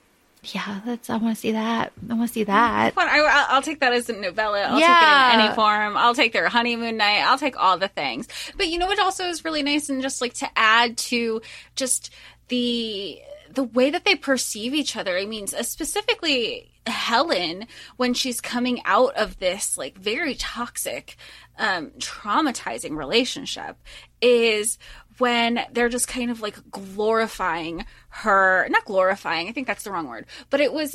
yeah, 0.45 0.80
that's, 0.86 1.11
I 1.11 1.16
want 1.16 1.34
to 1.34 1.41
see 1.41 1.53
that. 1.53 1.93
I 2.09 2.14
want 2.14 2.28
to 2.28 2.32
see 2.34 2.45
that. 2.45 2.95
I, 2.97 3.20
I'll 3.20 3.57
I'll 3.57 3.62
take 3.62 3.80
that 3.80 3.93
as 3.93 4.09
a 4.09 4.12
novella. 4.12 4.61
I'll 4.62 4.78
Yeah. 4.80 4.86
take 4.86 5.34
it 5.34 5.34
in 5.41 5.47
any 5.47 5.55
form. 5.55 5.97
I'll 5.97 6.14
take 6.14 6.32
their 6.32 6.49
honeymoon 6.49 6.97
night. 6.97 7.22
I'll 7.26 7.39
take 7.39 7.59
all 7.59 7.76
the 7.76 7.89
things. 7.89 8.28
But 8.57 8.68
you 8.68 8.78
know 8.78 8.86
what 8.86 8.99
also 8.99 9.24
is 9.28 9.45
really 9.45 9.62
nice 9.62 9.89
and 9.89 10.01
just 10.01 10.20
like 10.20 10.34
to 10.34 10.49
add 10.57 10.97
to 10.99 11.43
just 11.76 12.11
the 12.49 13.20
the 13.59 13.64
way 13.64 13.90
that 13.90 14.04
they 14.04 14.14
perceive 14.14 14.72
each 14.72 14.94
other. 14.94 15.18
I 15.18 15.24
mean, 15.24 15.48
specifically 15.48 16.70
Helen 16.86 17.66
when 17.96 18.14
she's 18.14 18.40
coming 18.40 18.80
out 18.84 19.16
of 19.16 19.40
this 19.40 19.76
like 19.76 19.98
very 19.98 20.36
toxic, 20.36 21.16
um, 21.59 21.90
traumatizing 21.98 22.96
relationship 22.96 23.76
is 24.20 24.78
when 25.18 25.59
they're 25.72 25.88
just 25.88 26.06
kind 26.06 26.30
of 26.30 26.40
like 26.40 26.70
glorifying 26.70 27.84
her, 28.11 28.68
not 28.70 28.84
glorifying, 28.84 29.48
I 29.48 29.52
think 29.52 29.66
that's 29.66 29.82
the 29.82 29.90
wrong 29.90 30.06
word, 30.06 30.26
but 30.50 30.61
it 30.61 30.72
was 30.72 30.94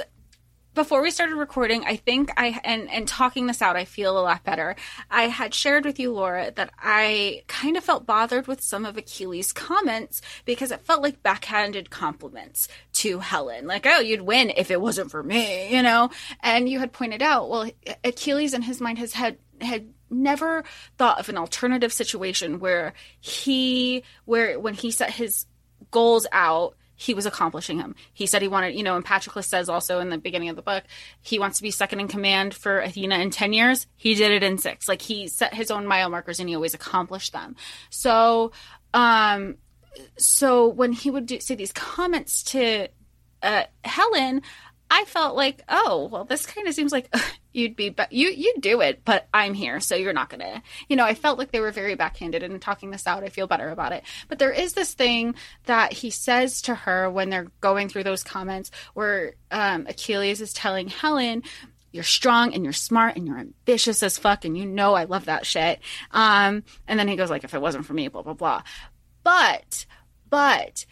before 0.74 1.02
we 1.02 1.12
started 1.12 1.36
recording, 1.36 1.84
I 1.86 1.96
think 1.96 2.32
I 2.38 2.60
and 2.64 2.90
and 2.90 3.08
talking 3.08 3.48
this 3.48 3.62
out, 3.62 3.76
I 3.76 3.86
feel 3.86 4.18
a 4.18 4.22
lot 4.22 4.44
better. 4.44 4.76
I 5.10 5.24
had 5.24 5.54
shared 5.54 5.86
with 5.86 6.00
you, 6.00 6.12
Laura, 6.12 6.52
that 6.52 6.72
I 6.80 7.44
kind 7.48 7.78
of 7.78 7.84
felt 7.84 8.06
bothered 8.06 8.48
with 8.48 8.62
some 8.62 8.86
of 8.86 8.98
Achilles' 8.98 9.54
comments 9.54 10.22
because 10.46 10.72
it 10.72 10.82
felt 10.82 11.02
like 11.02 11.24
backhanded 11.24 11.90
compliments 11.90 12.68
to 12.94 13.20
Helen, 13.20 13.68
like 13.68 13.86
"Oh, 13.86 14.00
you'd 14.00 14.22
win 14.22 14.52
if 14.56 14.72
it 14.72 14.82
wasn't 14.82 15.12
for 15.12 15.24
me," 15.24 15.74
you 15.74 15.84
know. 15.84 16.10
And 16.42 16.68
you 16.68 16.80
had 16.80 16.92
pointed 16.92 17.22
out, 17.22 17.50
well, 17.50 17.70
Achilles 18.04 18.54
in 18.54 18.64
his 18.64 18.82
mind 18.82 18.98
has 19.00 19.14
had 19.14 19.38
had 19.62 19.94
never 20.10 20.64
thought 20.98 21.20
of 21.20 21.30
an 21.30 21.38
alternative 21.38 21.92
situation 21.92 22.60
where 22.60 22.94
he 23.20 24.04
where 24.26 24.60
when 24.60 24.74
he 24.74 24.92
set 24.92 25.12
his 25.12 25.46
goals 25.92 26.26
out 26.32 26.76
he 27.04 27.14
was 27.14 27.26
accomplishing 27.26 27.80
him. 27.80 27.96
He 28.14 28.26
said 28.26 28.42
he 28.42 28.48
wanted, 28.48 28.76
you 28.76 28.84
know, 28.84 28.96
and 28.96 29.04
Patroclus 29.04 29.46
says 29.46 29.68
also 29.68 30.00
in 30.00 30.10
the 30.10 30.18
beginning 30.18 30.48
of 30.48 30.56
the 30.56 30.62
book, 30.62 30.86
he 31.22 31.38
wants 31.38 31.58
to 31.58 31.64
be 31.64 31.70
second 31.70 32.00
in 32.00 32.08
command 32.08 32.54
for 32.54 32.80
Athena 32.80 33.18
in 33.18 33.30
10 33.30 33.52
years. 33.52 33.88
He 33.98 34.16
did 34.16 34.32
it 34.32 34.42
in 34.42 34.58
six. 34.58 34.88
Like 34.88 35.02
he 35.02 35.28
set 35.28 35.54
his 35.54 35.70
own 35.70 35.86
mile 35.86 36.10
markers 36.10 36.40
and 36.40 36.48
he 36.48 36.56
always 36.56 36.74
accomplished 36.74 37.34
them. 37.34 37.58
So, 37.90 38.54
um, 38.94 39.58
so 40.18 40.70
when 40.70 40.94
he 40.94 41.12
would 41.12 41.26
do, 41.26 41.42
say 41.42 41.56
these 41.56 41.74
comments 41.74 42.42
to 42.44 42.88
uh, 43.42 43.64
Helen, 43.84 44.42
I 44.96 45.06
felt 45.06 45.36
like, 45.36 45.64
oh, 45.70 46.08
well, 46.12 46.24
this 46.24 46.46
kind 46.46 46.68
of 46.68 46.76
seems 46.76 46.92
like 46.92 47.12
you'd 47.52 47.76
be, 47.76 47.90
but 47.90 48.12
you 48.12 48.30
you 48.30 48.54
do 48.60 48.82
it, 48.82 49.02
but 49.04 49.28
I'm 49.34 49.56
here, 49.56 49.80
so 49.80 49.96
you're 49.96 50.14
not 50.14 50.30
gonna, 50.30 50.62
you 50.88 50.96
know. 50.96 51.04
I 51.04 51.16
felt 51.16 51.40
like 51.40 51.52
they 51.52 51.60
were 51.60 51.72
very 51.72 51.96
backhanded, 51.96 52.44
and 52.44 52.62
talking 52.62 52.92
this 52.92 53.08
out, 53.08 53.24
I 53.24 53.30
feel 53.30 53.48
better 53.48 53.72
about 53.72 53.92
it. 53.92 54.04
But 54.28 54.38
there 54.38 54.52
is 54.52 54.74
this 54.74 54.94
thing 54.94 55.34
that 55.66 55.94
he 55.94 56.12
says 56.12 56.62
to 56.64 56.76
her 56.76 57.10
when 57.10 57.32
they're 57.32 57.48
going 57.60 57.90
through 57.90 58.04
those 58.04 58.24
comments, 58.24 58.70
where 58.94 59.34
um, 59.50 59.88
Achilles 59.90 60.42
is 60.42 60.54
telling 60.54 60.90
Helen, 60.90 61.42
you're 61.92 62.04
strong 62.04 62.54
and 62.54 62.64
you're 62.64 62.72
smart 62.72 63.16
and 63.16 63.26
you're 63.26 63.40
ambitious 63.40 64.04
as 64.04 64.20
fuck 64.20 64.46
and 64.46 64.56
you 64.56 64.68
know 64.68 64.94
I 64.94 65.06
love 65.06 65.26
that 65.26 65.48
shit. 65.48 65.80
Um, 66.12 66.64
and 66.88 67.00
then 67.00 67.08
he 67.08 67.16
goes 67.16 67.32
like, 67.32 67.44
if 67.44 67.56
it 67.56 67.62
wasn't 67.62 67.88
for 67.88 67.94
me, 67.94 68.10
blah 68.10 68.22
blah 68.22 68.34
blah. 68.34 68.62
But 69.24 69.88
but 70.30 70.86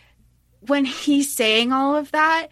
when 0.62 0.86
he's 0.86 1.36
saying 1.36 1.72
all 1.72 1.96
of 1.96 2.10
that, 2.14 2.48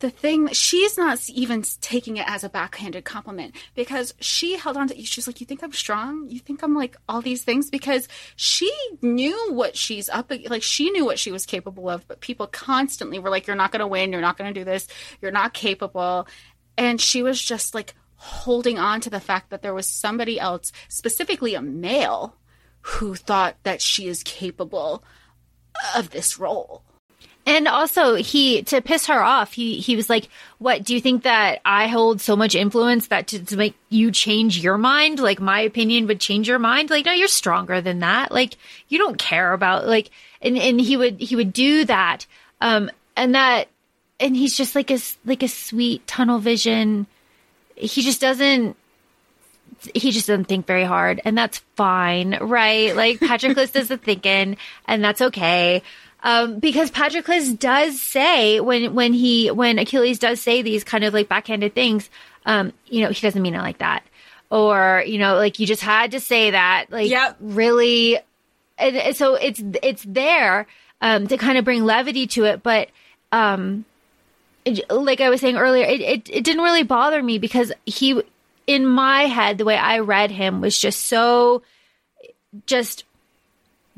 the 0.00 0.10
thing 0.10 0.48
she's 0.52 0.96
not 0.96 1.28
even 1.30 1.64
taking 1.80 2.16
it 2.16 2.24
as 2.28 2.44
a 2.44 2.48
backhanded 2.48 3.04
compliment 3.04 3.54
because 3.74 4.14
she 4.20 4.56
held 4.56 4.76
on 4.76 4.88
to 4.88 5.04
she's 5.04 5.26
like 5.26 5.40
you 5.40 5.46
think 5.46 5.62
i'm 5.62 5.72
strong? 5.72 6.28
You 6.28 6.38
think 6.38 6.62
i'm 6.62 6.74
like 6.74 6.96
all 7.08 7.20
these 7.20 7.42
things? 7.42 7.70
Because 7.70 8.08
she 8.36 8.72
knew 9.02 9.52
what 9.52 9.76
she's 9.76 10.08
up 10.08 10.30
like 10.48 10.62
she 10.62 10.90
knew 10.90 11.04
what 11.04 11.18
she 11.18 11.32
was 11.32 11.46
capable 11.46 11.88
of 11.88 12.06
but 12.08 12.20
people 12.20 12.46
constantly 12.46 13.18
were 13.18 13.30
like 13.30 13.46
you're 13.46 13.56
not 13.56 13.72
going 13.72 13.80
to 13.80 13.86
win. 13.86 14.12
You're 14.12 14.20
not 14.20 14.38
going 14.38 14.52
to 14.52 14.60
do 14.60 14.64
this. 14.64 14.86
You're 15.20 15.32
not 15.32 15.54
capable. 15.54 16.26
And 16.76 17.00
she 17.00 17.22
was 17.22 17.42
just 17.42 17.74
like 17.74 17.94
holding 18.16 18.78
on 18.78 19.00
to 19.00 19.10
the 19.10 19.20
fact 19.20 19.50
that 19.50 19.62
there 19.62 19.74
was 19.74 19.86
somebody 19.86 20.40
else 20.40 20.72
specifically 20.88 21.54
a 21.54 21.62
male 21.62 22.36
who 22.80 23.14
thought 23.14 23.56
that 23.62 23.80
she 23.80 24.08
is 24.08 24.22
capable 24.22 25.04
of 25.94 26.10
this 26.10 26.38
role 26.38 26.82
And 27.48 27.66
also, 27.66 28.14
he 28.14 28.62
to 28.64 28.82
piss 28.82 29.06
her 29.06 29.22
off, 29.22 29.54
he 29.54 29.78
he 29.78 29.96
was 29.96 30.10
like, 30.10 30.28
"What 30.58 30.84
do 30.84 30.92
you 30.94 31.00
think 31.00 31.22
that 31.22 31.62
I 31.64 31.86
hold 31.86 32.20
so 32.20 32.36
much 32.36 32.54
influence 32.54 33.06
that 33.06 33.28
to, 33.28 33.42
to 33.42 33.56
make 33.56 33.74
you 33.88 34.10
change 34.10 34.58
your 34.58 34.76
mind? 34.76 35.18
Like 35.18 35.40
my 35.40 35.60
opinion 35.60 36.06
would 36.08 36.20
change 36.20 36.46
your 36.46 36.58
mind? 36.58 36.90
Like 36.90 37.06
no, 37.06 37.12
you're 37.12 37.26
stronger 37.26 37.80
than 37.80 38.00
that. 38.00 38.32
Like 38.32 38.58
you 38.88 38.98
don't 38.98 39.16
care 39.16 39.54
about 39.54 39.86
like." 39.86 40.10
And 40.42 40.58
and 40.58 40.78
he 40.78 40.98
would 40.98 41.20
he 41.20 41.36
would 41.36 41.54
do 41.54 41.86
that, 41.86 42.26
um, 42.60 42.90
and 43.16 43.34
that, 43.34 43.68
and 44.20 44.36
he's 44.36 44.54
just 44.54 44.74
like 44.74 44.90
a 44.90 44.98
like 45.24 45.42
a 45.42 45.48
sweet 45.48 46.06
tunnel 46.06 46.40
vision. 46.40 47.06
He 47.76 48.02
just 48.02 48.20
doesn't 48.20 48.76
he 49.94 50.10
just 50.10 50.26
doesn't 50.26 50.46
think 50.46 50.66
very 50.66 50.84
hard 50.84 51.20
and 51.24 51.38
that's 51.38 51.58
fine 51.76 52.36
right 52.40 52.96
like 52.96 53.20
patroclus 53.20 53.70
does 53.72 53.88
the 53.88 53.96
thinking 53.96 54.56
and 54.86 55.04
that's 55.04 55.22
okay 55.22 55.82
um, 56.22 56.58
because 56.58 56.90
patroclus 56.90 57.56
does 57.58 58.00
say 58.00 58.60
when 58.60 58.94
when 58.94 59.12
he 59.12 59.50
when 59.50 59.78
achilles 59.78 60.18
does 60.18 60.40
say 60.40 60.62
these 60.62 60.84
kind 60.84 61.04
of 61.04 61.14
like 61.14 61.28
backhanded 61.28 61.74
things 61.74 62.10
um, 62.46 62.72
you 62.86 63.02
know 63.02 63.10
he 63.10 63.20
doesn't 63.20 63.42
mean 63.42 63.54
it 63.54 63.58
like 63.60 63.78
that 63.78 64.02
or 64.50 65.02
you 65.06 65.18
know 65.18 65.34
like 65.36 65.58
you 65.58 65.66
just 65.66 65.82
had 65.82 66.10
to 66.12 66.20
say 66.20 66.50
that 66.50 66.86
like 66.90 67.10
Yep. 67.10 67.36
really 67.40 68.18
and, 68.78 69.16
so 69.16 69.34
it's 69.34 69.62
it's 69.82 70.04
there 70.04 70.66
um, 71.00 71.26
to 71.28 71.36
kind 71.36 71.58
of 71.58 71.64
bring 71.64 71.84
levity 71.84 72.26
to 72.28 72.44
it 72.44 72.62
but 72.62 72.88
um 73.32 73.84
it- 74.64 74.90
like 74.90 75.20
I 75.20 75.30
was 75.30 75.40
saying 75.40 75.56
earlier, 75.56 75.84
it, 75.84 76.00
it, 76.00 76.30
it 76.30 76.44
didn't 76.44 76.62
really 76.62 76.82
bother 76.82 77.22
me 77.22 77.38
because 77.38 77.72
he, 77.86 78.20
in 78.66 78.86
my 78.86 79.22
head, 79.22 79.56
the 79.56 79.64
way 79.64 79.76
I 79.76 80.00
read 80.00 80.30
him 80.30 80.60
was 80.60 80.78
just 80.78 81.06
so, 81.06 81.62
just 82.66 83.04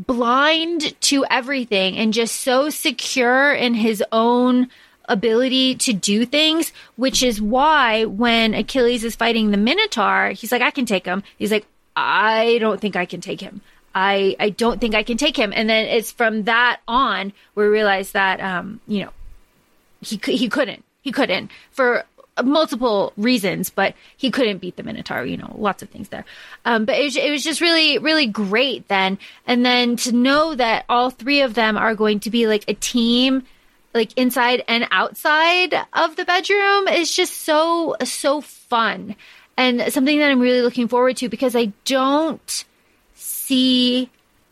blind 0.06 0.98
to 1.00 1.24
everything 1.30 1.96
and 1.96 2.12
just 2.12 2.40
so 2.40 2.70
secure 2.70 3.52
in 3.52 3.74
his 3.74 4.02
own 4.12 4.68
ability 5.06 5.74
to 5.74 5.92
do 5.92 6.24
things, 6.24 6.72
which 6.96 7.22
is 7.22 7.40
why 7.40 8.04
when 8.04 8.54
Achilles 8.54 9.04
is 9.04 9.16
fighting 9.16 9.50
the 9.50 9.56
Minotaur, 9.56 10.30
he's 10.30 10.52
like, 10.52 10.62
I 10.62 10.70
can 10.70 10.86
take 10.86 11.04
him. 11.04 11.22
He's 11.36 11.50
like, 11.50 11.66
I 11.96 12.58
don't 12.58 12.80
think 12.80 12.96
I 12.96 13.06
can 13.06 13.20
take 13.20 13.40
him. 13.40 13.60
I, 13.94 14.36
I 14.38 14.50
don't 14.50 14.80
think 14.80 14.94
I 14.94 15.02
can 15.02 15.16
take 15.16 15.36
him. 15.36 15.52
And 15.54 15.68
then 15.68 15.86
it's 15.86 16.12
from 16.12 16.44
that 16.44 16.80
on 16.86 17.32
we 17.54 17.64
realize 17.64 18.12
that, 18.12 18.40
um, 18.40 18.80
you 18.86 19.04
know, 19.04 19.10
he 20.00 20.18
he 20.24 20.48
couldn't 20.48 20.84
he 21.02 21.12
couldn't 21.12 21.50
for 21.72 22.04
multiple 22.44 23.12
reasons 23.16 23.70
but 23.70 23.94
he 24.16 24.30
couldn't 24.30 24.58
beat 24.58 24.76
the 24.76 24.82
minotaur 24.82 25.24
you 25.24 25.36
know 25.36 25.54
lots 25.58 25.82
of 25.82 25.88
things 25.90 26.08
there. 26.08 26.24
Um 26.64 26.84
but 26.84 26.96
it 26.98 27.04
was, 27.04 27.16
it 27.16 27.30
was 27.30 27.44
just 27.44 27.60
really 27.60 27.98
really 27.98 28.26
great 28.26 28.88
then. 28.88 29.18
And 29.46 29.64
then 29.64 29.96
to 29.96 30.12
know 30.12 30.54
that 30.54 30.84
all 30.88 31.10
three 31.10 31.40
of 31.42 31.54
them 31.54 31.76
are 31.76 31.94
going 31.94 32.20
to 32.20 32.30
be 32.30 32.46
like 32.46 32.64
a 32.68 32.74
team 32.74 33.44
like 33.92 34.16
inside 34.16 34.62
and 34.68 34.86
outside 34.90 35.74
of 35.92 36.16
the 36.16 36.24
bedroom 36.24 36.88
is 36.88 37.14
just 37.14 37.38
so 37.38 37.96
so 38.04 38.40
fun. 38.40 39.16
And 39.56 39.92
something 39.92 40.18
that 40.18 40.30
i'm 40.30 40.40
really 40.40 40.62
looking 40.62 40.88
forward 40.88 41.16
to 41.18 41.28
because 41.28 41.54
i 41.54 41.72
don't 41.84 42.64
see 43.14 44.08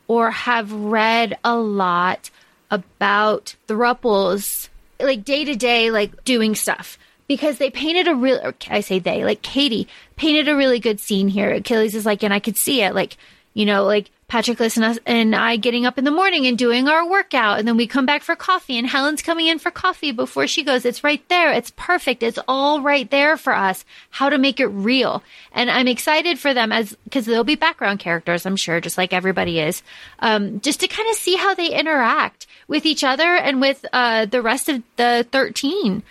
or 0.09 0.31
have 0.31 0.73
read 0.73 1.39
a 1.45 1.57
lot 1.57 2.31
about 2.71 3.55
the 3.67 3.75
thruples, 3.75 4.69
like 4.99 5.25
day 5.25 5.45
to 5.45 5.55
day, 5.55 5.91
like 5.91 6.25
doing 6.25 6.55
stuff. 6.55 6.99
Because 7.29 7.59
they 7.59 7.71
painted 7.71 8.09
a 8.09 8.15
real, 8.15 8.53
I 8.69 8.81
say 8.81 8.99
they, 8.99 9.25
like 9.25 9.43
Katee 9.43 9.87
painted 10.17 10.49
a 10.49 10.57
really 10.57 10.81
good 10.81 10.99
scene 10.99 11.29
here. 11.29 11.53
Achilles 11.53 11.95
is 11.95 12.07
like, 12.07 12.25
and 12.25 12.35
I 12.35 12.41
could 12.41 12.57
see 12.57 12.83
it, 12.83 12.95
like, 12.95 13.17
you 13.55 13.67
know, 13.67 13.85
like 13.85 14.11
Patroclus 14.29 14.77
and 14.77 14.85
us 14.85 14.99
and 15.07 15.35
I 15.35 15.57
getting 15.57 15.87
up 15.87 15.97
in 15.97 16.05
the 16.05 16.11
morning 16.11 16.47
and 16.47 16.59
doing 16.59 16.87
our 16.87 17.09
workout, 17.09 17.59
and 17.59 17.67
then 17.67 17.79
we 17.79 17.87
come 17.87 18.05
back 18.05 18.23
for 18.23 18.37
coffee, 18.37 18.77
and 18.77 18.87
Helen's 18.87 19.23
coming 19.23 19.47
in 19.47 19.59
for 19.59 19.71
coffee 19.71 20.13
before 20.13 20.47
she 20.47 20.63
goes. 20.63 20.85
It's 20.85 21.03
right 21.03 21.27
there. 21.31 21.51
It's 21.51 21.73
perfect. 21.77 22.23
It's 22.23 22.39
all 22.47 22.83
right 22.83 23.11
there 23.11 23.39
for 23.39 23.55
us. 23.55 23.87
How 24.11 24.29
to 24.29 24.37
make 24.37 24.61
it 24.61 24.67
real, 24.67 25.23
and 25.53 25.71
I'm 25.71 25.89
excited 25.89 26.39
for 26.39 26.53
them 26.53 26.73
as 26.73 26.95
because 27.05 27.25
they'll 27.25 27.43
be 27.43 27.55
background 27.55 28.01
characters, 28.01 28.45
I'm 28.45 28.57
sure, 28.57 28.83
just 28.83 28.99
like 28.99 29.15
everybody 29.15 29.61
is, 29.61 29.83
um, 30.19 30.61
just 30.61 30.81
to 30.81 30.89
kind 30.89 31.09
of 31.09 31.17
see 31.17 31.37
how 31.37 31.55
they 31.55 31.71
interact 31.71 32.47
with 32.69 32.85
each 32.85 33.03
other 33.03 33.35
and 33.35 33.63
with 33.63 33.87
uh, 33.95 34.27
the 34.27 34.43
rest 34.43 34.69
of 34.69 34.83
the 34.97 35.27
13, 35.33 36.03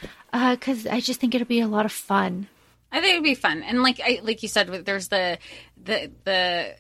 because 0.52 0.86
uh, 0.86 0.92
I 0.92 1.00
just 1.00 1.20
think 1.20 1.36
it'll 1.36 1.48
be 1.48 1.62
a 1.62 1.68
lot 1.68 1.86
of 1.86 1.92
fun. 1.92 2.48
I 2.92 3.02
think 3.02 3.14
it'd 3.14 3.24
be 3.24 3.36
fun, 3.36 3.64
and 3.64 3.84
like 3.84 4.00
I 4.04 4.20
like 4.24 4.44
you 4.44 4.50
said, 4.50 4.68
there's 4.86 5.10
the 5.10 5.38
the 5.82 6.12
the 6.24 6.76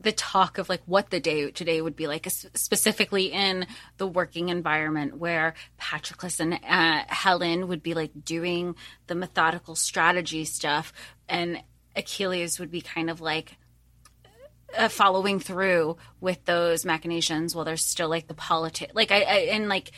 the 0.00 0.12
talk 0.12 0.58
of 0.58 0.68
like 0.68 0.82
what 0.86 1.10
the 1.10 1.20
day 1.20 1.50
today 1.50 1.80
would 1.80 1.96
be 1.96 2.06
like, 2.06 2.26
specifically 2.30 3.26
in 3.32 3.66
the 3.98 4.06
working 4.06 4.48
environment 4.48 5.18
where 5.18 5.54
Patroclus 5.78 6.40
and 6.40 6.54
uh, 6.54 7.04
Helen 7.06 7.68
would 7.68 7.82
be 7.82 7.94
like 7.94 8.24
doing 8.24 8.74
the 9.08 9.14
methodical 9.14 9.74
strategy 9.74 10.44
stuff, 10.44 10.92
and 11.28 11.62
Achilles 11.94 12.58
would 12.58 12.70
be 12.70 12.80
kind 12.80 13.10
of 13.10 13.20
like 13.20 13.56
uh, 14.76 14.88
following 14.88 15.38
through 15.38 15.96
with 16.20 16.44
those 16.44 16.84
machinations 16.84 17.54
while 17.54 17.64
there's 17.64 17.84
still 17.84 18.08
like 18.08 18.26
the 18.26 18.34
politics, 18.34 18.92
like 18.94 19.10
I, 19.10 19.22
I 19.22 19.36
and 19.52 19.68
like 19.68 19.90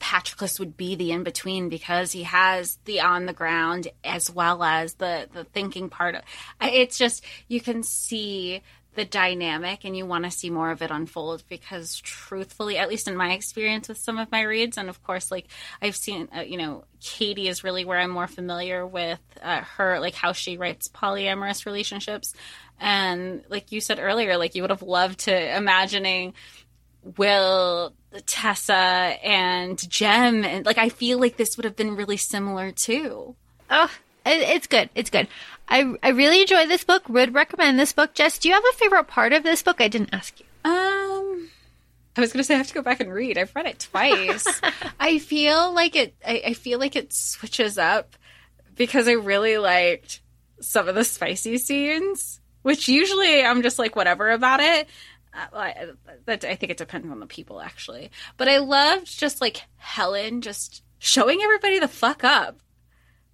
Patroclus 0.00 0.58
would 0.58 0.76
be 0.76 0.94
the 0.96 1.12
in 1.12 1.22
between 1.22 1.68
because 1.68 2.12
he 2.12 2.24
has 2.24 2.78
the 2.86 3.00
on 3.00 3.26
the 3.26 3.32
ground 3.32 3.88
as 4.02 4.30
well 4.30 4.62
as 4.62 4.94
the 4.94 5.28
the 5.32 5.44
thinking 5.44 5.88
part. 5.88 6.16
Of, 6.16 6.22
it's 6.60 6.98
just 6.98 7.24
you 7.48 7.60
can 7.60 7.82
see 7.82 8.62
the 8.94 9.04
dynamic 9.04 9.84
and 9.84 9.96
you 9.96 10.04
want 10.04 10.24
to 10.24 10.30
see 10.30 10.50
more 10.50 10.70
of 10.70 10.82
it 10.82 10.90
unfold 10.90 11.44
because 11.48 11.96
truthfully 12.00 12.76
at 12.76 12.88
least 12.88 13.06
in 13.06 13.16
my 13.16 13.32
experience 13.32 13.88
with 13.88 13.98
some 13.98 14.18
of 14.18 14.30
my 14.32 14.42
reads 14.42 14.76
and 14.76 14.88
of 14.88 15.00
course 15.04 15.30
like 15.30 15.46
i've 15.80 15.94
seen 15.94 16.28
uh, 16.36 16.40
you 16.40 16.58
know 16.58 16.84
katee 17.00 17.46
is 17.46 17.62
really 17.62 17.84
where 17.84 18.00
i'm 18.00 18.10
more 18.10 18.26
familiar 18.26 18.84
with 18.84 19.20
uh, 19.42 19.60
her 19.76 20.00
like 20.00 20.14
how 20.14 20.32
she 20.32 20.56
writes 20.56 20.88
polyamorous 20.88 21.66
relationships 21.66 22.34
and 22.80 23.44
like 23.48 23.70
you 23.70 23.80
said 23.80 24.00
earlier 24.00 24.36
like 24.36 24.56
you 24.56 24.62
would 24.62 24.70
have 24.70 24.82
loved 24.82 25.20
to 25.20 25.56
imagining 25.56 26.34
will 27.16 27.94
tessa 28.26 28.74
and 28.74 29.88
jem 29.88 30.44
and 30.44 30.66
like 30.66 30.78
i 30.78 30.88
feel 30.88 31.18
like 31.18 31.36
this 31.36 31.56
would 31.56 31.64
have 31.64 31.76
been 31.76 31.94
really 31.94 32.16
similar 32.16 32.72
too 32.72 33.34
oh 33.70 33.90
it's 34.26 34.66
good. 34.66 34.90
It's 34.94 35.10
good. 35.10 35.28
I 35.68 35.94
I 36.02 36.10
really 36.10 36.42
enjoy 36.42 36.66
this 36.66 36.84
book. 36.84 37.08
Would 37.08 37.34
recommend 37.34 37.78
this 37.78 37.92
book. 37.92 38.14
Jess, 38.14 38.38
do 38.38 38.48
you 38.48 38.54
have 38.54 38.64
a 38.64 38.76
favorite 38.76 39.06
part 39.06 39.32
of 39.32 39.42
this 39.42 39.62
book? 39.62 39.80
I 39.80 39.88
didn't 39.88 40.10
ask 40.12 40.38
you. 40.40 40.46
Um, 40.64 41.48
I 42.16 42.20
was 42.20 42.32
gonna 42.32 42.44
say 42.44 42.54
I 42.54 42.58
have 42.58 42.68
to 42.68 42.74
go 42.74 42.82
back 42.82 43.00
and 43.00 43.12
read. 43.12 43.38
I've 43.38 43.54
read 43.54 43.66
it 43.66 43.78
twice. 43.78 44.60
I 45.00 45.18
feel 45.18 45.72
like 45.74 45.96
it. 45.96 46.14
I, 46.26 46.42
I 46.46 46.54
feel 46.54 46.78
like 46.78 46.96
it 46.96 47.12
switches 47.12 47.78
up 47.78 48.16
because 48.76 49.08
I 49.08 49.12
really 49.12 49.58
liked 49.58 50.20
some 50.60 50.88
of 50.88 50.94
the 50.94 51.04
spicy 51.04 51.58
scenes, 51.58 52.40
which 52.62 52.88
usually 52.88 53.42
I'm 53.42 53.62
just 53.62 53.78
like 53.78 53.96
whatever 53.96 54.30
about 54.30 54.60
it. 54.60 54.88
Uh, 55.32 55.46
I, 55.56 55.86
that 56.24 56.44
I 56.44 56.56
think 56.56 56.70
it 56.72 56.78
depends 56.78 57.08
on 57.10 57.20
the 57.20 57.26
people 57.26 57.60
actually, 57.60 58.10
but 58.36 58.48
I 58.48 58.58
loved 58.58 59.18
just 59.18 59.40
like 59.40 59.64
Helen 59.76 60.40
just 60.40 60.82
showing 60.98 61.40
everybody 61.40 61.78
the 61.78 61.88
fuck 61.88 62.24
up 62.24 62.60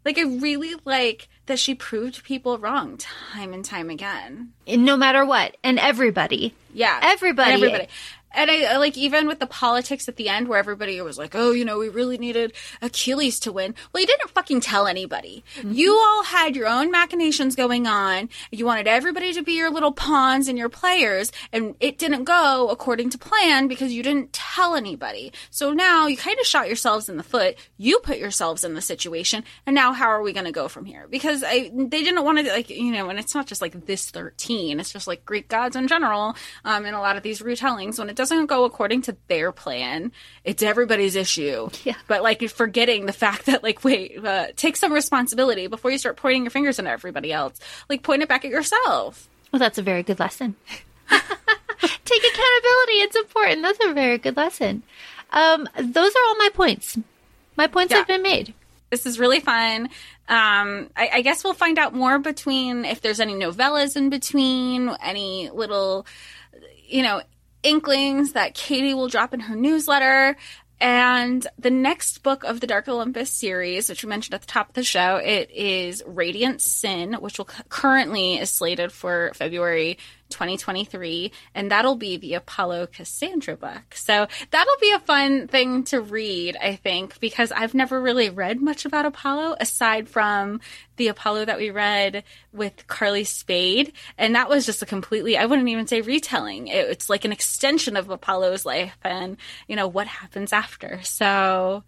like 0.06 0.18
I 0.18 0.22
really 0.22 0.76
like 0.84 1.28
that 1.46 1.58
she 1.58 1.74
proved 1.74 2.22
people 2.22 2.58
wrong 2.58 2.96
time 2.96 3.52
and 3.52 3.64
time 3.64 3.90
again. 3.90 4.52
And 4.64 4.84
no 4.84 4.96
matter 4.96 5.26
what, 5.26 5.56
and 5.64 5.80
everybody. 5.80 6.54
Yeah, 6.72 7.00
everybody. 7.02 7.54
And 7.54 7.64
everybody 7.64 7.88
and 8.32 8.50
I 8.50 8.76
like 8.76 8.96
even 8.96 9.26
with 9.26 9.40
the 9.40 9.46
politics 9.46 10.08
at 10.08 10.16
the 10.16 10.28
end 10.28 10.48
where 10.48 10.58
everybody 10.58 11.00
was 11.00 11.18
like, 11.18 11.34
"Oh, 11.34 11.52
you 11.52 11.64
know, 11.64 11.78
we 11.78 11.88
really 11.88 12.18
needed 12.18 12.52
Achilles 12.82 13.38
to 13.40 13.52
win." 13.52 13.74
Well, 13.92 14.00
he 14.00 14.06
didn't 14.06 14.30
fucking 14.30 14.60
tell 14.60 14.86
anybody. 14.86 15.44
Mm-hmm. 15.56 15.72
You 15.72 15.94
all 15.96 16.24
had 16.24 16.54
your 16.54 16.66
own 16.66 16.90
machinations 16.90 17.56
going 17.56 17.86
on. 17.86 18.28
You 18.50 18.66
wanted 18.66 18.88
everybody 18.88 19.32
to 19.32 19.42
be 19.42 19.52
your 19.52 19.70
little 19.70 19.92
pawns 19.92 20.48
and 20.48 20.58
your 20.58 20.68
players, 20.68 21.32
and 21.52 21.74
it 21.80 21.98
didn't 21.98 22.24
go 22.24 22.68
according 22.68 23.10
to 23.10 23.18
plan 23.18 23.68
because 23.68 23.92
you 23.92 24.02
didn't 24.02 24.32
tell 24.32 24.74
anybody. 24.74 25.32
So 25.50 25.72
now 25.72 26.06
you 26.06 26.16
kind 26.16 26.38
of 26.38 26.46
shot 26.46 26.66
yourselves 26.66 27.08
in 27.08 27.16
the 27.16 27.22
foot. 27.22 27.56
You 27.76 28.00
put 28.00 28.18
yourselves 28.18 28.64
in 28.64 28.74
the 28.74 28.82
situation, 28.82 29.44
and 29.66 29.74
now 29.74 29.92
how 29.92 30.08
are 30.08 30.22
we 30.22 30.32
going 30.32 30.46
to 30.46 30.52
go 30.52 30.68
from 30.68 30.84
here? 30.84 31.06
Because 31.08 31.42
I 31.44 31.70
they 31.74 32.02
didn't 32.02 32.24
want 32.24 32.38
to 32.38 32.52
like 32.52 32.70
you 32.70 32.92
know, 32.92 33.08
and 33.08 33.18
it's 33.18 33.34
not 33.34 33.46
just 33.46 33.62
like 33.62 33.86
this 33.86 34.10
thirteen. 34.10 34.78
It's 34.78 34.92
just 34.92 35.06
like 35.06 35.24
Greek 35.24 35.48
gods 35.48 35.76
in 35.76 35.88
general. 35.88 36.36
Um, 36.64 36.84
in 36.84 36.94
a 36.94 37.00
lot 37.00 37.16
of 37.16 37.22
these 37.22 37.40
retellings, 37.40 37.98
when 37.98 38.10
it 38.16 38.22
doesn't 38.22 38.46
go 38.46 38.64
according 38.64 39.02
to 39.02 39.16
their 39.28 39.52
plan, 39.52 40.10
it's 40.42 40.62
everybody's 40.62 41.16
issue. 41.16 41.68
Yeah. 41.84 41.96
But 42.08 42.22
like 42.22 42.40
forgetting 42.48 43.04
the 43.04 43.12
fact 43.12 43.44
that 43.44 43.62
like, 43.62 43.84
wait, 43.84 44.24
uh, 44.24 44.46
take 44.56 44.76
some 44.76 44.92
responsibility 44.92 45.66
before 45.66 45.90
you 45.90 45.98
start 45.98 46.16
pointing 46.16 46.44
your 46.44 46.50
fingers 46.50 46.78
at 46.78 46.86
everybody 46.86 47.30
else. 47.30 47.60
Like 47.90 48.02
point 48.02 48.22
it 48.22 48.28
back 48.28 48.46
at 48.46 48.50
yourself. 48.50 49.28
Well, 49.52 49.60
that's 49.60 49.76
a 49.76 49.82
very 49.82 50.02
good 50.02 50.18
lesson. 50.18 50.56
take 51.10 51.20
accountability. 51.20 52.98
It's 53.02 53.16
important. 53.16 53.62
That's 53.62 53.84
a 53.84 53.92
very 53.92 54.16
good 54.16 54.36
lesson. 54.36 54.82
Um, 55.30 55.68
those 55.78 56.10
are 56.10 56.24
all 56.28 56.36
my 56.36 56.48
points. 56.54 56.98
My 57.56 57.66
points 57.66 57.90
yeah. 57.90 57.98
have 57.98 58.06
been 58.06 58.22
made. 58.22 58.54
This 58.90 59.04
is 59.04 59.18
really 59.18 59.40
fun. 59.40 59.90
Um, 60.28 60.90
I, 60.96 61.10
I, 61.14 61.22
guess 61.22 61.44
we'll 61.44 61.54
find 61.54 61.78
out 61.78 61.94
more 61.94 62.18
between 62.18 62.84
if 62.84 63.00
there's 63.00 63.20
any 63.20 63.34
novellas 63.34 63.96
in 63.96 64.10
between, 64.10 64.90
any 65.00 65.50
little, 65.50 66.06
you 66.88 67.02
know, 67.02 67.22
inklings 67.66 68.32
that 68.32 68.54
Katee 68.54 68.94
will 68.94 69.08
drop 69.08 69.34
in 69.34 69.40
her 69.40 69.56
newsletter. 69.56 70.36
And 70.78 71.46
the 71.58 71.70
next 71.70 72.22
book 72.22 72.44
of 72.44 72.60
the 72.60 72.66
Dark 72.66 72.86
Olympus 72.86 73.30
series, 73.30 73.88
which 73.88 74.04
we 74.04 74.10
mentioned 74.10 74.34
at 74.34 74.42
the 74.42 74.46
top 74.46 74.68
of 74.68 74.74
the 74.74 74.84
show, 74.84 75.16
it 75.16 75.50
is 75.50 76.02
Radiant 76.06 76.60
Sin, 76.60 77.14
which 77.14 77.38
will 77.38 77.46
currently 77.46 78.36
is 78.36 78.50
slated 78.50 78.92
for 78.92 79.32
February 79.34 79.98
2023, 80.30 81.32
and 81.54 81.70
that'll 81.70 81.96
be 81.96 82.16
the 82.16 82.34
Apollo 82.34 82.88
Cassandra 82.88 83.56
book. 83.56 83.94
So 83.94 84.26
that'll 84.50 84.80
be 84.80 84.92
a 84.92 85.00
fun 85.00 85.48
thing 85.48 85.84
to 85.84 86.00
read, 86.00 86.56
I 86.60 86.76
think, 86.76 87.20
because 87.20 87.52
I've 87.52 87.74
never 87.74 88.00
really 88.00 88.30
read 88.30 88.60
much 88.60 88.84
about 88.84 89.06
Apollo 89.06 89.56
aside 89.60 90.08
from 90.08 90.60
the 90.96 91.08
Apollo 91.08 91.46
that 91.46 91.58
we 91.58 91.70
read 91.70 92.24
with 92.52 92.86
Carly 92.86 93.24
Spade. 93.24 93.92
And 94.18 94.34
that 94.34 94.48
was 94.48 94.66
just 94.66 94.82
a 94.82 94.86
completely, 94.86 95.36
I 95.36 95.46
wouldn't 95.46 95.68
even 95.68 95.86
say 95.86 96.00
retelling. 96.00 96.68
It, 96.68 96.88
it's 96.88 97.10
like 97.10 97.24
an 97.24 97.32
extension 97.32 97.96
of 97.96 98.10
Apollo's 98.10 98.64
life 98.64 98.96
and, 99.02 99.36
you 99.68 99.76
know, 99.76 99.88
what 99.88 100.06
happens 100.06 100.52
after. 100.52 101.00
So 101.02 101.84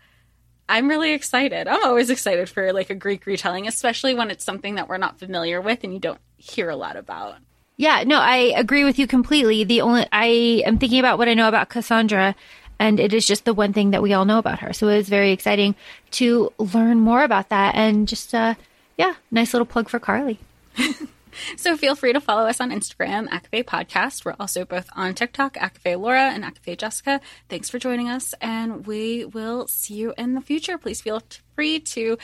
I'm 0.69 0.89
really 0.89 1.13
excited. 1.13 1.67
I'm 1.67 1.85
always 1.85 2.11
excited 2.11 2.49
for 2.49 2.73
like 2.73 2.91
a 2.91 2.95
Greek 2.95 3.25
retelling, 3.27 3.67
especially 3.67 4.15
when 4.15 4.31
it's 4.31 4.45
something 4.45 4.75
that 4.75 4.89
we're 4.89 4.99
not 4.99 5.19
familiar 5.19 5.61
with 5.61 5.83
and 5.83 5.95
you 5.95 5.99
don't 5.99 6.21
hear 6.37 6.69
a 6.69 6.77
lot 6.77 6.97
about. 6.97 7.39
Yeah, 7.79 8.03
no, 8.05 8.19
I 8.19 8.53
agree 8.57 8.83
with 8.83 8.99
you 8.99 9.07
completely. 9.07 9.63
The 9.63 9.83
only 9.83 10.05
I 10.11 10.63
am 10.67 10.79
thinking 10.79 10.99
about 10.99 11.17
what 11.17 11.29
I 11.29 11.35
know 11.35 11.47
about 11.47 11.69
Cassandra, 11.69 12.35
and 12.81 12.99
it 12.99 13.15
is 13.15 13.25
just 13.25 13.45
the 13.45 13.55
one 13.55 13.73
thing 13.73 13.93
that 13.93 14.03
we 14.03 14.13
all 14.13 14.25
know 14.25 14.39
about 14.39 14.59
her. 14.59 14.73
So 14.73 14.89
it 14.89 14.97
was 14.97 15.09
very 15.09 15.31
exciting 15.31 15.77
to 16.13 16.53
learn 16.59 16.99
more 16.99 17.23
about 17.23 17.51
that, 17.51 17.77
and 17.77 18.09
just 18.09 18.35
uh, 18.35 18.57
yeah, 18.97 19.15
nice 19.31 19.55
little 19.55 19.65
plug 19.65 19.89
for 19.89 20.01
Carly. 20.01 20.41
so 21.57 21.77
feel 21.77 21.95
free 21.95 22.13
to 22.13 22.21
follow 22.21 22.49
us 22.49 22.61
on 22.61 22.73
Instagram, 22.73 23.29
ACOFAE 23.29 23.63
Podcast. 23.63 24.25
We're 24.25 24.35
also 24.41 24.65
both 24.65 24.89
on 24.97 25.15
TikTok, 25.15 25.55
ACOFAE 25.55 26.01
Laura 26.01 26.31
and 26.31 26.43
ACOFAE 26.43 26.79
Jessica. 26.79 27.21
Thanks 27.49 27.71
for 27.71 27.79
joining 27.79 28.09
us, 28.09 28.35
and 28.41 28.89
we 28.89 29.25
will 29.25 29.69
see 29.69 29.95
you 29.95 30.15
in 30.19 30.35
the 30.35 30.41
future. 30.41 30.79
Please 30.79 31.01
feel 31.01 31.23
free 31.55 31.79
to 31.79 32.19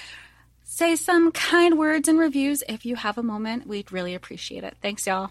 say 0.64 0.96
some 0.96 1.30
kind 1.30 1.78
words 1.78 2.09
and 2.09 2.18
reviews 2.18 2.64
if 2.68 2.84
you 2.84 2.96
have 2.96 3.16
a 3.16 3.22
moment. 3.22 3.68
We'd 3.68 3.92
really 3.92 4.16
appreciate 4.16 4.64
it. 4.64 4.76
Thanks, 4.82 5.07
y'all. 5.07 5.30